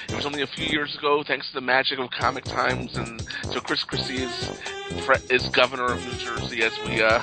[0.08, 3.22] it was only a few years ago, thanks to the magic of Comic Times, and
[3.52, 4.50] so Chris Christie is
[5.30, 7.22] is governor of New Jersey as we uh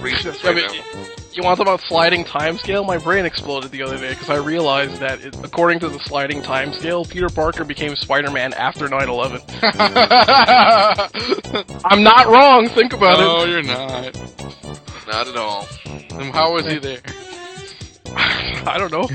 [0.00, 1.04] read this I right mean, now.
[1.32, 2.86] you want to talk about sliding timescale?
[2.86, 6.42] My brain exploded the other day because I realized that, it, according to the sliding
[6.42, 9.42] timescale, Peter Parker became Spider-Man after 9/11.
[11.84, 12.68] I'm not wrong.
[12.68, 13.46] Think about no, it.
[13.46, 14.14] No, you're not.
[15.06, 15.68] Not at all.
[15.84, 17.00] Then how was he there?
[18.66, 19.08] I don't know.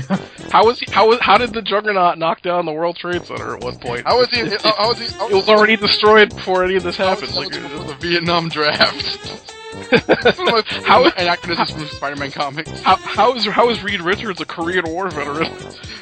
[0.50, 0.86] How was he?
[0.90, 1.18] How was?
[1.20, 4.06] How did the Juggernaut knock down the World Trade Center at one point?
[4.06, 4.40] How was he?
[4.40, 5.04] It, it- How was he?
[5.06, 7.34] it was already destroyed before any of this happened.
[7.34, 9.44] Like, for the Vietnam draft.
[10.86, 12.80] How How- anachronisms from Spider-Man comics?
[12.82, 15.52] how, how is how is Reed Richards a Korean War veteran?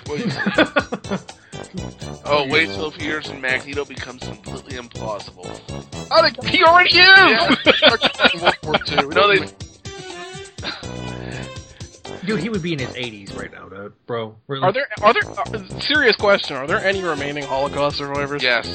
[2.29, 5.47] Oh, wait till a few years and Magneto becomes completely implausible.
[6.11, 7.41] How did he already is?
[8.43, 9.07] World War II.
[9.09, 9.47] No, they
[12.25, 14.37] Dude, he would be in his 80s right now, dude, bro.
[14.47, 14.63] Really?
[14.65, 16.57] Are there are there uh, serious question?
[16.57, 18.43] Are there any remaining Holocaust survivors?
[18.43, 18.67] yes.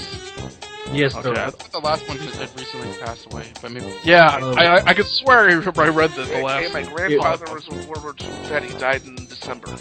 [0.93, 1.33] Yes, Okay.
[1.33, 3.93] there I thought the last one had had recently passed away, but maybe.
[4.03, 6.73] Yeah, Uh, I, I I could swear I read that the Hey, last.
[6.73, 8.63] my grandfather was a World War II vet.
[8.63, 9.73] He died in December.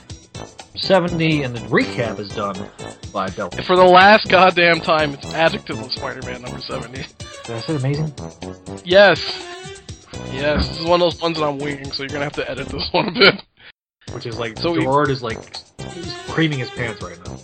[0.76, 2.56] 70, and the recap is done
[3.12, 3.62] by Delta.
[3.64, 7.04] For the last goddamn time, it's adjective of Spider-Man number seventy.
[7.44, 8.14] Did I say amazing?
[8.84, 9.18] Yes,
[10.32, 12.50] yes, this is one of those ones that I'm winging, so you're gonna have to
[12.50, 13.34] edit this one a bit.
[14.12, 15.38] Which is like, So we- Gerard is like,
[15.92, 17.36] he's creaming his pants right now.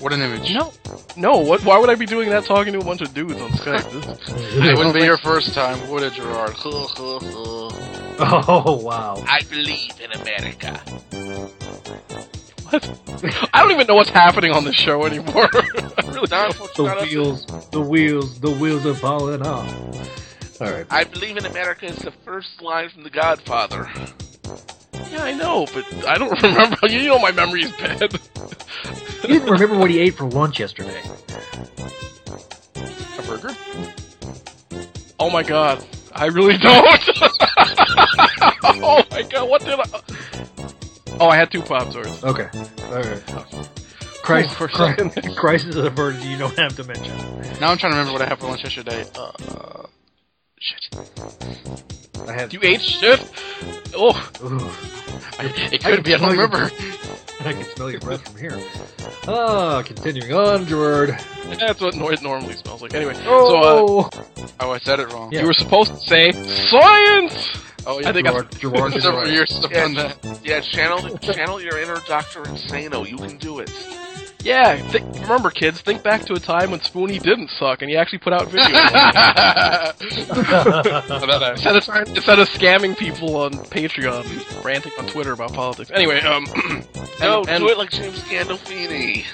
[0.00, 0.52] What an image.
[0.52, 0.72] No,
[1.16, 1.38] no.
[1.38, 1.64] What?
[1.64, 2.44] Why would I be doing that?
[2.44, 3.90] Talking to a bunch of dudes on Skype.
[3.90, 6.54] This- It wouldn't be your first time, would it, Gerard?
[8.16, 9.22] Oh, wow.
[9.26, 10.78] I believe in America.
[12.70, 13.48] what?
[13.52, 15.48] I don't even know what's happening on this show anymore.
[15.54, 16.74] I really don't.
[16.76, 19.68] The wheels, the wheels, the wheels are falling off.
[20.60, 20.86] Alright.
[20.90, 23.90] I believe in America is the first line from The Godfather.
[25.10, 26.76] Yeah, I know, but I don't remember.
[26.88, 28.18] You know my memory is bad.
[29.22, 31.02] You didn't remember what he ate for lunch yesterday.
[33.18, 33.54] A burger?
[35.18, 35.84] Oh my god.
[36.12, 37.08] I really don't.
[38.64, 39.84] oh my god, what did I.
[41.20, 42.22] Oh, I had two Pop Tarts.
[42.24, 42.48] Okay.
[42.84, 43.22] Alright.
[44.22, 47.14] Christ, For Christ, crisis averted you don't have to mention.
[47.60, 49.04] Now I'm trying to remember what I had for lunch yesterday.
[49.14, 49.86] Uh, uh,
[50.64, 52.28] shit.
[52.28, 52.52] I had.
[52.52, 53.20] You ate shit?
[53.94, 54.10] Oh.
[54.42, 54.70] Ooh.
[55.38, 56.70] I, it could be, I don't remember.
[57.40, 58.58] I can smell your breath from here.
[59.28, 61.10] Ah, continuing on, Gerard.
[61.58, 62.94] That's what it normally smells like.
[62.94, 64.08] Anyway, Oh.
[64.10, 65.32] so uh, Oh, I said it wrong.
[65.32, 67.48] you were supposed to say science.
[67.86, 69.30] Oh, yeah, I think Gerard, that's Gerard is Several right.
[69.32, 70.40] years since I've Yeah, done that.
[70.44, 73.06] yeah, channel channel your inner Doctor Insano.
[73.08, 73.70] You can do it.
[74.44, 77.96] Yeah, think, remember, kids, think back to a time when Spoonie didn't suck and he
[77.96, 78.74] actually put out videos.
[81.52, 85.90] instead, of, instead of scamming people on Patreon, ranting on Twitter about politics.
[85.94, 86.44] Anyway, um,
[87.20, 89.24] No, and- do it like James Gandolfini.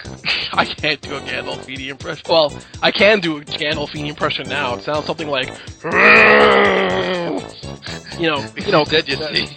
[0.53, 2.25] I can't do a Gandolfini impression.
[2.29, 4.75] Well, I can do a Gandolfini impression now.
[4.75, 5.49] It sounds something like,
[8.19, 9.49] you know, you know, Dead, you see.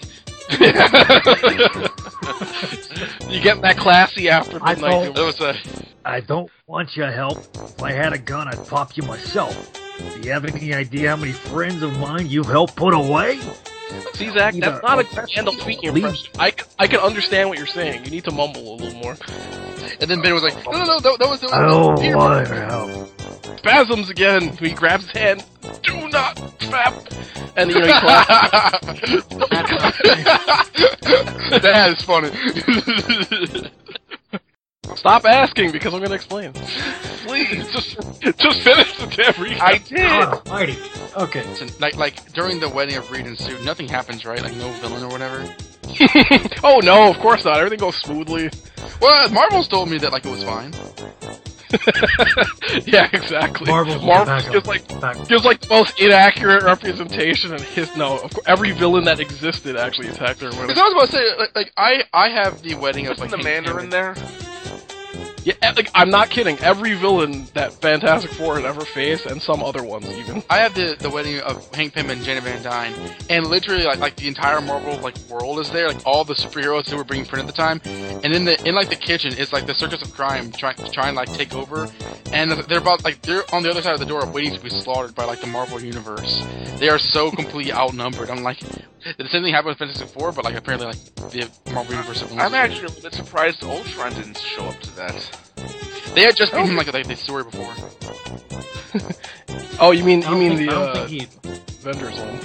[3.29, 5.13] You get that classy after midnight.
[5.15, 5.55] was a.
[6.05, 7.39] I don't want your help.
[7.55, 9.71] If I had a gun, I'd pop you myself.
[9.97, 13.39] Do you have any idea how many friends of mine you've helped put away?
[14.15, 16.27] See, Zach, that's not a Gandolfini impression.
[16.39, 18.05] I, c- I can understand what you're saying.
[18.05, 19.17] You need to mumble a little more.
[19.99, 21.39] And then Ben was like, no, no, no, that, that was.
[21.41, 23.57] That was I don't want your help.
[23.59, 24.55] Spasms again.
[24.57, 25.45] He grabs his hand.
[25.83, 26.93] Do not trap.
[27.55, 28.79] And you know he claps.
[31.61, 32.31] that is funny.
[34.95, 36.53] Stop asking because I'm going to explain.
[37.25, 37.97] Please, just
[38.37, 39.61] just finish the damn recap.
[39.61, 39.99] I did.
[39.99, 41.17] Alrighty.
[41.23, 41.43] Okay.
[41.47, 44.41] Listen, like, like during the wedding of Reed and Sue, nothing happens, right?
[44.41, 45.43] Like no villain or whatever.
[46.63, 47.57] oh no, of course not.
[47.57, 48.49] Everything goes smoothly.
[49.01, 50.73] Well, Marvel's told me that like it was fine.
[52.85, 53.65] yeah, exactly.
[53.71, 55.27] Marvel's Marvel back gives like Back.
[55.27, 59.75] gives like the most inaccurate representation, and his no, of course, every villain that existed
[59.75, 60.49] actually attacked her.
[60.51, 63.31] Because I was about to say, like, like I, I have the wedding of Isn't
[63.31, 63.89] like the Hank Mandarin Pym.
[63.89, 64.15] there?
[65.43, 66.57] Yeah, eh, like I'm not kidding.
[66.59, 70.43] Every villain that Fantastic Four had ever faced, and some other ones even.
[70.49, 72.93] I have the the wedding of Hank Pym and Janet Van Dyne,
[73.29, 76.89] and literally like like the entire Marvel like world is there, like all the superheroes
[76.89, 77.81] who were being printed at the time,
[78.23, 80.89] and in the in like the kitchen is like the circus of crime trying to
[80.91, 81.87] try and like take over,
[82.31, 84.69] and they're about like they're on the other side of the door waiting to be
[84.69, 86.45] slaughtered by like the Marvel universe.
[86.79, 88.29] They are so completely outnumbered.
[88.29, 91.93] I'm like, the same thing happened with Fantastic Four, but like apparently like the Marvel
[91.95, 92.23] universe.
[92.31, 95.32] I'm actually a little bit surprised Ultron didn't show up to that.
[96.15, 97.73] They had just been like like the story before.
[99.79, 101.29] Oh, you mean you mean think- the I don't uh, think
[101.83, 102.39] Avengers one?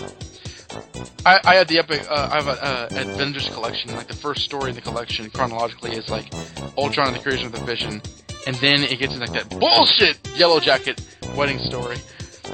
[1.27, 2.07] I, I had the epic.
[2.11, 3.95] Uh, I have a uh, Avengers collection.
[3.95, 6.33] Like the first story in the collection chronologically is like
[6.79, 8.01] Ultron and the creation of the Vision,
[8.47, 11.01] and then it gets into like that bullshit Yellow Jacket
[11.37, 11.97] wedding story.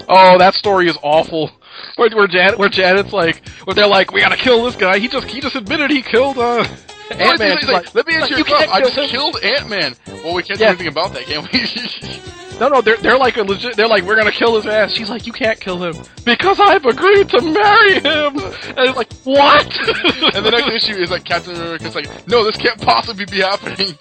[0.09, 1.53] Oh, that story is awful.
[1.97, 4.99] Where, where Janet, where Janet's like, where they're like, we gotta kill this guy.
[4.99, 6.67] He just, he just admitted he killed uh,
[7.11, 7.57] Ant Man.
[7.67, 8.71] Like, Let me answer you your question.
[8.73, 9.95] I just him." killed Ant Man.
[10.07, 10.67] Well, we can't Yeah.
[10.69, 12.21] do anything about that, can we?
[12.61, 13.75] No, no, they're they're like a legit.
[13.75, 14.93] They're like, we're gonna kill his ass.
[14.93, 18.39] She's like, you can't kill him because I've agreed to marry him.
[18.39, 19.67] And it's like, what?
[20.37, 23.97] and the next issue is like Captain America's like, no, this can't possibly be happening.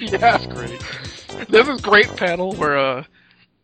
[0.00, 0.80] yeah, that's great.
[1.50, 3.04] There's this great panel where uh,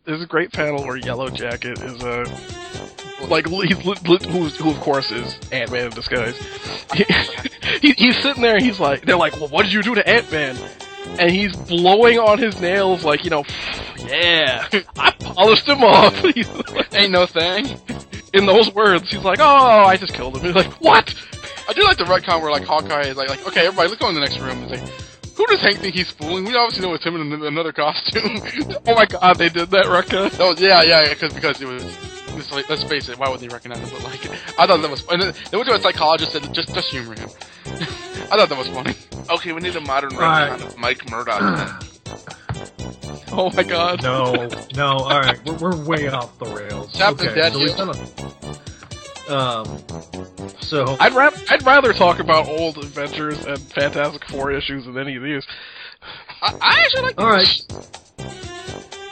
[0.06, 2.24] there's a great panel where Yellow Jacket is uh,
[3.28, 6.36] like he's li- who of course is Ant Man in disguise.
[6.94, 7.04] He,
[7.88, 8.54] he, he's sitting there.
[8.56, 10.56] And he's like, they're like, well, what did you do to Ant Man?
[11.18, 13.44] And he's blowing on his nails like, you know,
[13.98, 14.68] yeah,
[14.98, 16.14] I polished him off.
[16.24, 17.78] Like- Ain't no thing.
[18.32, 19.44] in those words, he's like, oh,
[19.84, 20.42] I just killed him.
[20.44, 21.14] He's like, what?
[21.68, 24.08] I do like the retcon where like Hawkeye is like, like okay, everybody, let's go
[24.08, 24.62] in the next room.
[24.64, 25.05] It's like,
[25.36, 26.44] who does Hank think he's fooling?
[26.44, 28.40] We obviously know it's him in another costume.
[28.86, 30.34] oh my god, they did that, Rucka.
[30.40, 31.84] Oh yeah, yeah, yeah, because because it was.
[32.38, 33.18] It's like, let's face it.
[33.18, 33.88] Why would they recognize him?
[33.92, 35.06] But like, I thought that was.
[35.10, 37.28] And then they went to a psychologist and just just humor him.
[37.66, 38.94] I thought that was funny.
[39.30, 40.50] Okay, we need a modern Right.
[40.60, 41.82] of Mike Murdock.
[43.32, 44.02] Oh my god.
[44.02, 44.86] No, no.
[44.98, 46.92] All right, we're, we're way off the rails.
[46.94, 47.60] Captain okay, Dead so
[49.28, 49.82] Um.
[50.60, 55.16] So I'd rather I'd rather talk about old adventures and Fantastic Four issues than any
[55.16, 55.44] of these.
[56.42, 57.20] I, I actually like.
[57.20, 58.52] all right.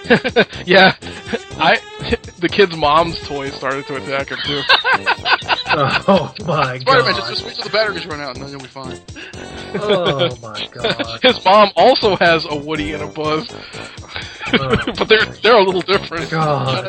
[0.67, 0.95] yeah,
[1.59, 1.79] I
[2.39, 4.61] the kid's mom's toys started to attack him too.
[5.77, 6.81] Oh my god.
[6.83, 7.17] Spider-Man, god.
[7.17, 8.97] just, just wait till the batteries run out and then you'll be fine.
[9.75, 11.19] Oh my god.
[11.21, 13.49] His mom also has a Woody and a Buzz,
[14.53, 14.77] Oh.
[14.97, 16.31] but they're they're a little different.
[16.31, 16.85] God.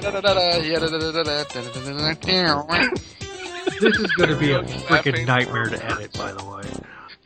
[3.80, 6.64] This is going to be a freaking nightmare to edit, by the way.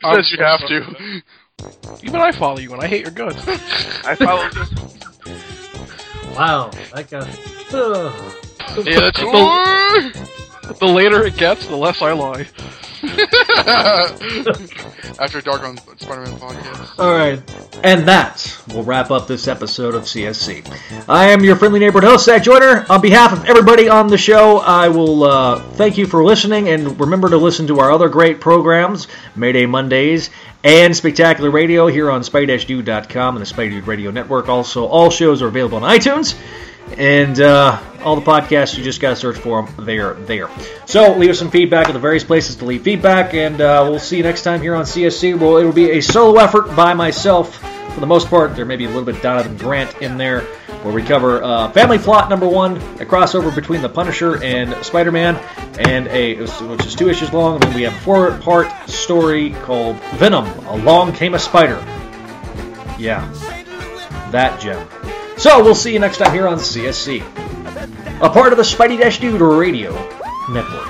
[0.02, 1.22] Yes, you have to.
[2.02, 3.36] Even I follow you, and I hate your guts.
[4.06, 4.70] I follow this.
[6.34, 7.28] Wow, that got.
[7.74, 8.34] Ugh.
[8.86, 12.46] Yeah, the, the later it gets, the less I lie.
[15.18, 16.98] After dark on Spider-Man podcast.
[16.98, 17.42] All right.
[17.82, 21.06] And that will wrap up this episode of CSC.
[21.08, 22.84] I am your friendly neighborhood host, Zach Joyner.
[22.90, 26.98] On behalf of everybody on the show, I will uh, thank you for listening, and
[27.00, 30.30] remember to listen to our other great programs, Mayday Mondays
[30.62, 34.48] and Spectacular Radio here on spidey-dude.com and the Spidey Dude Radio Network.
[34.48, 36.38] Also, all shows are available on iTunes.
[36.96, 39.86] And uh, all the podcasts, you just got to search for them.
[39.86, 40.48] They're there.
[40.86, 43.98] So leave us some feedback at the various places to leave feedback, and uh, we'll
[43.98, 45.38] see you next time here on CSC.
[45.38, 47.56] Well, it'll be a solo effort by myself
[47.94, 48.56] for the most part.
[48.56, 50.40] There may be a little bit Donovan Grant in there,
[50.82, 55.36] where we cover uh, Family Plot number one, a crossover between the Punisher and Spider-Man,
[55.78, 57.54] and a which is two issues long.
[57.54, 61.78] And then we have a four-part story called Venom: Along Came a Spider.
[62.98, 63.28] Yeah,
[64.30, 64.86] that gem.
[65.40, 67.22] So we'll see you next time here on CSC,
[68.20, 69.90] a part of the Spidey Dash Dude Radio
[70.50, 70.89] Network.